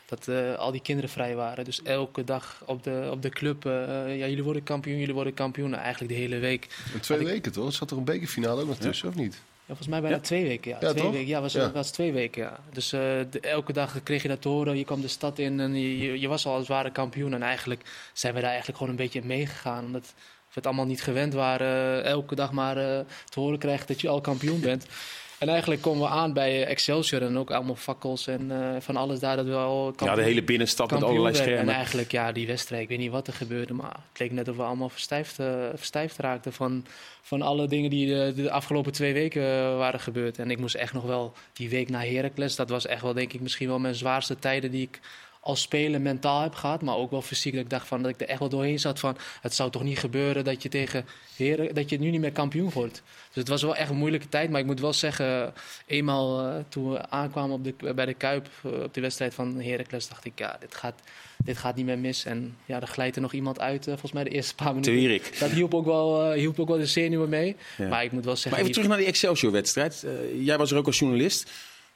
Dat 0.06 0.28
eh, 0.28 0.56
al 0.56 0.72
die 0.72 0.82
kinderen 0.82 1.10
vrij 1.10 1.36
waren. 1.36 1.66
Dus 1.66 1.82
elke 1.84 2.24
dag 2.24 2.62
op 2.66 2.84
de, 2.84 3.08
op 3.12 3.22
de 3.22 3.30
club. 3.30 3.66
eh, 3.66 3.72
ja, 4.18 4.28
jullie 4.28 4.44
worden 4.44 4.64
kampioen, 4.64 4.98
jullie 5.00 5.14
worden 5.14 5.34
kampioen. 5.34 5.70
Nou, 5.70 5.82
eigenlijk 5.82 6.14
de 6.14 6.20
hele 6.20 6.38
week. 6.40 6.68
In 6.94 7.00
twee 7.00 7.20
ik- 7.20 7.26
weken 7.26 7.52
toch? 7.52 7.74
Zat 7.74 7.92
er 7.92 7.98
een 7.98 8.04
bekerfinale 8.04 8.62
ook 8.62 8.68
nog 8.68 8.78
tussen, 8.78 9.08
of 9.10 9.16
niet? 9.16 9.42
Ja, 9.68 9.76
volgens 9.76 9.88
mij 9.88 10.02
bijna 10.02 10.20
twee 10.20 10.44
weken. 10.44 10.72
Ja, 10.72 10.78
twee 10.78 10.94
toch? 11.04 11.12
weken. 11.12 11.28
Ja, 11.28 11.42
was, 11.42 11.54
was 11.74 11.92
twee 11.92 12.14
weken. 12.14 12.42
Ja. 12.44 12.60
Dus 12.74 12.94
eh, 12.94 13.00
de- 13.30 13.40
elke 13.40 13.74
dag 13.74 14.04
kreeg 14.04 14.22
je 14.22 14.28
dat 14.28 14.42
te 14.42 14.48
horen. 14.50 14.78
Je 14.78 14.84
kwam 14.86 15.02
de 15.02 15.08
stad 15.08 15.40
in 15.40 15.60
en 15.60 15.76
je, 15.82 15.98
je, 15.98 16.20
je 16.20 16.28
was 16.28 16.46
al 16.46 16.54
als 16.56 16.68
ware 16.68 16.92
kampioen. 16.92 17.34
En 17.34 17.44
eigenlijk 17.44 17.82
zijn 18.14 18.34
we 18.34 18.40
daar 18.40 18.50
eigenlijk 18.50 18.78
gewoon 18.78 18.94
een 18.94 19.00
beetje 19.00 19.20
in 19.20 19.28
meegegaan. 19.28 19.86
Omdat 19.86 20.14
we 20.16 20.54
het 20.54 20.66
allemaal 20.66 20.86
niet 20.86 21.02
gewend 21.04 21.34
waren. 21.34 22.04
eh, 22.04 22.10
elke 22.12 22.36
dag 22.36 22.52
maar 22.52 22.78
eh, 22.78 23.00
te 23.30 23.40
horen 23.40 23.60
krijgen 23.60 23.88
dat 23.88 24.02
je 24.02 24.08
al 24.10 24.22
kampioen 24.22 24.60
bent. 24.60 24.86
En 25.40 25.50
eigenlijk 25.50 25.82
komen 25.82 26.02
we 26.02 26.14
aan 26.14 26.34
bij 26.34 26.64
eh, 26.64 26.72
Excelsior 26.72 27.22
en 27.22 27.38
ook 27.38 27.52
allemaal 27.52 27.76
fakkels 27.76 28.28
en 28.28 28.52
eh, 28.52 28.82
van 28.82 28.96
alles 28.96 29.20
daar 29.20 29.36
dat 29.36 29.46
we 29.46 29.56
al 29.56 29.94
Ja, 29.98 30.16
de 30.16 30.22
hele 30.22 30.44
binnenstad 30.44 30.92
met 30.92 31.04
allerlei 31.04 31.34
werden. 31.34 31.46
En 31.46 31.54
schermen. 31.54 31.74
eigenlijk, 31.74 32.12
ja, 32.12 32.32
die 32.32 32.48
wedstrijd, 32.48 32.82
ik 32.82 32.90
weet 32.90 32.98
niet 32.98 33.12
wat 33.12 33.28
er 33.28 33.34
gebeurde, 33.34 33.74
maar 33.74 34.00
het 34.10 34.20
leek 34.20 34.32
net 34.32 34.48
of 34.48 34.56
we 34.56 34.64
allemaal 34.64 34.90
verstijfd, 34.90 35.36
verstijfd 35.76 36.18
raakten 36.18 36.54
van, 36.54 36.86
van 37.22 37.42
alle 37.42 37.68
dingen 37.68 37.90
die 37.90 38.08
de, 38.08 38.34
de 38.36 38.52
afgelopen 38.52 38.92
twee 38.92 39.14
weken 39.14 39.78
waren 39.78 40.00
gebeurd. 40.00 40.40
En 40.40 40.52
ik 40.52 40.60
moest 40.60 40.76
echt 40.76 40.94
nog 40.94 41.04
wel 41.04 41.34
die 41.54 41.70
week 41.70 41.90
naar 41.90 42.06
Heracles, 42.06 42.56
dat 42.56 42.70
was 42.70 42.86
echt 42.86 43.02
wel, 43.02 43.14
denk 43.14 43.34
ik, 43.34 43.42
misschien 43.42 43.68
wel 43.68 43.80
mijn 43.80 43.96
zwaarste 43.96 44.40
tijden 44.40 44.72
die 44.72 44.82
ik 44.82 45.00
als 45.46 45.62
speler 45.62 46.02
mentaal 46.02 46.42
heb 46.42 46.56
gehad, 46.56 46.82
maar 46.82 46.96
ook 46.96 47.12
wel 47.12 47.22
fysiek. 47.22 47.54
Dat 47.54 47.64
ik 47.64 47.70
dacht 47.70 47.88
van, 47.88 48.02
dat 48.02 48.12
ik 48.12 48.22
er 48.22 48.28
echt 48.28 48.40
wel 48.40 48.50
doorheen 48.50 48.80
zat 48.80 49.00
van... 49.00 49.18
het 49.42 49.54
zou 49.54 49.72
toch 49.72 49.84
niet 49.84 50.00
gebeuren 50.00 50.44
dat 50.44 50.64
je 50.64 50.70
tegen 50.70 51.06
heren, 51.36 51.76
dat 51.76 51.90
je 51.90 52.00
nu 52.00 52.10
niet 52.10 52.20
meer 52.20 52.32
kampioen 52.32 52.72
wordt. 52.72 52.94
Dus 53.28 53.36
het 53.36 53.48
was 53.48 53.62
wel 53.62 53.76
echt 53.76 53.90
een 53.90 53.96
moeilijke 53.98 54.30
tijd. 54.30 54.50
Maar 54.50 54.60
ik 54.60 54.66
moet 54.66 54.80
wel 54.80 54.94
zeggen, 54.94 55.54
eenmaal 55.86 56.48
uh, 56.48 56.56
toen 56.70 56.92
we 56.92 57.10
aankwamen 57.10 57.56
op 57.56 57.64
de, 57.64 57.94
bij 57.94 58.06
de 58.06 58.14
Kuip... 58.14 58.50
Uh, 58.66 58.72
op 58.72 58.94
de 58.94 59.02
wedstrijd 59.02 59.34
van 59.34 59.62
Heracles, 59.62 60.08
dacht 60.08 60.26
ik, 60.26 60.40
ja, 60.40 60.58
dit 60.60 60.76
gaat, 60.76 61.02
dit 61.38 61.58
gaat 61.58 61.76
niet 61.76 61.86
meer 61.86 62.00
mis. 62.00 62.26
En 62.26 62.58
ja, 62.66 62.82
er 62.82 62.88
glijdt 62.88 63.16
er 63.16 63.22
nog 63.22 63.34
iemand 63.34 63.60
uit, 63.60 63.82
uh, 63.82 63.86
volgens 63.86 64.12
mij 64.12 64.24
de 64.24 64.30
eerste 64.30 64.56
paar 64.56 64.68
minuten. 64.68 64.94
Tweerik. 64.94 65.40
Dat 65.40 65.52
hielp 65.52 65.74
ook 65.74 65.86
wel, 65.86 66.32
hielp 66.32 66.60
ook 66.60 66.68
wel 66.68 66.78
de 66.78 66.86
zenuwen 66.86 67.30
mee. 67.30 67.56
Ja. 67.78 67.88
Maar 67.88 68.04
ik 68.04 68.12
moet 68.12 68.26
wel 68.26 68.36
zeggen... 68.36 68.52
Maar 68.52 68.62
even 68.62 68.74
terug 68.74 68.88
naar 68.88 68.98
die 68.98 69.08
Excelsior-wedstrijd. 69.08 70.06
jij 70.40 70.58
was 70.58 70.72
er 70.72 70.78
ook 70.78 70.86
als 70.86 71.00
journalist... 71.00 71.52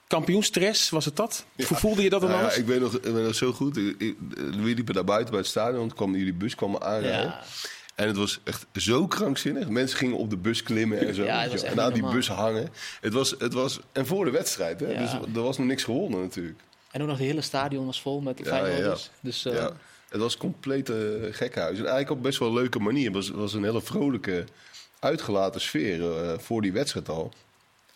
Kampioenstress, 0.09 0.89
was 0.89 1.05
het 1.05 1.15
dat? 1.15 1.45
Ja. 1.55 1.65
Voelde 1.65 2.03
je 2.03 2.09
dat 2.09 2.21
dan 2.21 2.29
nou 2.29 2.41
alles? 2.41 2.55
Ja, 2.55 2.61
ik 2.61 2.67
weet 2.67 2.79
nog, 2.79 2.93
ik 2.95 3.13
weet 3.13 3.25
nog 3.25 3.35
zo 3.35 3.51
goed. 3.51 3.77
Ik, 3.77 3.95
ik, 3.97 4.15
we 4.35 4.55
liepen 4.61 4.93
daar 4.93 5.03
buiten 5.03 5.29
bij 5.29 5.39
het 5.39 5.49
stadion. 5.49 5.87
Toen 5.87 5.97
kwam 5.97 6.15
jullie 6.15 6.33
bus 6.33 6.55
kwam 6.55 6.77
aanrijden. 6.77 7.21
Ja. 7.21 7.43
En 7.95 8.07
het 8.07 8.17
was 8.17 8.39
echt 8.43 8.65
zo 8.73 9.07
krankzinnig. 9.07 9.69
Mensen 9.69 9.97
gingen 9.97 10.17
op 10.17 10.29
de 10.29 10.37
bus 10.37 10.63
klimmen 10.63 11.07
en 11.07 11.15
zo. 11.15 11.23
Ja, 11.23 11.47
en 11.47 11.81
aan 11.81 11.93
die 11.93 12.09
bus 12.09 12.27
hangen. 12.27 12.69
Het 13.01 13.13
was, 13.13 13.35
het 13.37 13.53
was, 13.53 13.79
en 13.91 14.05
voor 14.05 14.25
de 14.25 14.31
wedstrijd. 14.31 14.79
Hè? 14.79 14.97
Dus 14.97 15.11
er 15.13 15.41
was 15.41 15.57
nog 15.57 15.67
niks 15.67 15.83
gewonnen 15.83 16.21
natuurlijk. 16.21 16.59
En 16.91 17.01
ook 17.01 17.07
nog 17.07 17.17
het 17.17 17.27
hele 17.27 17.41
stadion 17.41 17.85
was 17.85 18.01
vol 18.01 18.21
met 18.21 18.37
de 18.37 18.45
Feyenoorders. 18.45 19.09
Dus, 19.19 19.45
uh... 19.45 19.53
ja. 19.53 19.71
Het 20.09 20.19
was 20.19 20.37
compleet 20.37 20.89
uh, 20.89 20.95
gekhuis. 21.31 21.77
En 21.77 21.85
eigenlijk 21.85 22.09
op 22.09 22.23
best 22.23 22.39
wel 22.39 22.47
een 22.47 22.53
leuke 22.53 22.79
manier. 22.79 23.05
Het 23.05 23.13
was, 23.13 23.29
was 23.29 23.53
een 23.53 23.63
hele 23.63 23.81
vrolijke, 23.81 24.45
uitgelaten 24.99 25.61
sfeer 25.61 25.99
uh, 25.99 26.31
voor 26.37 26.61
die 26.61 26.71
wedstrijd 26.71 27.09
al. 27.09 27.33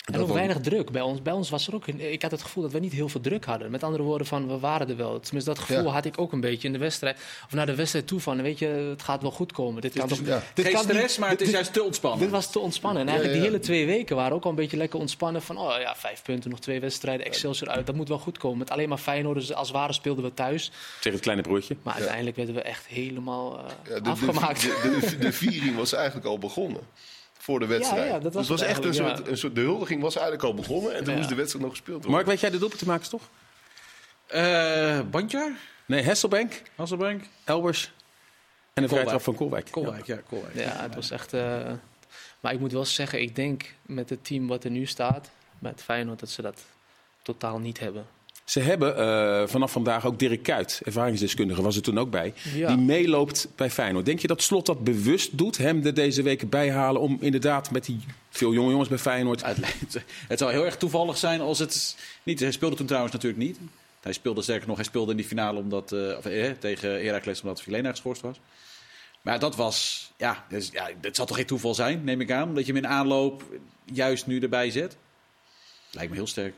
En 0.04 0.20
ook 0.20 0.34
weinig 0.34 0.60
druk. 0.60 0.92
Bij 0.92 1.02
ons, 1.02 1.22
bij 1.22 1.34
ons 1.34 1.50
was 1.50 1.68
er 1.68 1.76
ook. 1.76 1.88
Ik 1.88 2.22
had 2.22 2.32
het 2.32 2.42
gevoel 2.42 2.64
dat 2.64 2.72
we 2.72 2.80
niet 2.80 2.94
heel 2.94 3.10
veel 3.10 3.22
druk 3.22 3.46
hadden. 3.46 3.72
Met 3.72 3.84
andere 3.84 4.04
woorden, 4.04 4.28
van 4.28 4.48
we 4.48 4.60
waren 4.60 4.90
er 4.90 4.98
wel. 4.98 5.20
Tenminste, 5.20 5.54
dat 5.54 5.60
gevoel 5.60 5.92
had 5.92 6.06
ik 6.06 6.20
ook 6.20 6.32
een 6.32 6.42
beetje 6.42 6.68
in 6.68 6.74
de 6.74 6.80
wedstrijd. 6.80 7.18
Of 7.46 7.54
naar 7.54 7.66
de 7.66 7.76
wedstrijd 7.76 8.08
toe 8.08 8.20
van, 8.20 8.42
weet 8.42 8.60
je, 8.60 8.66
het 8.66 9.04
gaat 9.04 9.22
wel 9.22 9.32
goed 9.32 9.52
komen. 9.52 9.82
Dit 9.82 9.94
kan 9.94 10.08
dus, 10.08 10.18
toch, 10.18 10.28
ja. 10.28 10.44
dit 10.54 10.66
Geen 10.66 10.74
kan 10.74 10.84
stress, 10.84 11.08
niet, 11.08 11.20
maar 11.20 11.30
het 11.30 11.42
is 11.42 11.46
dit, 11.46 11.56
juist 11.56 11.74
te 11.74 11.84
ontspannen. 11.84 12.20
Dit 12.20 12.30
was 12.30 12.52
te 12.52 12.60
ontspannen. 12.60 13.02
En 13.02 13.08
eigenlijk 13.08 13.38
die 13.38 13.48
hele 13.48 13.60
twee 13.60 13.86
weken 13.86 14.16
waren 14.16 14.36
ook 14.36 14.44
al 14.44 14.50
een 14.50 14.56
beetje 14.56 14.78
lekker 14.78 15.00
ontspannen. 15.00 15.42
Van, 15.42 15.58
oh 15.58 15.80
ja, 15.80 15.96
vijf 15.96 16.22
punten, 16.22 16.50
nog 16.50 16.60
twee 16.60 16.80
wedstrijden, 16.80 17.26
Excelsior 17.26 17.70
uit. 17.70 17.86
Dat 17.86 17.96
moet 17.96 18.08
wel 18.08 18.20
goed 18.20 18.38
komen. 18.38 18.58
Met 18.58 18.70
alleen 18.70 18.90
maar 18.90 18.98
Feyenoord, 18.98 19.36
dus 19.36 19.54
als 19.54 19.68
het 19.68 19.78
ware 19.78 19.94
speelden 19.94 20.24
we 20.24 20.34
thuis. 20.34 20.72
Zeg 21.00 21.14
het 21.14 21.22
kleine 21.22 21.44
broertje. 21.44 21.76
Maar 21.84 21.94
uiteindelijk 21.94 22.36
werden 22.36 22.56
we 22.56 22.62
echt 22.62 22.86
helemaal 22.86 23.60
uh, 23.60 24.04
de, 24.04 24.10
afgemaakt. 24.10 24.62
De, 24.62 25.00
de, 25.10 25.18
de 25.18 25.32
viering 25.32 25.76
was 25.76 25.94
eigenlijk 25.94 26.26
al 26.26 26.38
begonnen 26.38 26.82
voor 27.44 27.60
de 27.60 27.66
wedstrijd. 27.66 28.08
Ja, 28.08 28.14
ja, 28.14 28.20
dat 28.20 28.34
was 28.34 28.48
dus 28.48 28.60
het 28.60 28.60
was 28.60 28.70
echt 28.70 28.86
een 28.86 28.94
soort, 28.94 29.28
een 29.28 29.38
soort... 29.38 29.56
De 29.56 29.62
huldiging 29.62 30.02
was 30.02 30.16
eigenlijk 30.16 30.46
al 30.46 30.54
begonnen 30.54 30.96
en 30.96 31.04
toen 31.04 31.16
moest 31.16 31.30
de 31.30 31.36
wedstrijd 31.36 31.66
nog 31.66 31.74
gespeeld 31.74 31.98
worden. 31.98 32.12
Mark, 32.12 32.26
weet 32.26 32.40
jij 32.40 32.50
de 32.50 32.58
doelpunt 32.58 32.80
te 32.80 32.88
maken, 32.88 33.10
toch? 33.10 33.30
Uh, 34.34 35.00
Bandjar? 35.12 35.52
Nee, 35.86 36.02
Hesselbank. 36.02 36.62
Hasselbank. 36.76 37.24
Elbers. 37.44 37.92
En 38.74 38.84
de 38.84 38.90
vrije 38.90 39.06
trap 39.06 39.22
van 39.22 39.36
Kolwijk. 39.36 39.72
Kolwijk, 39.72 40.06
ja. 40.06 40.20
Kolwijk. 40.30 40.56
Ja, 40.56 40.82
het 40.82 40.96
was 40.96 41.12
echt... 41.12 41.34
Uh, 41.34 41.72
maar 42.40 42.54
ik 42.54 42.60
moet 42.60 42.72
wel 42.72 42.86
zeggen, 42.86 43.22
ik 43.22 43.36
denk 43.36 43.74
met 43.82 44.10
het 44.10 44.26
team 44.26 44.48
wat 44.48 44.64
er 44.64 44.72
nu 44.72 44.86
staat... 44.86 45.30
met 45.60 45.82
Feyenoord, 45.84 46.20
dat 46.20 46.30
ze 46.30 46.42
dat 46.42 46.62
totaal 47.22 47.60
niet 47.60 47.80
hebben. 47.80 48.06
Ze 48.44 48.60
hebben 48.60 49.00
uh, 49.00 49.48
vanaf 49.48 49.72
vandaag 49.72 50.06
ook 50.06 50.20
Dirk 50.20 50.44
Kuyt, 50.44 50.82
ervaringsdeskundige, 50.84 51.62
was 51.62 51.76
er 51.76 51.82
toen 51.82 51.98
ook 51.98 52.10
bij, 52.10 52.34
ja. 52.56 52.68
die 52.68 52.78
meeloopt 52.78 53.48
bij 53.56 53.70
Feyenoord. 53.70 54.06
Denk 54.06 54.20
je 54.20 54.28
dat 54.28 54.42
Slot 54.42 54.66
dat 54.66 54.84
bewust 54.84 55.38
doet, 55.38 55.58
hem 55.58 55.86
er 55.86 55.94
deze 55.94 56.22
weken 56.22 56.50
bijhalen 56.50 57.02
om 57.02 57.18
inderdaad 57.22 57.72
met 57.72 57.86
die 57.86 58.00
veel 58.30 58.54
jonge 58.54 58.70
jongens 58.72 58.90
bij 58.90 58.98
Feyenoord... 58.98 59.44
Het 60.28 60.40
zou 60.40 60.52
heel 60.52 60.66
erg 60.66 60.78
toevallig 60.78 61.18
zijn 61.18 61.42
als 61.42 61.60
het 61.60 61.98
niet... 62.24 62.40
Hij 62.40 62.52
speelde 62.52 62.76
toen 62.76 62.86
trouwens 62.86 63.14
natuurlijk 63.14 63.44
niet. 63.44 63.58
Hij 64.02 64.14
speelde 64.14 64.42
sterker 64.42 64.68
nog, 64.68 64.76
hij 64.76 64.86
speelde 64.86 65.12
in 65.12 65.18
die 65.18 65.26
finale 65.26 65.60
omdat, 65.60 65.92
uh, 65.92 66.18
of, 66.18 66.26
eh, 66.26 66.52
tegen 66.60 66.90
Heracles 66.90 67.42
omdat 67.42 67.62
Vilena 67.62 67.90
geschorst 67.90 68.22
was. 68.22 68.40
Maar 69.22 69.40
dat 69.40 69.56
was, 69.56 70.12
ja, 70.18 70.46
dus, 70.50 70.70
ja, 70.72 70.90
het 71.02 71.16
zal 71.16 71.26
toch 71.26 71.36
geen 71.36 71.46
toeval 71.46 71.74
zijn, 71.74 72.04
neem 72.04 72.22
ik 72.22 72.32
aan, 72.32 72.56
dat 72.56 72.66
je 72.66 72.74
hem 72.74 72.84
in 72.84 72.90
aanloop 72.90 73.44
juist 73.86 74.28
nu 74.28 74.40
erbij 74.40 74.72
zet. 74.72 74.98
Lijkt 75.92 76.10
me 76.10 76.16
heel 76.16 76.28
sterk. 76.28 76.54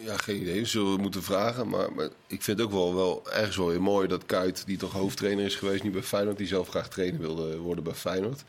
Ja, 0.00 0.16
geen 0.16 0.40
idee. 0.40 0.64
Zullen 0.64 0.94
we 0.94 1.02
moeten 1.02 1.22
vragen. 1.22 1.68
Maar, 1.68 1.92
maar, 1.92 2.08
ik 2.26 2.42
vind 2.42 2.58
het 2.58 2.66
ook 2.66 2.72
wel, 2.72 2.94
wel 2.94 3.32
ergens 3.32 3.56
wel 3.56 3.68
weer 3.68 3.82
mooi 3.82 4.08
dat 4.08 4.26
Kuit, 4.26 4.66
die 4.66 4.76
toch 4.76 4.92
hoofdtrainer 4.92 5.44
is 5.44 5.56
geweest 5.56 5.82
nu 5.82 5.90
bij 5.90 6.02
Feyenoord, 6.02 6.38
die 6.38 6.46
zelf 6.46 6.68
graag 6.68 6.88
trainer 6.88 7.20
wilde 7.20 7.58
worden 7.58 7.84
bij 7.84 7.94
Feyenoord. 7.94 8.40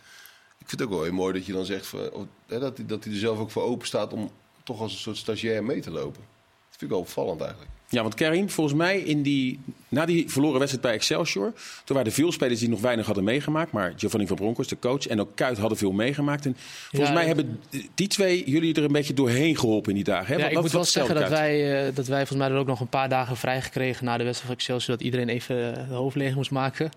Ik 0.57 0.67
vind 0.67 0.79
het 0.79 0.81
ook 0.81 0.89
wel 0.89 1.03
heel 1.03 1.13
mooi 1.13 1.33
dat 1.33 1.45
je 1.45 1.53
dan 1.53 1.65
zegt 1.65 1.93
oh, 1.93 2.27
dat, 2.45 2.77
hij, 2.77 2.85
dat 2.85 3.03
hij 3.03 3.13
er 3.13 3.19
zelf 3.19 3.39
ook 3.39 3.51
voor 3.51 3.63
open 3.63 3.87
staat 3.87 4.13
om 4.13 4.31
toch 4.63 4.81
als 4.81 4.91
een 4.91 4.99
soort 4.99 5.17
stagiair 5.17 5.63
mee 5.63 5.81
te 5.81 5.91
lopen. 5.91 6.21
Dat 6.21 6.77
vind 6.77 6.81
ik 6.81 6.89
wel 6.89 6.99
opvallend 6.99 7.41
eigenlijk. 7.41 7.71
Ja, 7.89 8.01
want 8.01 8.13
Karim, 8.13 8.49
volgens 8.49 8.77
mij 8.77 8.99
in 8.99 9.21
die, 9.21 9.59
na 9.87 10.05
die 10.05 10.29
verloren 10.29 10.57
wedstrijd 10.59 10.85
bij 10.85 10.93
Excelsior... 10.93 11.53
toen 11.53 11.95
waren 11.95 12.05
er 12.05 12.11
veel 12.11 12.31
spelers 12.31 12.59
die 12.59 12.69
nog 12.69 12.81
weinig 12.81 13.05
hadden 13.05 13.23
meegemaakt. 13.23 13.71
Maar 13.71 13.93
Giovanni 13.95 14.27
van 14.27 14.35
Bronckhorst, 14.35 14.69
de 14.69 14.79
coach, 14.79 15.07
en 15.07 15.19
ook 15.19 15.35
Kuit 15.35 15.57
hadden 15.57 15.77
veel 15.77 15.91
meegemaakt. 15.91 16.45
En 16.45 16.55
volgens 16.89 17.11
ja, 17.11 17.17
mij 17.17 17.25
hebben 17.25 17.59
die 17.93 18.07
twee 18.07 18.49
jullie 18.49 18.73
er 18.73 18.83
een 18.83 18.91
beetje 18.91 19.13
doorheen 19.13 19.57
geholpen 19.57 19.89
in 19.89 19.95
die 19.95 20.03
dagen. 20.03 20.27
Hè? 20.27 20.33
Ja, 20.33 20.39
wat, 20.39 20.47
ik 20.47 20.53
wat, 20.53 20.63
moet 20.63 20.71
wel 20.71 20.83
zeggen 20.83 21.15
dat 21.15 21.29
wij, 21.29 21.87
uh, 21.87 21.95
dat 21.95 22.07
wij 22.07 22.17
volgens 22.17 22.39
mij 22.39 22.49
er 22.49 22.61
ook 22.61 22.67
nog 22.67 22.79
een 22.79 22.87
paar 22.87 23.09
dagen 23.09 23.37
vrijgekregen... 23.37 24.05
na 24.05 24.17
de 24.17 24.23
wedstrijd 24.23 24.51
van 24.51 24.55
Excelsior, 24.55 24.97
dat 24.97 25.05
iedereen 25.05 25.29
even 25.29 25.87
de 25.89 25.95
hoofd 25.95 26.15
leeg 26.15 26.35
moest 26.35 26.51
maken... 26.51 26.91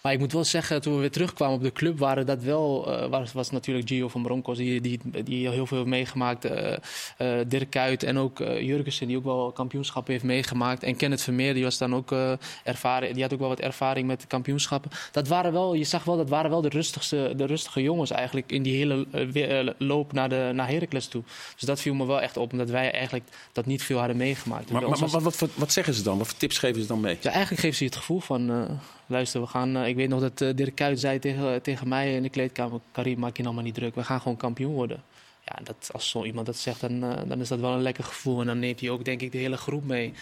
Maar 0.00 0.12
ik 0.12 0.18
moet 0.18 0.32
wel 0.32 0.44
zeggen, 0.44 0.82
toen 0.82 0.94
we 0.94 1.00
weer 1.00 1.10
terugkwamen 1.10 1.56
op 1.56 1.62
de 1.62 1.72
club, 1.72 1.98
waren 1.98 2.26
dat 2.26 2.42
wel. 2.42 2.92
Uh, 3.02 3.06
was, 3.06 3.32
was 3.32 3.50
natuurlijk 3.50 3.88
Gio 3.88 4.08
van 4.08 4.22
Broncos, 4.22 4.56
die, 4.56 4.80
die, 4.80 5.00
die 5.24 5.48
heel 5.48 5.66
veel 5.66 5.76
heeft 5.76 5.90
meegemaakt. 5.90 6.44
Uh, 6.44 6.72
uh, 7.18 7.38
Dirk 7.46 7.70
Kuyt 7.70 8.02
en 8.02 8.18
ook 8.18 8.38
Jurgensen, 8.38 9.06
die 9.06 9.16
ook 9.16 9.24
wel 9.24 9.52
kampioenschappen 9.52 10.12
heeft 10.12 10.24
meegemaakt. 10.24 10.82
En 10.82 10.96
Kenneth 10.96 11.22
Vermeer, 11.22 11.54
die 11.54 11.64
was 11.64 11.78
dan 11.78 11.94
ook 11.94 12.14
ervaren. 12.64 13.14
Die 13.14 13.22
had 13.22 13.32
ook 13.32 13.38
wel 13.38 13.48
wat 13.48 13.60
ervaring 13.60 14.06
met 14.06 14.26
kampioenschappen. 14.26 14.90
Dat 15.12 15.28
waren 15.28 15.52
wel, 15.52 15.74
je 15.74 15.84
zag 15.84 16.04
wel, 16.04 16.16
dat 16.16 16.28
waren 16.28 16.50
wel 16.50 16.60
de 16.60 16.68
rustigste, 16.68 17.32
de 17.36 17.44
rustige 17.44 17.82
jongens 17.82 18.10
eigenlijk 18.10 18.52
in 18.52 18.62
die 18.62 18.76
hele 18.76 19.74
loop 19.78 20.12
naar, 20.12 20.28
de, 20.28 20.50
naar 20.54 20.68
Heracles 20.68 21.06
toe. 21.06 21.22
Dus 21.54 21.62
dat 21.62 21.80
viel 21.80 21.94
me 21.94 22.06
wel 22.06 22.20
echt 22.20 22.36
op, 22.36 22.52
omdat 22.52 22.70
wij 22.70 22.92
eigenlijk 22.92 23.24
dat 23.52 23.66
niet 23.66 23.82
veel 23.82 23.98
hadden 23.98 24.16
meegemaakt. 24.16 24.70
Maar, 24.70 24.82
maar, 24.82 24.98
maar 24.98 25.08
wat, 25.20 25.38
wat, 25.38 25.50
wat, 25.54 25.72
zeggen 25.72 25.94
ze 25.94 26.02
dan? 26.02 26.18
Wat 26.18 26.26
voor 26.26 26.38
tips 26.38 26.58
geven 26.58 26.80
ze 26.80 26.86
dan 26.86 27.00
mee? 27.00 27.16
Ja, 27.20 27.30
eigenlijk 27.30 27.60
geven 27.60 27.76
ze 27.76 27.84
het 27.84 27.96
gevoel 27.96 28.20
van 28.20 28.50
luister, 29.08 29.40
we 29.40 29.46
gaan. 29.46 29.76
Uh, 29.76 29.88
ik 29.88 29.96
weet 29.96 30.08
nog 30.08 30.20
dat 30.20 30.40
uh, 30.40 30.54
Dirk 30.54 30.74
Kuyt 30.74 31.00
zei 31.00 31.18
tegen, 31.18 31.62
tegen 31.62 31.88
mij 31.88 32.14
in 32.14 32.22
de 32.22 32.28
kleedkamer: 32.28 32.80
Karim, 32.92 33.18
maak 33.18 33.36
je 33.36 33.42
nou 33.42 33.54
maar 33.54 33.64
niet 33.64 33.74
druk. 33.74 33.94
We 33.94 34.04
gaan 34.04 34.20
gewoon 34.20 34.36
kampioen 34.36 34.74
worden. 34.74 35.02
Ja, 35.44 35.58
dat, 35.64 35.90
als 35.92 36.10
zo 36.10 36.24
iemand 36.24 36.46
dat 36.46 36.56
zegt, 36.56 36.80
dan, 36.80 37.00
dan 37.00 37.40
is 37.40 37.48
dat 37.48 37.60
wel 37.60 37.72
een 37.72 37.82
lekker 37.82 38.04
gevoel. 38.04 38.40
En 38.40 38.46
dan 38.46 38.58
neemt 38.58 38.80
hij 38.80 38.90
ook, 38.90 39.04
denk 39.04 39.20
ik, 39.20 39.32
de 39.32 39.38
hele 39.38 39.56
groep 39.56 39.84
mee. 39.84 40.12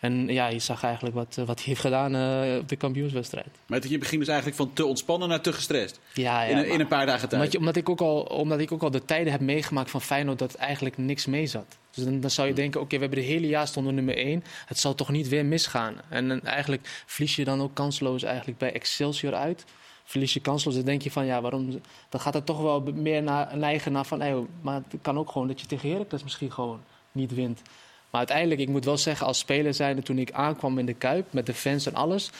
En 0.00 0.28
ja, 0.28 0.46
je 0.46 0.58
zag 0.58 0.82
eigenlijk 0.82 1.14
wat, 1.14 1.34
wat 1.34 1.56
hij 1.56 1.64
heeft 1.66 1.80
gedaan 1.80 2.14
uh, 2.14 2.56
op 2.58 2.68
de 2.68 2.76
kampioenswedstrijd. 2.76 3.48
Maar 3.66 3.88
je 3.88 3.98
begint 3.98 4.20
dus 4.20 4.28
eigenlijk 4.28 4.58
van 4.58 4.72
te 4.72 4.84
ontspannen 4.84 5.28
naar 5.28 5.40
te 5.40 5.52
gestrest. 5.52 6.00
Ja, 6.14 6.42
ja 6.42 6.48
in, 6.50 6.56
een, 6.56 6.68
in 6.68 6.80
een 6.80 6.86
paar 6.86 7.06
dagen 7.06 7.28
tijd. 7.28 7.40
Omdat, 7.40 7.52
je, 7.52 7.58
omdat, 7.58 7.76
ik 7.76 7.88
ook 7.88 8.00
al, 8.00 8.20
omdat 8.20 8.58
ik 8.58 8.72
ook 8.72 8.82
al 8.82 8.90
de 8.90 9.04
tijden 9.04 9.32
heb 9.32 9.40
meegemaakt 9.40 9.90
van 9.90 10.02
Feyenoord 10.02 10.38
dat 10.38 10.54
eigenlijk 10.54 10.98
niks 10.98 11.26
mee 11.26 11.46
zat. 11.46 11.76
Dus 11.90 12.04
dan, 12.04 12.20
dan 12.20 12.30
zou 12.30 12.48
je 12.48 12.54
denken, 12.54 12.80
oké, 12.80 12.94
we 12.94 13.00
hebben 13.00 13.18
de 13.18 13.24
hele 13.24 13.46
jaar 13.46 13.66
stonden 13.66 13.94
nummer 13.94 14.16
één. 14.16 14.44
Het 14.66 14.78
zal 14.78 14.94
toch 14.94 15.10
niet 15.10 15.28
weer 15.28 15.44
misgaan. 15.44 15.94
En, 16.08 16.30
en 16.30 16.44
eigenlijk 16.44 17.02
verlies 17.06 17.36
je 17.36 17.44
dan 17.44 17.60
ook 17.60 17.74
kansloos 17.74 18.22
eigenlijk 18.22 18.58
bij 18.58 18.72
Excelsior 18.72 19.34
uit 19.34 19.64
verlies 20.08 20.34
je 20.34 20.40
kansloos. 20.40 20.74
Dan 20.74 20.84
denk 20.84 21.02
je 21.02 21.10
van 21.10 21.26
ja, 21.26 21.40
waarom. 21.40 21.80
Dan 22.08 22.20
gaat 22.20 22.34
het 22.34 22.46
toch 22.46 22.60
wel 22.60 22.82
meer 22.94 23.22
naar, 23.22 23.56
neigen 23.56 23.92
naar 23.92 24.04
van. 24.04 24.20
Hey, 24.20 24.46
maar 24.60 24.82
het 24.88 25.00
kan 25.02 25.18
ook 25.18 25.30
gewoon 25.30 25.48
dat 25.48 25.60
je 25.60 25.66
tegen 25.66 25.90
Heracles 25.90 26.22
misschien 26.22 26.52
gewoon 26.52 26.80
niet 27.12 27.34
wint. 27.34 27.62
Maar 28.10 28.20
uiteindelijk, 28.20 28.60
ik 28.60 28.68
moet 28.68 28.84
wel 28.84 28.98
zeggen, 28.98 29.26
als 29.26 29.38
speler 29.38 29.74
zijnde, 29.74 30.02
toen 30.02 30.18
ik 30.18 30.32
aankwam 30.32 30.78
in 30.78 30.86
de 30.86 30.94
Kuip 30.94 31.32
met 31.32 31.46
de 31.46 31.54
fans 31.54 31.86
en 31.86 31.94
alles, 31.94 32.30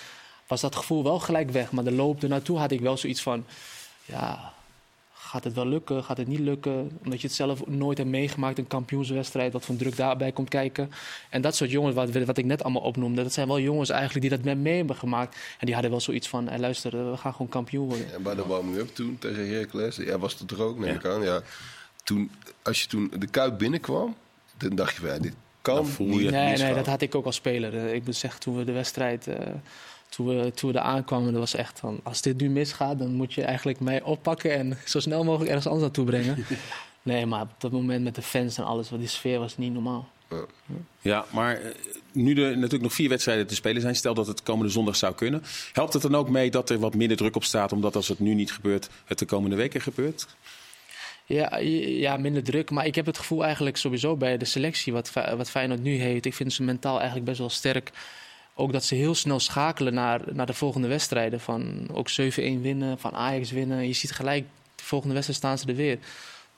was 0.47 0.61
dat 0.61 0.77
gevoel 0.77 1.03
wel 1.03 1.19
gelijk 1.19 1.51
weg. 1.51 1.73
Maar 1.73 1.85
de 1.85 1.93
loop 1.93 2.23
ernaartoe 2.23 2.59
had 2.59 2.71
ik 2.71 2.81
wel 2.81 2.97
zoiets 2.97 3.23
van, 3.23 3.45
ja, 4.05 4.53
gaat 5.13 5.45
het 5.45 5.55
wel 5.55 5.67
lukken, 5.67 6.05
gaat 6.05 6.17
het 6.17 6.27
niet 6.27 6.39
lukken? 6.39 6.99
Omdat 7.05 7.21
je 7.21 7.27
het 7.27 7.37
zelf 7.37 7.67
nooit 7.67 7.99
hebt 7.99 8.11
meegemaakt, 8.11 8.59
een 8.59 8.67
kampioenswedstrijd, 8.67 9.53
wat 9.53 9.65
van 9.65 9.77
druk 9.77 9.97
daarbij 9.97 10.33
komt 10.33 10.49
kijken. 10.49 10.91
En 11.31 11.41
dat 11.41 11.57
soort 11.57 11.71
jongens, 11.71 11.95
wat, 11.95 12.11
wat 12.11 12.39
ik 12.39 12.45
net 12.45 12.63
allemaal 12.63 12.83
opnoemde, 12.83 13.23
dat 13.23 13.33
zijn 13.33 13.47
wel 13.47 13.61
jongens 13.61 13.91
eigenlijk 13.91 14.21
die 14.21 14.31
dat 14.37 14.45
met 14.45 14.59
mee 14.59 14.77
hebben 14.77 14.97
gemaakt. 14.97 15.37
En 15.59 15.65
die 15.67 15.73
hadden 15.73 15.91
wel 15.91 16.01
zoiets 16.01 16.29
van, 16.29 16.49
hey, 16.49 16.59
luister, 16.59 17.11
we 17.11 17.17
gaan 17.17 17.33
gewoon 17.33 17.49
kampioen 17.49 17.89
worden. 17.89 18.13
En 18.15 18.23
bij 18.23 18.35
de 18.35 18.47
warming-up 18.47 18.95
toen 18.95 19.19
tegen 19.19 19.49
Heracles, 19.49 19.97
ja, 19.97 20.19
was 20.19 20.39
het 20.39 20.51
er 20.51 20.63
ook, 20.63 20.79
neem 20.79 20.95
ik 20.95 21.07
aan. 21.07 21.23
Ja. 21.23 21.43
Toen, 22.05 22.31
als 22.63 22.83
je 22.83 22.89
toen 22.89 23.13
de 23.19 23.27
Kuip 23.27 23.59
binnenkwam, 23.59 24.17
dan 24.57 24.75
dacht 24.75 24.95
je 24.95 25.01
van, 25.01 25.11
ja, 25.11 25.19
dit 25.19 25.35
kan 25.75 25.87
voel 25.87 26.19
je 26.19 26.31
Nee, 26.31 26.57
nee, 26.57 26.75
dat 26.75 26.87
had 26.87 27.01
ik 27.01 27.15
ook 27.15 27.25
als 27.25 27.37
speler. 27.37 27.77
Eh, 27.77 27.95
ik 27.95 28.05
moet 28.05 28.17
zeggen, 28.17 28.41
toen 28.41 28.57
we 28.57 28.65
de 28.65 28.73
wedstrijd... 28.73 29.29
Uh, 29.29 29.35
toen 30.09 30.27
we, 30.27 30.53
toen 30.55 30.73
we 30.73 30.79
er 30.79 30.85
aankwamen, 30.85 31.33
dat 31.33 31.41
was 31.41 31.55
echt 31.55 31.79
van... 31.79 32.01
als 32.03 32.23
dit 32.23 32.41
nu 32.41 32.49
misgaat, 32.49 32.99
dan 32.99 33.15
moet 33.15 33.35
je 33.35 33.43
eigenlijk 33.43 33.81
mij 33.81 34.03
oppakken... 34.03 34.53
en 34.53 34.79
zo 34.85 35.01
snel 35.01 35.25
mogelijk 35.25 35.49
ergens 35.49 35.67
anders 35.67 35.85
naartoe 35.85 36.05
brengen. 36.05 36.45
nee, 37.03 37.27
maar 37.27 37.43
op 37.43 37.51
dat 37.59 37.73
moment 37.73 38.05
met 38.05 38.15
de 38.15 38.23
fans 38.23 38.59
en 38.59 38.65
alles... 38.65 38.89
die 38.89 39.09
sfeer 39.09 39.39
was 39.39 39.57
niet 39.57 39.73
normaal. 39.73 40.09
Ja, 40.31 40.45
ja 41.01 41.25
maar 41.33 41.61
eh, 41.61 41.71
nu 42.13 42.31
er 42.43 42.55
natuurlijk 42.55 42.83
nog 42.83 42.93
vier 42.93 43.09
wedstrijden 43.09 43.47
te 43.47 43.55
spelen 43.55 43.83
zijn... 43.83 43.97
stel 43.97 44.15
dat 44.15 44.27
het 44.27 44.43
komende 44.43 44.73
zondag 44.73 44.97
zou 44.97 45.15
kunnen... 45.15 45.43
helpt 45.73 45.93
het 45.93 46.03
dan 46.03 46.15
ook 46.15 46.29
mee 46.29 46.51
dat 46.51 46.71
er 46.71 46.79
wat 46.79 46.95
minder 46.95 47.17
druk 47.17 47.37
op 47.37 47.45
staat... 47.45 47.73
omdat 47.73 47.97
als 47.97 48.09
het 48.09 48.19
nu 48.19 48.35
niet 48.35 48.53
gebeurt, 48.53 48.89
het 49.05 49.19
de 49.19 49.27
komende 49.27 49.57
weken 49.57 49.81
gebeurt? 49.81 50.27
Ja, 51.29 51.57
ja, 51.59 52.17
minder 52.17 52.43
druk. 52.43 52.71
Maar 52.71 52.87
ik 52.87 52.95
heb 52.95 53.07
het 53.07 53.19
gevoel 53.19 53.45
eigenlijk 53.45 53.77
sowieso 53.77 54.17
bij 54.17 54.37
de 54.37 54.45
selectie 54.45 54.93
wat, 54.93 55.13
wat 55.37 55.51
Feyenoord 55.51 55.83
nu 55.83 55.95
heeft. 55.95 56.25
Ik 56.25 56.35
vind 56.35 56.53
ze 56.53 56.63
mentaal 56.63 56.97
eigenlijk 56.97 57.27
best 57.27 57.39
wel 57.39 57.49
sterk 57.49 57.91
ook 58.55 58.73
dat 58.73 58.85
ze 58.85 58.95
heel 58.95 59.15
snel 59.15 59.41
schakelen 59.41 59.95
naar, 59.95 60.21
naar 60.33 60.47
de 60.47 60.55
volgende 60.55 60.89
wedstrijden. 60.89 61.41
Van 61.41 61.89
ook 61.93 62.09
7-1 62.11 62.15
winnen, 62.35 62.99
van 62.99 63.15
Ajax 63.15 63.51
winnen. 63.51 63.87
Je 63.87 63.93
ziet 63.93 64.13
gelijk, 64.13 64.45
de 64.75 64.85
volgende 64.85 65.15
wedstrijd 65.15 65.41
staan 65.41 65.59
ze 65.59 65.67
er 65.67 65.75
weer. 65.75 65.99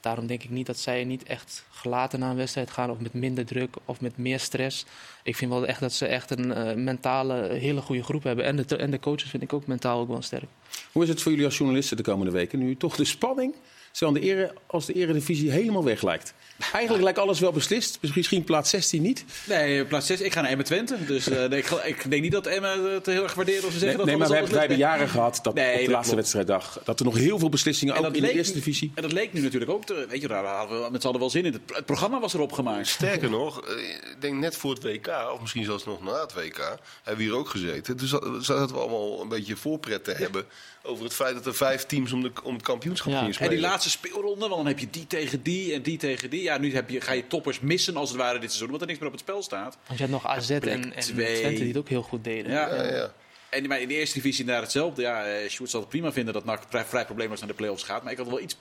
Daarom 0.00 0.26
denk 0.26 0.42
ik 0.42 0.50
niet 0.50 0.66
dat 0.66 0.78
zij 0.78 1.04
niet 1.04 1.22
echt 1.22 1.64
gelaten 1.70 2.20
naar 2.20 2.30
een 2.30 2.36
wedstrijd 2.36 2.70
gaan 2.70 2.90
of 2.90 2.98
met 2.98 3.12
minder 3.12 3.46
druk 3.46 3.76
of 3.84 4.00
met 4.00 4.16
meer 4.16 4.40
stress. 4.40 4.84
Ik 5.22 5.36
vind 5.36 5.50
wel 5.50 5.66
echt 5.66 5.80
dat 5.80 5.92
ze 5.92 6.06
echt 6.06 6.30
een 6.30 6.46
uh, 6.46 6.74
mentale 6.74 7.48
hele 7.52 7.80
goede 7.80 8.02
groep 8.02 8.22
hebben. 8.22 8.44
En 8.44 8.56
de, 8.56 8.76
en 8.76 8.90
de 8.90 9.00
coaches 9.00 9.30
vind 9.30 9.42
ik 9.42 9.52
ook 9.52 9.66
mentaal 9.66 10.00
ook 10.00 10.08
wel 10.08 10.22
sterk. 10.22 10.48
Hoe 10.92 11.02
is 11.02 11.08
het 11.08 11.22
voor 11.22 11.30
jullie 11.30 11.46
als 11.46 11.56
journalisten 11.56 11.96
de 11.96 12.02
komende 12.02 12.32
weken? 12.32 12.58
Nu 12.58 12.76
toch 12.76 12.96
de 12.96 13.04
spanning 13.04 13.54
Terwijl 13.93 14.20
de 14.20 14.26
ere, 14.26 14.55
als 14.66 14.86
de 14.86 14.93
eredivisie 14.93 15.51
helemaal 15.51 15.84
weg 15.84 16.03
lijkt. 16.03 16.34
Eigenlijk 16.72 17.03
lijkt 17.05 17.18
alles 17.18 17.41
wel 17.41 17.53
beslist. 17.53 17.99
Misschien 18.14 18.45
plaats 18.45 18.70
16 18.70 19.03
niet. 19.03 19.24
Nee, 19.45 19.84
plaats 19.84 20.07
16. 20.07 20.26
Ik 20.26 20.32
ga 20.32 20.41
naar 20.41 20.51
Emmen 20.51 20.66
Twente. 20.66 21.05
Dus 21.07 21.28
uh, 21.28 21.45
nee, 21.45 21.59
ik, 21.59 21.70
ik, 21.70 22.11
denk 22.11 22.22
niet 22.22 22.32
dat 22.32 22.47
Emmen 22.47 22.93
het 22.93 23.07
heel 23.07 23.22
erg 23.22 23.34
waardeert 23.34 23.64
als 23.64 23.72
ze 23.72 23.78
zeggen 23.78 23.99
nee, 23.99 24.07
dat 24.07 24.07
nee, 24.07 24.16
maar 24.16 24.28
we 24.28 24.34
hebben, 24.34 24.53
wij 24.53 24.61
hebben 24.61 24.78
jaren 24.78 25.09
gehad 25.09 25.38
dat 25.43 25.55
nee, 25.55 25.72
op 25.72 25.78
de 25.78 25.84
dat 25.84 25.95
laatste 25.95 26.14
wedstrijddag... 26.14 26.80
dat 26.84 26.99
er 26.99 27.05
nog 27.05 27.16
heel 27.16 27.38
veel 27.38 27.49
beslissingen, 27.49 27.95
en 27.95 28.07
ook 28.07 28.14
in 28.14 28.22
de 28.22 28.32
eerste 28.32 28.55
divisie... 28.55 28.93
En 28.95 29.03
dat 29.03 29.12
leek 29.12 29.32
nu 29.32 29.41
natuurlijk 29.41 29.70
ook... 29.70 29.84
Te, 29.84 30.07
weet 30.09 30.20
je, 30.20 30.28
daar 30.28 30.45
hadden 30.45 30.82
we 30.82 30.91
met 30.91 31.03
z'n 31.03 31.09
allen 31.09 31.20
wel 31.20 31.30
zin 31.30 31.45
in. 31.45 31.53
Het, 31.53 31.86
programma 31.86 32.20
was 32.20 32.34
erop 32.34 32.53
gemaakt. 32.53 32.86
Sterker 32.86 33.30
nog, 33.30 33.66
eh, 33.66 33.88
ik 33.88 34.16
denk 34.18 34.34
net 34.34 34.57
voor 34.57 34.74
het 34.74 34.82
WK... 34.82 35.09
of 35.32 35.41
misschien 35.41 35.64
zelfs 35.64 35.84
nog 35.84 36.03
na 36.03 36.20
het 36.20 36.34
WK... 36.34 36.59
hebben 37.03 37.24
we 37.24 37.30
hier 37.30 37.36
ook 37.36 37.49
gezeten. 37.49 37.97
Dus 37.97 38.11
zaten 38.41 38.74
we 38.74 38.80
allemaal 38.80 39.20
een 39.20 39.28
beetje 39.28 39.57
voorpret 39.57 40.05
te 40.05 40.12
hebben... 40.12 40.45
over 40.82 41.05
het 41.05 41.14
feit 41.14 41.34
dat 41.34 41.47
er 41.47 41.55
vijf 41.55 41.84
teams 41.84 42.12
om, 42.12 42.22
de, 42.22 42.30
om 42.43 42.55
het 42.55 42.62
kampioenschap 42.62 43.12
ja. 43.12 43.18
gingen 43.18 43.34
spelen. 43.34 43.61
Laatste 43.80 43.98
speelronde, 43.98 44.40
want 44.40 44.56
dan 44.56 44.66
heb 44.66 44.78
je 44.78 44.90
die 44.90 45.06
tegen 45.06 45.42
die 45.42 45.74
en 45.74 45.82
die 45.82 45.98
tegen 45.98 46.30
die. 46.30 46.42
Ja, 46.42 46.58
nu 46.58 46.74
heb 46.74 46.90
je, 46.90 47.00
ga 47.00 47.12
je 47.12 47.26
toppers 47.26 47.60
missen 47.60 47.96
als 47.96 48.08
het 48.08 48.18
ware 48.18 48.38
dit 48.38 48.48
seizoen, 48.48 48.68
want 48.68 48.80
er 48.80 48.86
niks 48.86 48.98
meer 48.98 49.08
op 49.08 49.14
het 49.14 49.22
spel 49.22 49.42
staat. 49.42 49.76
Want 49.86 49.98
je 49.98 50.04
had 50.04 50.12
nog 50.12 50.26
AZ 50.26 50.50
en, 50.50 50.94
en 50.94 51.02
Twente 51.02 51.54
die 51.54 51.66
het 51.66 51.76
ook 51.76 51.88
heel 51.88 52.02
goed 52.02 52.24
deden. 52.24 52.52
Ja, 52.52 52.74
ja, 52.74 52.82
ja. 52.82 53.12
En 53.51 53.68
maar 53.68 53.80
in 53.80 53.88
de 53.88 53.94
eerste 53.94 54.14
divisie 54.14 54.44
daar 54.44 54.62
hetzelfde. 54.62 55.03
Ja, 55.03 55.40
uh, 55.42 55.48
Sjoerd 55.48 55.70
zal 55.70 55.80
het 55.80 55.88
prima 55.88 56.12
vinden 56.12 56.34
dat 56.34 56.44
NAC 56.44 56.62
vrij, 56.68 56.84
vrij 56.84 57.05
probleemloos 57.05 57.38
naar 57.38 57.48
de 57.48 57.55
play-offs 57.55 57.82
gaat. 57.82 58.03
Maar 58.03 58.12
ik 58.12 58.18
had 58.18 58.28
wel 58.28 58.40
iets... 58.40 58.57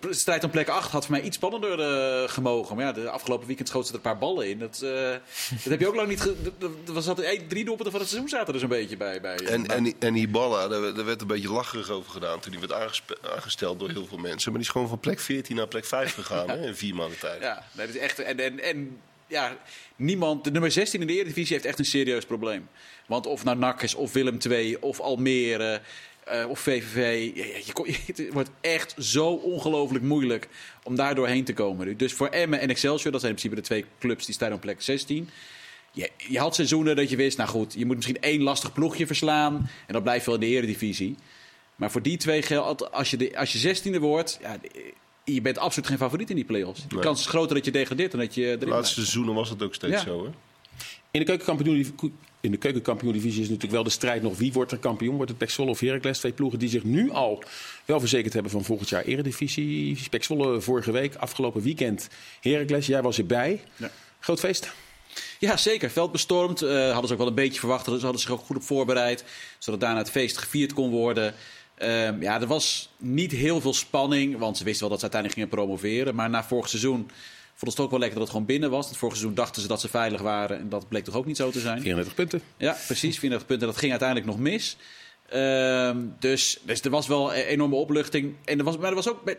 De 0.00 0.14
strijd 0.14 0.44
om 0.44 0.50
plek 0.50 0.68
8 0.68 0.90
had 0.90 1.06
voor 1.06 1.14
mij 1.14 1.22
iets 1.22 1.36
spannender 1.36 1.78
uh, 1.78 2.28
gemogen. 2.28 2.76
Maar 2.76 2.84
ja, 2.84 2.92
de 2.92 3.10
afgelopen 3.10 3.46
weekend 3.46 3.68
schoot 3.68 3.86
ze 3.86 3.90
er 3.90 3.96
een 3.96 4.02
paar 4.02 4.18
ballen 4.18 4.48
in. 4.48 4.58
Dat, 4.58 4.80
uh, 4.84 4.90
dat 5.50 5.64
heb 5.64 5.80
je 5.80 5.88
ook 5.88 5.94
lang 5.94 6.08
niet... 6.08 6.24
Er 6.86 6.92
was 6.92 7.08
altijd 7.08 7.48
drie 7.48 7.64
doelpunten 7.64 7.92
van 7.92 8.00
het 8.00 8.10
seizoen 8.10 8.30
zaten 8.30 8.54
er 8.54 8.60
zo'n 8.60 8.68
beetje 8.68 8.96
bij. 8.96 9.20
bij 9.20 9.36
en, 9.36 9.66
en, 9.66 9.82
die, 9.82 9.96
en 9.98 10.12
die 10.12 10.28
ballen, 10.28 10.70
daar, 10.70 10.94
daar, 10.94 11.04
werd 11.04 11.20
een 11.20 11.26
beetje 11.26 11.52
lacherig 11.52 11.90
over 11.90 12.10
gedaan 12.10 12.40
toen 12.40 12.50
die 12.50 12.60
werd 12.60 13.00
aangesteld 13.22 13.78
door 13.78 13.90
heel 13.90 14.06
veel 14.06 14.18
mensen. 14.18 14.50
Maar 14.50 14.60
die 14.60 14.68
is 14.68 14.74
gewoon 14.74 14.88
van 14.88 15.00
plek 15.00 15.20
14 15.20 15.56
naar 15.56 15.68
plek 15.68 15.84
5 15.84 16.14
gegaan 16.14 16.48
hè, 16.48 16.66
in 16.66 16.76
vier 16.76 16.94
maanden 16.94 17.18
tijd. 17.18 17.42
Ja, 17.42 17.64
dat 17.72 17.88
is 17.88 17.98
echt... 17.98 18.18
En, 18.18 18.38
en, 18.38 18.60
en 18.60 19.00
ja, 19.32 19.56
niemand... 19.96 20.44
De 20.44 20.50
nummer 20.50 20.70
16 20.70 21.00
in 21.00 21.06
de 21.06 21.12
Eredivisie 21.12 21.52
heeft 21.52 21.66
echt 21.66 21.78
een 21.78 21.84
serieus 21.84 22.24
probleem. 22.24 22.68
Want 23.06 23.26
of 23.26 23.44
naar 23.44 23.56
NAC 23.56 23.82
is, 23.82 23.94
of 23.94 24.12
Willem 24.12 24.38
II, 24.48 24.76
of 24.80 25.00
Almere, 25.00 25.80
uh, 26.32 26.48
of 26.48 26.60
VVV. 26.60 27.30
Je, 27.34 27.92
het 28.06 28.32
wordt 28.32 28.50
echt 28.60 28.94
zo 28.98 29.26
ongelooflijk 29.28 30.04
moeilijk 30.04 30.48
om 30.82 30.96
daar 30.96 31.14
doorheen 31.14 31.44
te 31.44 31.52
komen. 31.52 31.96
Dus 31.96 32.12
voor 32.12 32.28
Emmen 32.28 32.60
en 32.60 32.68
Excelsior, 32.68 33.12
dat 33.12 33.20
zijn 33.20 33.32
in 33.32 33.38
principe 33.38 33.62
de 33.62 33.68
twee 33.68 33.84
clubs 33.98 34.26
die 34.26 34.34
staan 34.34 34.52
op 34.52 34.60
plek 34.60 34.82
16. 34.82 35.30
Je, 35.92 36.10
je 36.16 36.38
had 36.38 36.54
seizoenen 36.54 36.96
dat 36.96 37.10
je 37.10 37.16
wist, 37.16 37.36
nou 37.36 37.50
goed, 37.50 37.74
je 37.76 37.86
moet 37.86 37.96
misschien 37.96 38.20
één 38.20 38.42
lastig 38.42 38.72
ploegje 38.72 39.06
verslaan. 39.06 39.70
En 39.86 39.92
dat 39.92 40.02
blijft 40.02 40.26
wel 40.26 40.34
in 40.34 40.40
de 40.40 40.46
eredivisie. 40.46 41.16
Maar 41.76 41.90
voor 41.90 42.02
die 42.02 42.16
twee 42.16 42.42
geldt, 42.42 42.92
als 42.92 43.10
je, 43.10 43.16
de, 43.16 43.38
als 43.38 43.52
je 43.52 43.76
16e 43.76 43.98
wordt, 43.98 44.38
ja, 44.42 44.58
je 45.24 45.40
bent 45.40 45.58
absoluut 45.58 45.88
geen 45.88 45.98
favoriet 45.98 46.30
in 46.30 46.36
die 46.36 46.44
play-offs. 46.44 46.88
De 46.88 46.98
kans 46.98 47.20
is 47.20 47.26
groter 47.26 47.54
dat 47.54 47.64
je 47.64 47.70
degradeert 47.70 48.10
dan 48.10 48.20
dat 48.20 48.34
je 48.34 48.56
De 48.58 48.66
laatste 48.66 48.94
seizoenen 48.94 49.34
was 49.34 49.48
dat 49.48 49.62
ook 49.62 49.74
steeds 49.74 49.94
ja. 49.94 50.02
zo, 50.02 50.24
hè? 50.24 50.30
In 51.10 51.20
de 51.20 51.26
keukenkampioen 51.26 51.94
in 52.40 52.50
de 52.50 52.56
keukenkampioen-divisie 52.56 53.40
is 53.40 53.46
natuurlijk 53.46 53.72
wel 53.72 53.82
de 53.82 53.90
strijd 53.90 54.22
nog 54.22 54.38
wie 54.38 54.52
wordt 54.52 54.72
er 54.72 54.78
kampioen. 54.78 55.14
Wordt 55.14 55.30
het 55.30 55.38
Pek 55.38 55.50
Zwolle 55.50 55.70
of 55.70 55.80
Heracles? 55.80 56.18
Twee 56.18 56.32
ploegen 56.32 56.58
die 56.58 56.68
zich 56.68 56.84
nu 56.84 57.10
al 57.10 57.42
wel 57.84 58.00
verzekerd 58.00 58.32
hebben 58.32 58.52
van 58.52 58.64
volgend 58.64 58.88
jaar 58.88 59.04
eredivisie. 59.04 59.98
Pek 60.10 60.24
vorige 60.58 60.92
week, 60.92 61.14
afgelopen 61.14 61.62
weekend 61.62 62.08
Heracles. 62.40 62.86
Jij 62.86 63.02
was 63.02 63.18
erbij. 63.18 63.62
Ja. 63.76 63.90
Groot 64.20 64.40
feest. 64.40 64.72
Ja, 65.38 65.56
zeker. 65.56 65.90
Veld 65.90 66.12
bestormd. 66.12 66.62
Uh, 66.62 66.90
hadden 66.90 67.06
ze 67.06 67.12
ook 67.12 67.18
wel 67.18 67.28
een 67.28 67.34
beetje 67.34 67.60
verwacht. 67.60 67.84
Ze 67.84 67.90
hadden 67.90 68.20
zich 68.20 68.30
ook 68.30 68.40
goed 68.40 68.56
op 68.56 68.62
voorbereid. 68.62 69.24
Zodat 69.58 69.80
daarna 69.80 69.98
het 69.98 70.10
feest 70.10 70.38
gevierd 70.38 70.72
kon 70.72 70.90
worden. 70.90 71.34
Uh, 71.82 72.20
ja, 72.20 72.40
er 72.40 72.46
was 72.46 72.88
niet 72.96 73.32
heel 73.32 73.60
veel 73.60 73.74
spanning. 73.74 74.38
Want 74.38 74.56
ze 74.56 74.64
wisten 74.64 74.80
wel 74.80 74.90
dat 74.90 75.00
ze 75.00 75.10
uiteindelijk 75.12 75.40
gingen 75.40 75.66
promoveren. 75.66 76.14
Maar 76.14 76.30
na 76.30 76.44
vorig 76.44 76.68
seizoen 76.68 77.10
Vond 77.54 77.76
het 77.76 77.84
ook 77.84 77.90
wel 77.90 78.00
lekker 78.00 78.18
dat 78.18 78.28
het 78.28 78.36
gewoon 78.36 78.52
binnen 78.52 78.70
was. 78.70 78.88
Het 78.88 78.96
vorige 78.96 79.16
seizoen 79.16 79.36
dachten 79.36 79.62
ze 79.62 79.68
dat 79.68 79.80
ze 79.80 79.88
veilig 79.88 80.20
waren. 80.20 80.58
En 80.58 80.68
dat 80.68 80.88
bleek 80.88 81.04
toch 81.04 81.14
ook 81.14 81.26
niet 81.26 81.36
zo 81.36 81.50
te 81.50 81.60
zijn. 81.60 81.80
34 81.80 82.14
punten. 82.14 82.42
Ja, 82.56 82.76
precies. 82.86 83.18
34 83.18 83.46
punten. 83.46 83.66
Dat 83.66 83.76
ging 83.76 83.90
uiteindelijk 83.90 84.30
nog 84.30 84.38
mis. 84.38 84.76
Uh, 85.34 85.96
dus, 86.18 86.58
dus 86.62 86.80
er 86.80 86.90
was 86.90 87.06
wel 87.06 87.34
een 87.34 87.44
enorme 87.44 87.74
opluchting. 87.74 88.34
En 88.44 88.58
er 88.58 88.64
was, 88.64 88.76
maar 88.76 88.88
er 88.88 88.94
was 88.94 89.08
ook, 89.08 89.34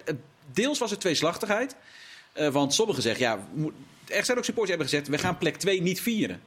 deels 0.54 0.80
was 0.80 0.92
er 0.92 0.98
tweeslachtigheid. 0.98 1.76
Uh, 2.36 2.48
want 2.48 2.74
sommigen 2.74 3.04
zeggen, 3.04 3.26
ja, 3.26 3.48
er 4.08 4.26
zijn 4.26 4.38
ook 4.38 4.44
supporters 4.44 4.56
die 4.56 4.68
hebben 4.68 4.88
gezegd... 4.88 5.08
we 5.08 5.18
gaan 5.18 5.38
plek 5.38 5.58
2 5.58 5.82
niet 5.82 6.02
vieren. 6.02 6.42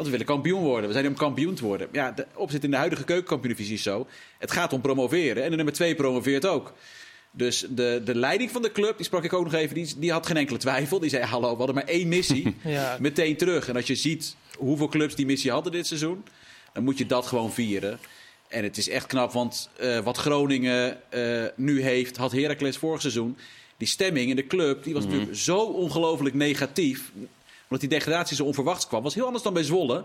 Want 0.00 0.12
we 0.12 0.18
willen 0.18 0.34
kampioen 0.34 0.62
worden. 0.62 0.86
We 0.86 0.92
zijn 0.92 1.06
om 1.06 1.14
kampioen 1.14 1.54
te 1.54 1.64
worden. 1.64 1.88
Ja, 1.92 2.12
de 2.12 2.26
opzet 2.34 2.64
in 2.64 2.70
de 2.70 2.76
huidige 2.76 3.04
keukenkampioenvisie 3.04 3.74
is 3.74 3.82
zo. 3.82 4.06
Het 4.38 4.50
gaat 4.50 4.72
om 4.72 4.80
promoveren. 4.80 5.44
En 5.44 5.50
de 5.50 5.56
nummer 5.56 5.74
2 5.74 5.94
promoveert 5.94 6.46
ook. 6.46 6.72
Dus 7.30 7.66
de, 7.70 8.02
de 8.04 8.14
leiding 8.14 8.50
van 8.50 8.62
de 8.62 8.72
club, 8.72 8.96
die 8.96 9.06
sprak 9.06 9.24
ik 9.24 9.32
ook 9.32 9.44
nog 9.44 9.54
even, 9.54 9.74
die, 9.74 9.94
die 9.98 10.12
had 10.12 10.26
geen 10.26 10.36
enkele 10.36 10.58
twijfel. 10.58 11.00
Die 11.00 11.10
zei, 11.10 11.24
hallo, 11.24 11.50
we 11.50 11.56
hadden 11.56 11.74
maar 11.74 11.84
één 11.84 12.08
missie. 12.08 12.56
ja. 12.64 12.96
Meteen 13.00 13.36
terug. 13.36 13.68
En 13.68 13.76
als 13.76 13.86
je 13.86 13.94
ziet 13.94 14.36
hoeveel 14.58 14.88
clubs 14.88 15.14
die 15.14 15.26
missie 15.26 15.50
hadden 15.50 15.72
dit 15.72 15.86
seizoen, 15.86 16.24
dan 16.72 16.84
moet 16.84 16.98
je 16.98 17.06
dat 17.06 17.26
gewoon 17.26 17.52
vieren. 17.52 17.98
En 18.48 18.62
het 18.62 18.76
is 18.76 18.88
echt 18.88 19.06
knap, 19.06 19.32
want 19.32 19.70
uh, 19.80 19.98
wat 19.98 20.16
Groningen 20.16 21.00
uh, 21.14 21.44
nu 21.56 21.82
heeft, 21.82 22.16
had 22.16 22.32
Heracles 22.32 22.76
vorig 22.76 23.00
seizoen. 23.00 23.36
Die 23.76 23.88
stemming 23.88 24.30
in 24.30 24.36
de 24.36 24.46
club, 24.46 24.84
die 24.84 24.94
was 24.94 25.04
mm. 25.04 25.10
natuurlijk 25.10 25.38
zo 25.38 25.60
ongelooflijk 25.60 26.34
negatief. 26.34 27.12
Omdat 27.70 27.88
die 27.88 27.98
degradatie 27.98 28.36
zo 28.36 28.44
onverwachts 28.44 28.86
kwam. 28.86 29.02
was 29.02 29.14
heel 29.14 29.24
anders 29.24 29.42
dan 29.42 29.52
bij 29.52 29.62
Zwolle. 29.62 30.04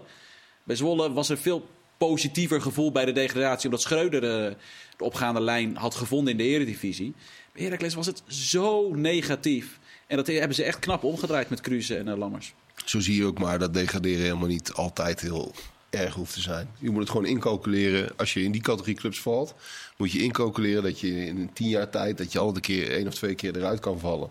Bij 0.64 0.76
Zwolle 0.76 1.14
was 1.14 1.30
er 1.30 1.38
veel 1.38 1.68
positiever 1.98 2.62
gevoel 2.62 2.92
bij 2.92 3.06
de 3.06 3.12
degradatie. 3.12 3.66
Omdat 3.66 3.82
Schreuder 3.82 4.24
uh, 4.24 4.56
de 4.98 5.04
opgaande 5.04 5.42
lijn 5.42 5.76
had 5.76 5.96
gevonden 5.96 6.32
in 6.32 6.38
de 6.38 6.44
eredivisie. 6.44 7.14
Bij 7.54 7.64
Heracles 7.64 7.94
was 7.94 8.06
het 8.06 8.24
zo 8.28 8.94
negatief. 8.94 9.80
En 10.08 10.18
dat 10.18 10.28
hebben 10.28 10.56
ze 10.56 10.64
echt 10.64 10.80
knap 10.80 11.04
omgedraaid 11.04 11.50
met 11.50 11.62
Kruse 11.62 11.98
en 11.98 12.08
uh, 12.08 12.18
Lammers. 12.18 12.54
Zo 12.86 13.00
zie 13.00 13.16
je 13.16 13.26
ook 13.26 13.40
maar 13.40 13.60
dat 13.60 13.74
degraderen 13.74 14.24
helemaal 14.24 14.48
niet 14.48 14.74
altijd 14.74 15.22
heel 15.22 15.54
erg 15.90 16.14
hoeft 16.14 16.34
te 16.34 16.42
zijn. 16.42 16.70
Je 16.80 16.90
moet 16.90 17.02
het 17.02 17.10
gewoon 17.10 17.26
incalculeren. 17.26 18.18
Als 18.18 18.34
je 18.34 18.44
in 18.44 18.52
die 18.52 18.62
categorie 18.62 18.96
clubs 18.96 19.22
valt, 19.22 19.56
moet 19.98 20.12
je 20.12 20.22
incalculeren 20.22 20.84
dat 20.84 21.00
je 21.00 21.26
in 21.26 21.50
tien 21.54 21.70
jaar 21.70 21.90
tijd... 21.90 22.18
dat 22.18 22.32
je 22.32 22.40
al 22.40 22.56
een 22.56 22.62
keer 22.62 22.92
één 22.92 23.08
of 23.08 23.14
twee 23.14 23.36
keer 23.36 23.58
eruit 23.58 23.80
kan 23.80 24.00
vallen. 24.00 24.30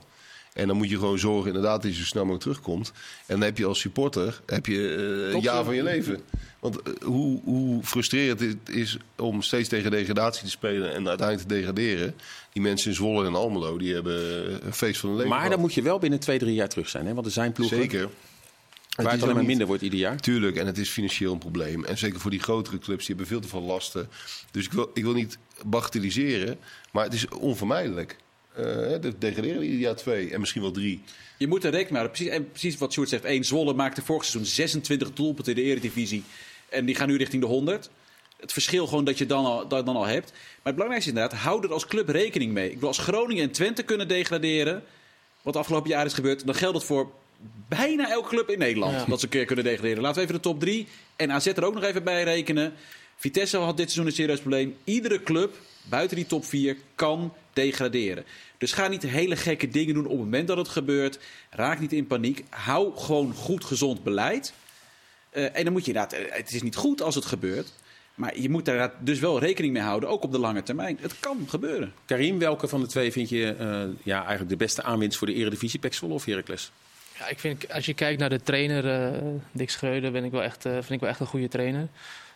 En 0.54 0.66
dan 0.66 0.76
moet 0.76 0.90
je 0.90 0.98
gewoon 0.98 1.18
zorgen 1.18 1.46
inderdaad 1.46 1.82
dat 1.82 1.90
je 1.90 1.98
zo 1.98 2.04
snel 2.04 2.22
mogelijk 2.22 2.44
terugkomt. 2.44 2.92
En 3.26 3.34
dan 3.34 3.40
heb 3.40 3.58
je 3.58 3.66
als 3.66 3.80
supporter 3.80 4.40
heb 4.46 4.66
je, 4.66 4.96
uh, 5.28 5.34
een 5.34 5.40
jaar 5.40 5.64
van 5.64 5.74
je 5.74 5.82
leven. 5.82 6.20
Want 6.60 6.88
uh, 6.88 6.94
hoe, 7.02 7.40
hoe 7.44 7.82
frustrerend 7.82 8.40
het 8.40 8.68
is 8.68 8.96
om 9.16 9.42
steeds 9.42 9.68
tegen 9.68 9.90
degradatie 9.90 10.44
te 10.44 10.50
spelen 10.50 10.94
en 10.94 11.08
uiteindelijk 11.08 11.48
te 11.48 11.54
degraderen. 11.54 12.14
Die 12.52 12.62
mensen 12.62 12.90
in 12.90 12.96
Zwolle 12.96 13.26
en 13.26 13.34
Almelo, 13.34 13.78
die 13.78 13.94
hebben 13.94 14.16
een 14.66 14.72
feest 14.72 15.00
van 15.00 15.08
hun 15.08 15.18
leven 15.18 15.30
Maar 15.30 15.40
gehad. 15.40 15.54
dan 15.54 15.64
moet 15.64 15.74
je 15.74 15.82
wel 15.82 15.98
binnen 15.98 16.20
twee, 16.20 16.38
drie 16.38 16.54
jaar 16.54 16.68
terug 16.68 16.88
zijn. 16.88 17.06
Hè? 17.06 17.14
Want 17.14 17.26
er 17.26 17.32
zijn 17.32 17.52
ploegen... 17.52 17.76
Zeker. 17.76 18.08
Waar 18.96 19.12
het, 19.12 19.22
alleen 19.22 19.34
maar 19.34 19.44
minder 19.44 19.66
wordt 19.66 19.82
ieder 19.82 19.98
jaar. 19.98 20.20
Tuurlijk, 20.20 20.56
en 20.56 20.66
het 20.66 20.78
is 20.78 20.90
financieel 20.90 21.32
een 21.32 21.38
probleem. 21.38 21.84
En 21.84 21.98
zeker 21.98 22.20
voor 22.20 22.30
die 22.30 22.40
grotere 22.40 22.78
clubs, 22.78 23.06
die 23.06 23.16
hebben 23.16 23.26
veel 23.26 23.40
te 23.40 23.48
veel 23.48 23.62
lasten. 23.62 24.08
Dus 24.50 24.64
ik 24.64 24.72
wil, 24.72 24.90
ik 24.94 25.02
wil 25.02 25.12
niet 25.12 25.38
bagatelliseren, 25.66 26.58
maar 26.92 27.04
het 27.04 27.14
is 27.14 27.28
onvermijdelijk. 27.28 28.16
Uh, 28.58 28.64
de 29.00 29.12
degraderen 29.18 29.62
ieder 29.62 29.78
jaar 29.78 29.96
twee 29.96 30.32
en 30.32 30.40
misschien 30.40 30.62
wel 30.62 30.70
drie. 30.70 31.02
Je 31.38 31.46
moet 31.46 31.64
er 31.64 31.70
rekening 31.70 32.02
mee 32.02 32.08
Precies, 32.08 32.28
en 32.28 32.50
precies 32.50 32.78
wat 32.78 32.92
Sjoerd 32.92 33.08
zegt. 33.08 33.24
Eén 33.24 33.44
Zwolle 33.44 33.74
maakte 33.74 34.02
vorig 34.02 34.24
seizoen 34.24 34.52
26 34.52 35.12
doelpunten 35.12 35.54
in 35.54 35.62
de 35.62 35.68
eredivisie. 35.68 36.24
En 36.68 36.84
die 36.84 36.94
gaan 36.94 37.08
nu 37.08 37.16
richting 37.16 37.42
de 37.42 37.48
100. 37.48 37.90
Het 38.40 38.52
verschil 38.52 38.86
gewoon 38.86 39.04
dat 39.04 39.18
je 39.18 39.26
dan 39.26 39.44
al, 39.44 39.68
dat 39.68 39.86
dan 39.86 39.96
al 39.96 40.06
hebt. 40.06 40.30
Maar 40.30 40.40
het 40.62 40.74
belangrijkste 40.74 41.10
is 41.10 41.16
inderdaad, 41.16 41.40
hou 41.40 41.62
er 41.62 41.72
als 41.72 41.86
club 41.86 42.08
rekening 42.08 42.52
mee. 42.52 42.70
Ik 42.70 42.78
wil 42.78 42.88
als 42.88 42.98
Groningen 42.98 43.42
en 43.42 43.50
Twente 43.50 43.82
kunnen 43.82 44.08
degraderen, 44.08 44.82
wat 45.42 45.56
afgelopen 45.56 45.90
jaar 45.90 46.06
is 46.06 46.12
gebeurd, 46.12 46.46
dan 46.46 46.54
geldt 46.54 46.76
het 46.76 46.86
voor 46.86 47.12
bijna 47.68 48.10
elke 48.10 48.28
club 48.28 48.50
in 48.50 48.58
Nederland. 48.58 48.92
Ja. 48.92 49.04
Dat 49.04 49.18
ze 49.18 49.24
een 49.24 49.30
keer 49.30 49.44
kunnen 49.44 49.64
degraderen. 49.64 50.02
Laten 50.02 50.16
we 50.16 50.22
even 50.22 50.34
de 50.34 50.48
top 50.48 50.60
3 50.60 50.88
en 51.16 51.32
AZ 51.32 51.46
er 51.46 51.64
ook 51.64 51.74
nog 51.74 51.82
even 51.82 52.04
bij 52.04 52.22
rekenen. 52.22 52.72
Vitesse 53.16 53.56
had 53.56 53.76
dit 53.76 53.90
seizoen 53.90 54.06
een 54.06 54.16
serieus 54.16 54.40
probleem. 54.40 54.76
Iedere 54.84 55.22
club 55.22 55.54
buiten 55.82 56.16
die 56.16 56.26
top 56.26 56.44
4 56.44 56.76
kan 56.94 57.32
degraderen. 57.54 58.24
Dus 58.58 58.72
ga 58.72 58.88
niet 58.88 59.02
hele 59.02 59.36
gekke 59.36 59.68
dingen 59.68 59.94
doen 59.94 60.04
op 60.04 60.10
het 60.10 60.20
moment 60.20 60.48
dat 60.48 60.56
het 60.56 60.68
gebeurt. 60.68 61.18
Raak 61.50 61.80
niet 61.80 61.92
in 61.92 62.06
paniek. 62.06 62.44
Hou 62.48 62.96
gewoon 62.96 63.34
goed 63.34 63.64
gezond 63.64 64.02
beleid. 64.02 64.52
Uh, 65.32 65.56
en 65.56 65.64
dan 65.64 65.72
moet 65.72 65.84
je 65.84 65.92
inderdaad, 65.92 66.16
het 66.30 66.52
is 66.52 66.62
niet 66.62 66.76
goed 66.76 67.02
als 67.02 67.14
het 67.14 67.24
gebeurt. 67.24 67.72
Maar 68.14 68.38
je 68.38 68.50
moet 68.50 68.64
daar 68.64 68.92
dus 69.00 69.18
wel 69.18 69.38
rekening 69.38 69.72
mee 69.72 69.82
houden, 69.82 70.08
ook 70.08 70.22
op 70.22 70.32
de 70.32 70.38
lange 70.38 70.62
termijn. 70.62 70.98
Het 71.00 71.20
kan 71.20 71.44
gebeuren. 71.48 71.92
Karim, 72.04 72.38
welke 72.38 72.68
van 72.68 72.80
de 72.80 72.86
twee 72.86 73.12
vind 73.12 73.28
je 73.28 73.56
uh, 73.60 73.82
ja, 74.02 74.18
eigenlijk 74.18 74.48
de 74.48 74.56
beste 74.56 74.82
aanwinst 74.82 75.18
voor 75.18 75.26
de 75.26 75.34
Eredivisie, 75.34 75.80
Pek 75.80 75.94
Zwolle 75.94 76.14
of 76.14 76.24
Heracles? 76.24 76.72
Ja, 77.18 77.28
ik 77.28 77.38
vind, 77.38 77.72
als 77.72 77.86
je 77.86 77.94
kijkt 77.94 78.20
naar 78.20 78.28
de 78.28 78.42
trainer, 78.42 79.12
eh, 79.12 79.20
Dick 79.52 79.70
Schreuder, 79.70 80.12
ben 80.12 80.24
ik 80.24 80.30
wel 80.30 80.42
echt, 80.42 80.64
eh, 80.64 80.72
vind 80.72 80.90
ik 80.90 81.00
wel 81.00 81.08
echt 81.08 81.20
een 81.20 81.26
goede 81.26 81.48
trainer. 81.48 81.88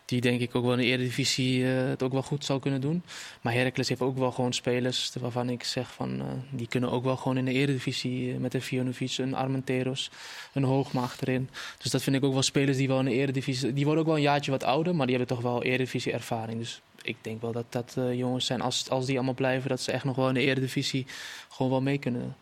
Die 0.09 0.21
denk 0.21 0.41
ik 0.41 0.55
ook 0.55 0.63
wel 0.63 0.71
in 0.71 0.77
de 0.77 0.85
Eredivisie 0.85 1.65
eh, 1.65 1.87
het 1.87 2.03
ook 2.03 2.11
wel 2.11 2.21
goed 2.21 2.45
zou 2.45 2.59
kunnen 2.59 2.81
doen. 2.81 3.03
Maar 3.41 3.53
Heracles 3.53 3.89
heeft 3.89 4.01
ook 4.01 4.17
wel 4.17 4.31
gewoon 4.31 4.53
spelers 4.53 5.11
waarvan 5.19 5.49
ik 5.49 5.63
zeg 5.63 5.93
van... 5.93 6.19
eh, 6.19 6.25
die 6.49 6.67
kunnen 6.67 6.91
ook 6.91 7.03
wel 7.03 7.17
gewoon 7.17 7.37
in 7.37 7.45
de 7.45 7.51
Eredivisie 7.51 8.33
eh, 8.33 8.39
met 8.39 8.53
een 8.53 8.61
Vionovic, 8.61 9.17
een 9.17 9.35
Armenteros, 9.35 10.11
een 10.53 10.63
Hoogma 10.63 11.01
achterin. 11.01 11.49
Dus 11.77 11.91
dat 11.91 12.01
vind 12.01 12.15
ik 12.15 12.23
ook 12.23 12.33
wel 12.33 12.41
spelers 12.41 12.77
die 12.77 12.87
wel 12.87 12.99
in 12.99 13.05
de 13.05 13.11
Eredivisie... 13.11 13.73
Die 13.73 13.85
worden 13.85 14.01
ook 14.01 14.07
wel 14.07 14.17
een 14.17 14.23
jaartje 14.23 14.51
wat 14.51 14.63
ouder, 14.63 14.95
maar 14.95 15.07
die 15.07 15.15
hebben 15.15 15.35
toch 15.35 15.45
wel 15.45 15.63
Eredivisie 15.63 16.11
ervaring. 16.11 16.59
Dus 16.59 16.81
ik 17.01 17.15
denk 17.21 17.41
wel 17.41 17.51
dat 17.51 17.65
dat 17.69 17.95
jongens 18.13 18.45
zijn, 18.45 18.61
als, 18.61 18.89
als 18.89 19.05
die 19.05 19.15
allemaal 19.15 19.33
blijven... 19.33 19.69
dat 19.69 19.81
ze 19.81 19.91
echt 19.91 20.03
nog 20.03 20.15
wel 20.15 20.27
in 20.27 20.33
de 20.33 20.41
Eredivisie 20.41 21.05
gewoon 21.49 21.71
wel 21.71 21.81
mee 21.81 21.97
kunnen. 21.97 22.35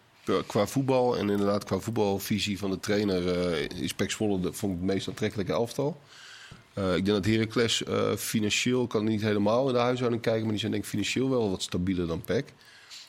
Qua 0.47 0.67
voetbal 0.67 1.17
en 1.17 1.29
inderdaad 1.29 1.63
qua 1.63 1.79
voetbalvisie 1.79 2.59
van 2.59 2.69
de 2.69 2.79
trainer 2.79 3.51
eh, 3.51 3.81
is 3.81 3.93
Pek 3.93 4.09
de, 4.09 4.15
vond 4.53 4.73
ik 4.73 4.79
het 4.79 4.81
meest 4.81 5.07
aantrekkelijke 5.07 5.51
elftal. 5.51 5.97
Eh, 6.77 6.95
ik 6.95 7.05
denk 7.05 7.23
dat 7.23 7.25
Heracles 7.25 7.83
eh, 7.83 8.15
financieel 8.15 8.87
kan 8.87 9.05
niet 9.05 9.21
helemaal 9.21 9.67
in 9.67 9.73
de 9.73 9.79
huishouding 9.79 10.21
kijken, 10.21 10.41
maar 10.41 10.51
die 10.51 10.59
zijn 10.59 10.71
denk 10.71 10.83
ik 10.83 10.89
financieel 10.89 11.29
wel 11.29 11.49
wat 11.49 11.61
stabieler 11.61 12.07
dan 12.07 12.21
Pek. 12.21 12.45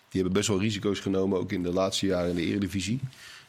Die 0.09 0.21
hebben 0.21 0.33
best 0.33 0.49
wel 0.49 0.61
risico's 0.61 1.01
genomen, 1.01 1.39
ook 1.39 1.53
in 1.53 1.63
de 1.63 1.73
laatste 1.73 2.07
jaren 2.07 2.31
in 2.31 2.37
de 2.37 2.45
Eredivisie. 2.45 3.01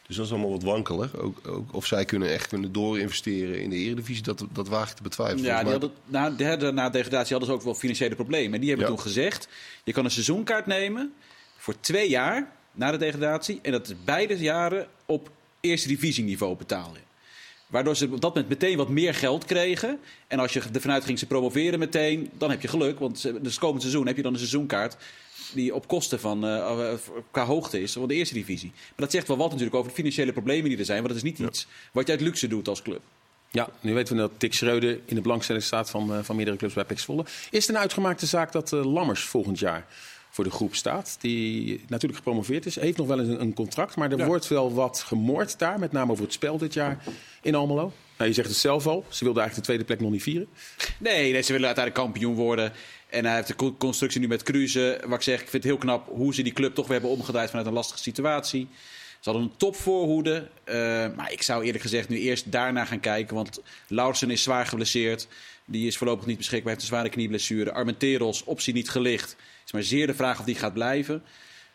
Dus 0.06 0.16
dat 0.16 0.26
is 0.26 0.32
allemaal 0.32 0.50
wat 0.50 0.62
wankelig. 0.62 1.16
Ook, 1.16 1.48
ook 1.48 1.74
of 1.74 1.86
zij 1.86 2.04
kunnen 2.04 2.30
echt 2.32 2.46
kunnen 2.46 2.72
doorinvesteren 2.72 3.62
in 3.62 3.70
de 3.70 3.76
Eredivisie, 3.76 4.22
dat, 4.22 4.44
dat 4.52 4.68
waag 4.68 4.90
ik 4.90 4.96
te 4.96 5.02
betwijfelen. 5.02 5.44
Ja, 5.44 5.62
die 5.62 5.70
hadden, 5.70 5.90
na, 6.06 6.30
de, 6.30 6.56
de, 6.56 6.72
na 6.72 6.90
degradatie 6.90 7.30
hadden 7.30 7.48
ze 7.48 7.54
ook 7.54 7.62
wel 7.62 7.74
financiële 7.74 8.14
problemen. 8.14 8.54
En 8.54 8.60
die 8.60 8.68
hebben 8.68 8.86
Ja. 8.88 8.92
toen 8.94 9.02
gezegd, 9.02 9.48
je 9.84 9.92
kan 9.92 10.04
een 10.04 10.10
seizoenkaart 10.10 10.66
nemen 10.66 11.12
voor 11.56 11.74
twee 11.80 12.08
jaar 12.08 12.52
na 12.72 12.90
de 12.90 12.96
degradatie. 12.96 13.58
En 13.62 13.72
dat 13.72 13.88
is 13.88 13.94
beide 14.04 14.38
jaren 14.38 14.86
op 15.06 15.30
eerste 15.60 15.88
divisieniveau 15.88 16.56
betalen. 16.56 17.00
Waardoor 17.70 17.96
ze 17.96 18.04
op 18.04 18.20
dat 18.20 18.34
moment 18.34 18.48
meteen 18.48 18.76
wat 18.76 18.88
meer 18.88 19.14
geld 19.14 19.44
kregen. 19.44 19.98
En 20.26 20.38
als 20.38 20.52
je 20.52 20.62
ervan 20.72 20.90
uitging 20.90 21.18
ze 21.18 21.26
promoveren 21.26 21.78
meteen, 21.78 22.30
dan 22.38 22.50
heb 22.50 22.62
je 22.62 22.68
geluk. 22.68 22.98
Want 22.98 23.22
dus 23.42 23.58
komend 23.58 23.80
seizoen 23.80 24.06
heb 24.06 24.16
je 24.16 24.22
dan 24.22 24.32
een 24.32 24.38
seizoenkaart 24.38 24.96
die 25.54 25.74
op 25.74 25.88
kosten 25.88 26.20
van, 26.20 26.46
eh, 26.46 26.92
qua 27.30 27.44
hoogte 27.44 27.82
is 27.82 27.92
van 27.92 28.08
de 28.08 28.14
eerste 28.14 28.34
divisie. 28.34 28.72
Maar 28.74 28.92
dat 28.96 29.10
zegt 29.10 29.28
wel 29.28 29.36
wat 29.36 29.48
natuurlijk 29.48 29.76
over 29.76 29.88
de 29.88 29.94
financiële 29.94 30.32
problemen 30.32 30.68
die 30.68 30.78
er 30.78 30.84
zijn. 30.84 31.02
Want 31.02 31.08
dat 31.08 31.24
is 31.24 31.30
niet 31.30 31.38
iets 31.38 31.66
wat 31.92 32.06
je 32.06 32.12
uit 32.12 32.20
luxe 32.20 32.48
doet 32.48 32.68
als 32.68 32.82
club. 32.82 33.00
Ja, 33.50 33.68
nu 33.80 33.94
weten 33.94 34.14
we 34.14 34.20
dat 34.20 34.40
Dick 34.40 34.54
Schreuder 34.54 35.00
in 35.04 35.14
de 35.14 35.20
belangstelling 35.20 35.64
staat 35.64 35.90
van, 35.90 36.14
eh, 36.14 36.18
van 36.22 36.36
meerdere 36.36 36.56
clubs 36.56 36.74
bij 36.74 36.96
Zwolle. 36.96 37.24
Is 37.50 37.66
het 37.66 37.76
een 37.76 37.82
uitgemaakte 37.82 38.26
zaak 38.26 38.52
dat 38.52 38.70
Lammers 38.70 39.20
volgend 39.20 39.58
jaar 39.58 39.86
voor 40.30 40.44
de 40.44 40.50
groep 40.50 40.74
staat? 40.74 41.16
Die 41.20 41.80
natuurlijk 41.88 42.16
gepromoveerd 42.16 42.66
is, 42.66 42.74
heeft 42.80 42.96
nog 42.96 43.06
wel 43.06 43.18
eens 43.20 43.28
een, 43.28 43.40
een 43.40 43.54
contract. 43.54 43.96
Maar 43.96 44.10
er 44.12 44.18
Ja. 44.18 44.26
wordt 44.26 44.48
wel 44.48 44.74
wat 44.74 45.00
gemoord 45.06 45.58
daar, 45.58 45.78
met 45.78 45.92
name 45.92 46.12
over 46.12 46.24
het 46.24 46.32
spel 46.32 46.58
dit 46.58 46.74
jaar 46.74 47.04
in 47.42 47.54
Almelo. 47.54 47.92
Nou, 48.16 48.28
je 48.30 48.36
zegt 48.36 48.48
het 48.48 48.56
zelf 48.58 48.86
al, 48.86 49.04
ze 49.08 49.24
wilden 49.24 49.42
eigenlijk 49.42 49.54
de 49.54 49.60
tweede 49.72 49.84
plek 49.84 50.00
nog 50.00 50.10
niet 50.10 50.22
vieren. 50.22 50.48
Nee, 50.98 51.32
nee, 51.32 51.42
ze 51.42 51.52
willen 51.52 51.66
uiteindelijk 51.66 52.04
kampioen 52.04 52.34
worden. 52.34 52.72
En 53.10 53.24
hij 53.24 53.34
heeft 53.34 53.46
de 53.48 53.54
co- 53.54 53.74
constructie 53.78 54.20
nu 54.20 54.26
met 54.28 54.42
Cruze. 54.42 55.00
Wat 55.06 55.16
ik 55.16 55.22
zeg, 55.22 55.34
ik 55.40 55.48
vind 55.48 55.52
het 55.62 55.72
heel 55.72 55.76
knap 55.80 56.08
hoe 56.08 56.34
ze 56.34 56.42
die 56.42 56.52
club 56.52 56.74
toch 56.74 56.86
weer 56.86 57.00
hebben 57.00 57.16
omgedraaid 57.18 57.48
vanuit 57.50 57.66
een 57.66 57.72
lastige 57.72 57.98
situatie. 58.02 58.68
Ze 59.20 59.30
hadden 59.30 59.50
een 59.50 59.56
topvoorhoede. 59.56 60.48
eh, 60.64 60.74
maar 61.16 61.32
ik 61.32 61.42
zou 61.42 61.64
eerlijk 61.64 61.82
gezegd 61.82 62.08
nu 62.08 62.18
eerst 62.18 62.52
daarna 62.52 62.84
gaan 62.84 63.00
kijken. 63.00 63.34
Want 63.34 63.62
Lauritsen 63.88 64.30
is 64.30 64.42
zwaar 64.42 64.66
geblesseerd. 64.66 65.28
Die 65.64 65.86
is 65.86 65.96
voorlopig 65.96 66.26
niet 66.26 66.36
beschikbaar. 66.36 66.68
Heeft 66.68 66.82
een 66.82 66.88
zware 66.88 67.08
knieblessure. 67.08 67.72
Armenteros, 67.72 68.44
optie 68.44 68.74
niet 68.74 68.90
gelicht. 68.90 69.36
is 69.66 69.72
maar 69.72 69.82
zeer 69.82 70.06
de 70.06 70.14
vraag 70.14 70.38
of 70.38 70.44
die 70.44 70.54
gaat 70.54 70.72
blijven. 70.72 71.22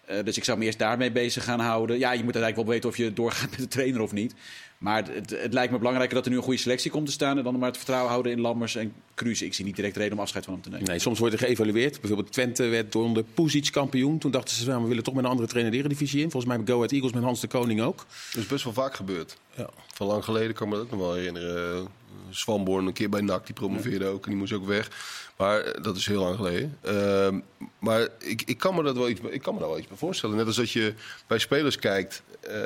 Eh, 0.05 0.23
dus 0.23 0.37
ik 0.37 0.43
zou 0.43 0.57
me 0.57 0.65
eerst 0.65 0.79
daarmee 0.79 1.11
bezig 1.11 1.43
gaan 1.43 1.59
houden. 1.59 1.99
Ja, 1.99 2.11
je 2.11 2.23
moet 2.23 2.35
uiteindelijk 2.35 2.55
wel 2.55 2.73
weten 2.73 2.89
of 2.89 2.97
je 2.97 3.13
doorgaat 3.13 3.49
met 3.49 3.59
de 3.59 3.67
trainer 3.67 4.01
of 4.01 4.11
niet. 4.11 4.33
Maar 4.77 5.03
het, 5.13 5.29
het 5.29 5.53
lijkt 5.53 5.71
me 5.71 5.77
belangrijker 5.77 6.15
dat 6.15 6.25
er 6.25 6.31
nu 6.31 6.37
een 6.37 6.43
goede 6.43 6.59
selectie 6.59 6.91
komt 6.91 7.05
te 7.05 7.11
staan. 7.11 7.37
En 7.37 7.43
dan 7.43 7.59
maar 7.59 7.67
het 7.67 7.77
vertrouwen 7.77 8.11
houden 8.11 8.31
in 8.31 8.41
Lammers 8.41 8.75
en 8.75 8.93
Cruze. 9.15 9.45
Ik 9.45 9.53
zie 9.53 9.65
niet 9.65 9.75
direct 9.75 9.97
reden 9.97 10.13
om 10.13 10.19
afscheid 10.19 10.45
van 10.45 10.53
hem 10.53 10.63
te 10.63 10.69
nemen. 10.69 10.87
Nee, 10.87 10.99
soms 10.99 11.19
wordt 11.19 11.33
er 11.33 11.39
geëvalueerd. 11.39 11.99
Bijvoorbeeld 11.99 12.31
Twente 12.31 12.63
werd 12.63 12.91
door 12.91 13.13
de 13.13 13.25
Puzic 13.33 13.71
kampioen. 13.71 14.17
Toen 14.17 14.31
dachten 14.31 14.55
ze, 14.55 14.67
nou, 14.67 14.81
we 14.81 14.87
willen 14.87 15.03
toch 15.03 15.13
met 15.13 15.23
een 15.23 15.29
andere 15.29 15.47
trainer 15.47 15.71
de 15.73 15.77
Eredivisie 15.77 16.21
in. 16.21 16.31
Volgens 16.31 16.53
mij 16.53 16.63
bij 16.63 16.73
Go 16.73 16.75
Ahead 16.75 16.91
Eagles 16.91 17.13
met 17.13 17.23
Hans 17.23 17.39
de 17.39 17.47
Koning 17.47 17.81
ook. 17.81 17.97
Dat 18.31 18.43
is 18.43 18.47
best 18.47 18.63
wel 18.63 18.73
vaak 18.73 18.95
gebeurd. 18.95 19.37
Ja. 19.55 19.69
Van 19.93 20.07
lang 20.07 20.23
geleden 20.23 20.53
kan 20.53 20.67
ik 20.67 20.73
me 20.73 20.79
dat 20.79 20.85
ook 20.85 20.91
nog 20.91 21.01
wel 21.01 21.13
herinneren. 21.13 21.87
Swanborn 22.35 22.85
een 22.85 22.93
keer 22.93 23.09
bij 23.09 23.21
NAC, 23.21 23.45
die 23.45 23.55
promoveerde 23.55 24.05
ook 24.05 24.23
en 24.23 24.29
die 24.29 24.39
moest 24.39 24.53
ook 24.53 24.65
weg. 24.65 24.89
Maar 25.37 25.59
eh, 25.59 25.83
dat 25.83 25.95
is 25.95 26.05
heel 26.05 26.21
lang 26.21 26.35
geleden. 26.35 26.77
Ehm, 26.81 27.39
maar 27.79 28.07
ik, 28.19 28.41
ik, 28.45 28.57
kan 28.57 28.75
me 28.75 28.83
dat 28.83 28.97
wel 28.97 29.09
iets, 29.09 29.21
ik 29.29 29.41
kan 29.41 29.53
me 29.53 29.59
daar 29.59 29.69
wel 29.69 29.77
iets 29.77 29.87
bij 29.87 29.97
voorstellen. 29.97 30.35
Net 30.35 30.45
als 30.45 30.55
dat 30.55 30.71
je 30.71 30.93
bij 31.27 31.39
spelers 31.39 31.79
kijkt, 31.79 32.23
eh, 32.39 32.57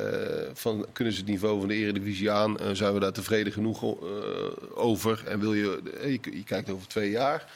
van, 0.54 0.86
kunnen 0.94 1.14
ze 1.14 1.20
het 1.20 1.30
niveau 1.30 1.60
van 1.60 1.68
de 1.68 1.76
Eredivisie 1.76 2.32
aan? 2.32 2.58
Zijn 2.74 2.94
we 2.94 3.00
daar 3.00 3.12
tevreden 3.12 3.54
genoeg 3.54 3.84
eh, 3.84 3.90
over? 4.74 5.24
En 5.26 5.40
wil 5.40 5.54
je, 5.54 5.82
je, 6.02 6.20
je 6.22 6.44
kijkt 6.44 6.70
over 6.70 6.88
twee 6.88 7.10
jaar. 7.10 7.48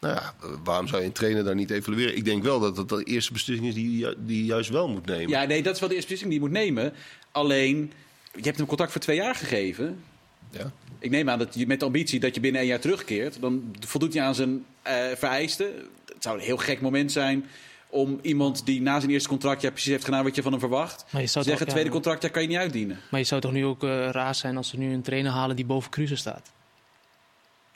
Nou 0.00 0.14
ja, 0.14 0.34
waarom 0.64 0.88
zou 0.88 1.00
je 1.00 1.06
een 1.06 1.12
trainer 1.12 1.44
daar 1.44 1.54
niet 1.54 1.70
evalueren? 1.70 2.16
Ik 2.16 2.24
denk 2.24 2.42
wel 2.42 2.60
dat 2.60 2.76
dat 2.76 2.88
de 2.88 3.04
eerste 3.04 3.32
beslissing 3.32 3.68
is 3.68 3.74
die 3.74 4.06
die 4.18 4.44
juist 4.44 4.70
wel 4.70 4.88
moet 4.88 5.06
nemen. 5.06 5.28
Ja, 5.28 5.44
nee, 5.44 5.62
dat 5.62 5.74
is 5.74 5.80
wel 5.80 5.88
de 5.88 5.94
eerste 5.94 6.10
beslissing 6.10 6.40
die 6.40 6.40
je 6.40 6.46
moet 6.46 6.64
nemen. 6.64 6.92
Alleen, 7.32 7.92
je 8.34 8.42
hebt 8.42 8.56
hem 8.56 8.66
contract 8.66 8.92
voor 8.92 9.00
twee 9.00 9.16
jaar 9.16 9.34
gegeven. 9.34 10.02
Ja. 10.50 10.70
Ik 10.98 11.10
neem 11.10 11.30
aan 11.30 11.38
dat 11.38 11.54
je 11.54 11.66
met 11.66 11.80
de 11.80 11.86
ambitie 11.86 12.20
dat 12.20 12.34
je 12.34 12.40
binnen 12.40 12.60
een 12.60 12.66
jaar 12.66 12.80
terugkeert. 12.80 13.40
Dan 13.40 13.74
voldoet 13.86 14.14
hij 14.14 14.22
aan 14.22 14.34
zijn 14.34 14.64
eh, 14.82 14.94
vereisten. 15.14 15.66
Het 16.14 16.22
zou 16.22 16.38
een 16.38 16.44
heel 16.44 16.56
gek 16.56 16.80
moment 16.80 17.12
zijn 17.12 17.44
om 17.88 18.18
iemand 18.22 18.66
die 18.66 18.82
na 18.82 18.98
zijn 19.00 19.12
eerste 19.12 19.28
contractjaar 19.28 19.70
precies 19.72 19.90
heeft 19.90 20.04
gedaan 20.04 20.24
wat 20.24 20.34
je 20.34 20.42
van 20.42 20.50
hem 20.50 20.60
verwacht. 20.60 21.04
Maar 21.10 21.20
je 21.20 21.26
Te 21.26 21.32
zou, 21.32 21.44
zeggen, 21.44 21.64
toch, 21.64 21.74
tweede 21.74 21.90
ja, 21.90 21.94
contractjaar 21.94 22.30
kan 22.30 22.42
je 22.42 22.48
niet 22.48 22.56
uitdienen. 22.56 22.98
maar 23.10 23.20
je 23.20 23.26
zou 23.26 23.40
toch 23.40 23.52
nu 23.52 23.64
ook 23.64 23.84
eh, 23.84 24.08
raar 24.10 24.34
zijn 24.34 24.56
als 24.56 24.68
ze 24.68 24.78
nu 24.78 24.92
een 24.92 25.02
trainer 25.02 25.32
halen 25.32 25.56
die 25.56 25.64
boven 25.64 25.90
Cruze 25.90 26.16
staat? 26.16 26.52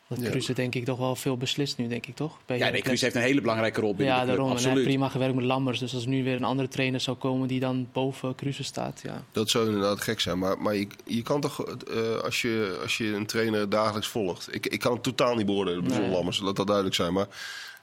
Dat 0.09 0.20
Ja. 0.20 0.30
Cruze 0.30 0.52
denk 0.52 0.74
ik 0.74 0.84
toch 0.84 0.98
wel 0.98 1.16
veel 1.16 1.36
beslist 1.36 1.78
nu, 1.78 1.88
denk 1.88 2.07
ik 2.07 2.16
toch? 2.16 2.38
Bij 2.46 2.57
Ja, 2.57 2.62
nee, 2.62 2.70
Heracles. 2.72 2.82
Cruze 2.84 3.05
heeft 3.05 3.16
een 3.16 3.22
hele 3.22 3.40
belangrijke 3.40 3.80
rol 3.80 3.94
binnen 3.94 4.14
Ja, 4.14 4.20
de 4.20 4.26
club. 4.26 4.36
daarom. 4.59 4.76
En 4.78 4.82
prima 4.82 5.09
gewerkt 5.09 5.34
met 5.34 5.44
Lammers. 5.44 5.78
Dus 5.78 5.94
als 5.94 6.02
er 6.02 6.09
nu 6.09 6.24
weer 6.24 6.36
een 6.36 6.44
andere 6.44 6.68
trainer 6.68 7.00
zou 7.00 7.16
komen 7.16 7.48
die 7.48 7.61
dan 7.61 7.88
boven 7.92 8.34
Cruze 8.34 8.62
staat, 8.64 9.00
ja. 9.02 9.24
Dat 9.32 9.50
zou 9.50 9.66
inderdaad 9.66 10.00
gek 10.00 10.20
zijn. 10.20 10.38
Maar, 10.38 10.59
maar 10.59 10.74
je, 10.74 10.86
je 11.05 11.22
kan 11.22 11.40
toch, 11.40 11.64
eh, 11.64 12.18
als, 12.24 12.42
je, 12.42 12.78
als 12.82 12.96
je 12.96 13.05
een 13.14 13.26
trainer 13.26 13.68
dagelijks 13.68 14.09
volgt. 14.09 14.55
Ik, 14.55 14.66
ik 14.66 14.80
kan 14.80 14.92
het 14.92 15.02
totaal 15.02 15.34
niet 15.34 15.46
beoordelen, 15.46 15.84
bij 15.84 15.98
Nee. 15.98 16.11
Lammers, 16.11 16.38
laat 16.40 16.57
dat 16.57 16.66
duidelijk 16.66 16.96
zijn. 16.96 17.12
Maar 17.12 17.26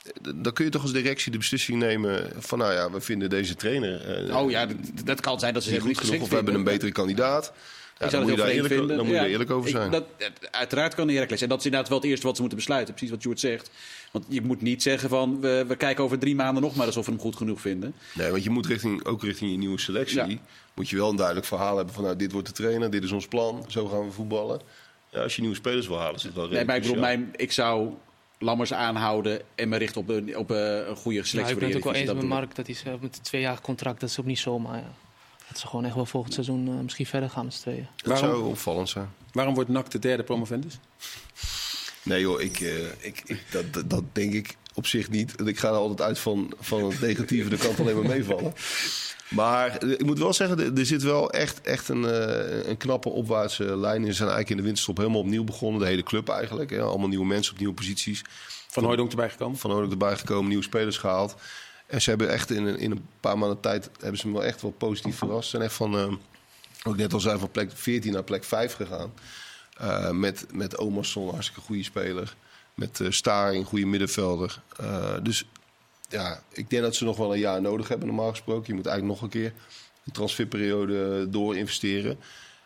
eh, 0.03 0.32
dan 0.36 0.53
kun 0.53 0.65
je 0.65 0.72
toch 0.72 0.82
als 0.82 0.91
directie 0.93 1.32
de 1.32 1.38
beslissing 1.38 1.80
nemen 1.80 2.30
van, 2.38 2.57
nou 2.57 2.74
ja, 2.74 2.91
we 2.91 3.01
vinden 3.01 3.30
deze 3.30 3.55
trainer. 3.55 4.26
eh, 4.30 4.36
Oh 4.38 4.51
ja, 4.51 4.65
dat, 4.65 4.78
dat 5.05 5.22
kan 5.22 5.39
zijn 5.39 5.53
dat 5.53 5.63
ze 5.63 5.69
niet 5.72 5.80
goed 5.80 5.88
genoeg 5.89 5.99
geschikt 6.01 6.24
of 6.24 6.30
we 6.30 6.36
hebben 6.36 6.53
een 6.53 6.63
betere 6.63 6.91
kandidaat. 6.91 7.53
Ja, 8.02 8.08
Ik 8.08 8.12
dan, 8.12 8.22
zou 8.22 8.22
moet 8.24 8.32
je 8.32 8.38
het 8.38 8.45
daar 8.45 8.56
heel 8.56 8.72
eerlijk, 8.72 8.74
vreemd 8.74 8.88
dan 8.88 8.97
vinden. 8.97 9.06
moet 9.06 9.16
je 9.16 9.22
daar 9.22 9.32
eerlijk 9.32 9.52
over 9.52 9.70
ik- 9.70 9.76
zijn. 9.76 9.91
dat, 9.91 10.04
het- 10.39 10.52
uiteraard 10.52 10.95
kan 10.95 11.08
de 11.08 11.14
Heracles. 11.14 11.41
En 11.41 11.49
dat 11.49 11.60
is 11.60 11.66
inderdaad 11.66 11.89
wel 11.89 11.97
het 11.99 12.08
eerste 12.08 12.26
wat 12.26 12.36
ze 12.36 12.41
moeten 12.41 12.60
besluiten. 12.60 12.93
Precies 12.93 13.14
wat 13.14 13.22
Sjoerd 13.24 13.39
zegt. 13.39 13.72
Want 14.12 14.26
je 14.28 14.41
moet 14.41 14.62
niet 14.62 14.82
zeggen 14.82 15.10
van 15.10 15.41
we, 15.41 15.66
we 15.68 15.76
kijken 15.76 16.04
over 16.04 16.20
drie 16.20 16.36
maanden 16.36 16.64
nog 16.64 16.76
maar 16.76 16.86
eens 16.88 16.97
of 16.97 17.06
we 17.06 17.12
hem 17.12 17.20
goed 17.22 17.36
genoeg 17.36 17.62
vinden. 17.62 17.93
Nee, 18.14 18.32
want 18.32 18.43
je 18.43 18.49
moet 18.49 18.66
richting, 18.66 19.06
ook 19.06 19.24
richting 19.24 19.52
je 19.52 19.58
nieuwe 19.58 19.80
selectie. 19.80 20.18
Ja. 20.28 20.38
Moet 20.74 20.89
je 20.89 20.95
wel 20.95 21.10
een 21.10 21.16
duidelijk 21.16 21.45
verhaal 21.47 21.76
hebben 21.76 21.93
van, 21.93 22.04
nou, 22.04 22.16
dit 22.16 22.32
wordt 22.32 22.47
de 22.47 22.54
trainer, 22.54 22.89
dit 22.89 23.04
is 23.04 23.12
ons 23.12 23.28
plan, 23.28 23.66
zo 23.68 23.86
gaan 23.88 24.06
we 24.06 24.12
voetballen. 24.12 24.62
Ja, 25.10 25.22
als 25.22 25.36
je 25.36 25.41
nieuwe 25.41 25.56
spelers 25.56 25.88
wil 25.88 25.97
halen, 25.99 26.16
is 26.16 26.24
het 26.24 26.34
wel 26.34 26.47
Nee, 26.47 26.66
maar 26.66 26.76
ik 26.76 26.82
bedoel, 26.82 26.97
redelijk 27.04 27.22
mijn, 27.28 27.34
ik 27.36 27.52
zou 27.52 27.89
Lammers 28.39 28.74
aanhouden 28.74 29.41
en 29.56 29.70
me 29.70 29.78
richten 29.78 30.02
op 30.02 30.10
een, 30.10 30.38
op 30.38 30.49
een, 30.49 30.95
goede 30.95 31.18
Nou, 31.18 31.28
selectie 31.28 31.39
ik 31.39 31.47
voor 31.47 31.56
ben 31.60 31.60
de 31.60 31.66
het 31.66 31.76
ook 31.76 31.84
wel 31.84 31.93
eens 31.93 32.06
met 32.12 32.16
Dat 32.16 32.26
Mark 32.26 32.56
dat 32.56 32.66
hij 32.66 32.76
zegt 32.76 33.02
met 33.02 33.16
een 33.18 33.22
tweejarig 33.24 33.62
contract, 33.62 33.99
dat 33.99 34.10
is 34.10 34.20
ook 34.20 34.26
niet 34.26 34.39
zomaar. 34.39 34.78
Ja. 34.78 34.91
Dat 35.52 35.60
ze 35.60 35.68
gewoon 35.68 35.86
echt 35.86 35.95
wel 35.95 36.06
volgend 36.06 36.34
seizoen 36.34 36.68
eh, 36.68 36.74
misschien 36.84 37.06
verder 37.06 37.30
gaan 37.30 37.45
met 37.45 37.54
z'n 37.54 37.62
tweeën. 37.62 37.88
Dat 37.95 38.20
Waarom? 38.20 38.30
zou 38.30 38.49
opvallend 38.49 38.89
zijn. 38.89 39.10
Waarom 39.32 39.54
wordt 39.54 39.70
NAC 39.70 39.91
de 39.91 39.99
derde 39.99 40.24
promovendus? 40.24 40.80
Nee 42.04 42.22
joh, 42.22 42.41
ik, 42.41 42.60
eh, 42.60 42.86
ik, 42.99 43.22
ik, 43.26 43.43
dat, 43.52 43.74
dat, 43.74 43.89
dat 43.89 44.04
denk 44.12 44.34
ik 44.34 44.56
op 44.74 44.88
zich 44.88 45.10
niet. 45.10 45.47
Ik 45.47 45.60
ga 45.60 45.68
er 45.68 45.74
altijd 45.74 46.02
uit 46.02 46.20
van, 46.20 46.54
van 46.60 46.84
het 46.84 47.02
negatieve, 47.02 47.49
dat 47.49 47.60
kan 47.60 47.76
alleen 47.80 47.95
maar 47.95 48.10
meevallen. 48.10 48.54
Maar 49.30 49.78
eh, 49.78 49.89
ik 49.89 50.06
moet 50.06 50.20
wel 50.20 50.34
zeggen, 50.34 50.78
er, 50.78 50.86
zit 50.86 51.04
wel 51.04 51.32
echt, 51.32 51.62
echt 51.62 51.89
een, 51.89 52.06
eh, 52.06 52.70
een 52.70 52.78
knappe 52.78 53.10
opwaartse 53.10 53.78
lijn 53.78 54.02
in. 54.02 54.08
Ze 54.08 54.14
zijn 54.14 54.30
eigenlijk 54.30 54.49
in 54.49 54.58
de 54.58 54.64
winterstop 54.64 54.97
helemaal 54.97 55.20
opnieuw 55.20 55.43
begonnen. 55.43 55.82
De 55.82 55.88
hele 55.88 56.04
club 56.04 56.30
eigenlijk. 56.30 56.70
Hè. 56.70 56.82
Allemaal 56.82 57.08
nieuwe 57.08 57.26
mensen 57.26 57.54
op 57.54 57.60
nieuwe 57.60 57.74
posities. 57.74 58.22
Van 58.68 58.84
Hooydonk 58.84 59.10
erbij 59.10 59.30
gekomen? 59.30 59.58
Van 59.58 59.72
Oorlog 59.72 59.91
erbij 59.91 60.18
gekomen, 60.18 60.47
nieuwe 60.47 60.64
spelers 60.64 60.97
gehaald. 60.97 61.36
En 61.92 62.02
ze 62.02 62.10
hebben 62.10 62.30
echt 62.30 62.52
in, 62.52 62.66
een- 62.66 62.78
in 62.80 62.92
een 62.92 63.06
paar 63.20 63.38
maanden 63.38 63.60
tijd 63.60 63.89
hebben 64.00 64.20
ze 64.20 64.28
me 64.28 64.34
wel 64.34 64.44
echt 64.44 64.62
wel 64.62 64.72
positief 64.72 65.18
verrast. 65.18 65.44
Ze 65.44 65.50
zijn 65.50 65.62
echt 65.64 65.74
van, 65.74 65.98
eh, 65.98 66.14
ook 66.84 66.98
net 66.98 67.14
al 67.14 67.20
zei, 67.20 67.39
van 67.39 67.52
plek 67.52 67.72
14 67.74 68.14
naar 68.14 68.24
plek 68.24 68.44
5 68.44 68.74
gegaan. 68.76 69.14
Eh, 69.78 70.10
met, 70.12 70.46
met 70.54 70.78
Omerson, 70.78 71.30
hartstikke 71.30 71.62
goede 71.62 71.84
speler. 71.84 72.36
Met 72.74 73.00
eh 73.00 73.10
Staring, 73.10 73.66
goede 73.66 73.86
middenvelder. 73.86 74.62
Eh, 74.78 75.14
dus 75.24 75.46
ja, 76.10 76.44
ik 76.50 76.70
denk 76.70 76.84
dat 76.84 76.96
ze 76.96 77.04
nog 77.04 77.18
wel 77.18 77.34
een 77.34 77.39
jaar 77.39 77.62
nodig 77.62 77.88
hebben, 77.88 78.08
normaal 78.08 78.30
gesproken. 78.30 78.64
Je 78.68 78.74
moet 78.74 78.86
eigenlijk 78.86 79.20
nog 79.20 79.24
een 79.32 79.39
keer 79.39 79.54
de 80.04 80.12
transferperiode 80.12 81.30
door 81.30 81.56
investeren. 81.58 82.20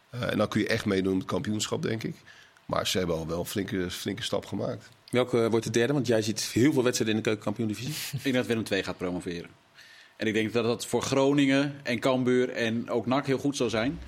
En 0.09 0.37
dan 0.37 0.47
kun 0.47 0.61
je 0.61 0.67
echt 0.67 0.85
meedoen 0.85 1.11
met 1.13 1.21
het 1.21 1.31
kampioenschap, 1.31 1.81
denk 1.81 2.03
ik. 2.03 2.15
Maar 2.65 2.87
ze 2.87 2.97
hebben 2.97 3.15
al 3.15 3.27
wel 3.27 3.39
een 3.39 3.45
flinke, 3.45 3.91
flinke 3.91 4.23
stap 4.23 4.45
gemaakt. 4.45 4.89
Welke 5.15 5.49
wordt 5.49 5.65
de 5.65 5.71
derde? 5.71 5.93
Want 5.93 6.07
jij 6.07 6.21
ziet 6.21 6.49
heel 6.53 6.73
veel 6.73 6.83
wedstrijden 6.83 7.15
in 7.17 7.21
de 7.23 7.27
keukenkampioen-divisie. 7.29 7.93
Ik 8.13 8.23
denk 8.23 8.35
dat 8.35 8.45
Willem 8.45 8.63
II 8.71 8.83
gaat 8.83 8.97
promoveren. 8.97 9.49
En 10.17 10.27
ik 10.27 10.33
denk 10.33 10.53
dat 10.53 10.63
dat 10.63 10.85
voor 10.85 11.01
Groningen 11.01 11.75
en 11.83 11.99
Cambuur 11.99 12.49
en 12.49 12.89
ook 12.89 13.05
NAC 13.05 13.25
heel 13.25 13.37
goed 13.37 13.55
zou 13.57 13.69
zijn. 13.69 13.99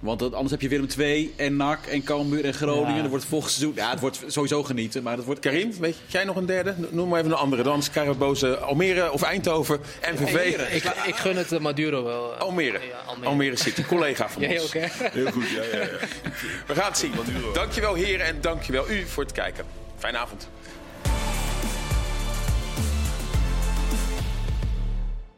Want 0.00 0.18
dat- 0.18 0.32
anders 0.32 0.50
heb 0.50 0.60
je 0.60 0.68
Willem 0.68 0.86
II 0.98 1.32
en 1.36 1.56
NAC 1.56 1.86
en 1.86 2.02
Cambuur 2.02 2.44
en 2.44 2.54
Groningen. 2.54 2.94
Ja. 2.94 3.00
Dat 3.00 3.10
wordt 3.10 3.24
volgend 3.24 3.52
seizoen... 3.52 3.74
Ja, 3.76 3.90
het 3.90 4.00
wordt 4.00 4.22
sowieso 4.26 4.62
genieten, 4.62 5.02
maar 5.02 5.16
dat 5.16 5.24
wordt... 5.24 5.40
Karim, 5.40 5.72
weet 5.80 5.96
jij 6.06 6.24
nog 6.24 6.36
een 6.36 6.46
derde? 6.46 6.74
Noem 6.90 7.08
maar 7.08 7.18
even 7.18 7.30
een 7.32 7.36
andere. 7.38 7.62
Dan 7.62 7.78
is 7.78 7.90
Karel 7.90 8.14
Boze 8.16 8.56
Almere 8.56 9.12
of 9.12 9.22
Eindhoven, 9.22 9.80
MVV. 10.14 10.56
Ik, 10.74 10.84
ik 11.06 11.14
gun 11.16 11.36
het 11.36 11.52
eh, 11.52 11.60
Maduro 11.60 12.04
wel. 12.04 12.34
eh. 12.34 12.40
Almere. 12.40 12.78
Ja, 12.88 12.96
Almere. 13.06 13.26
Almere. 13.28 13.56
City, 13.56 13.82
collega 13.84 14.28
van 14.28 14.42
Jij 14.48 14.52
ons. 14.60 14.64
ook, 14.66 14.72
hè? 14.82 15.08
Heel 15.12 15.30
goed, 15.32 15.48
ja, 15.50 15.62
ja, 15.62 15.78
ja. 15.84 15.88
We 16.66 16.74
gaan 16.74 16.88
het 16.88 16.98
zien. 16.98 17.12
Dankjewel 17.54 17.94
heren 17.94 18.26
en 18.26 18.40
dankjewel 18.40 18.90
u 18.90 19.06
voor 19.06 19.22
het 19.22 19.32
kijken. 19.32 19.64
Fijne 20.00 20.18
avond. 20.18 20.48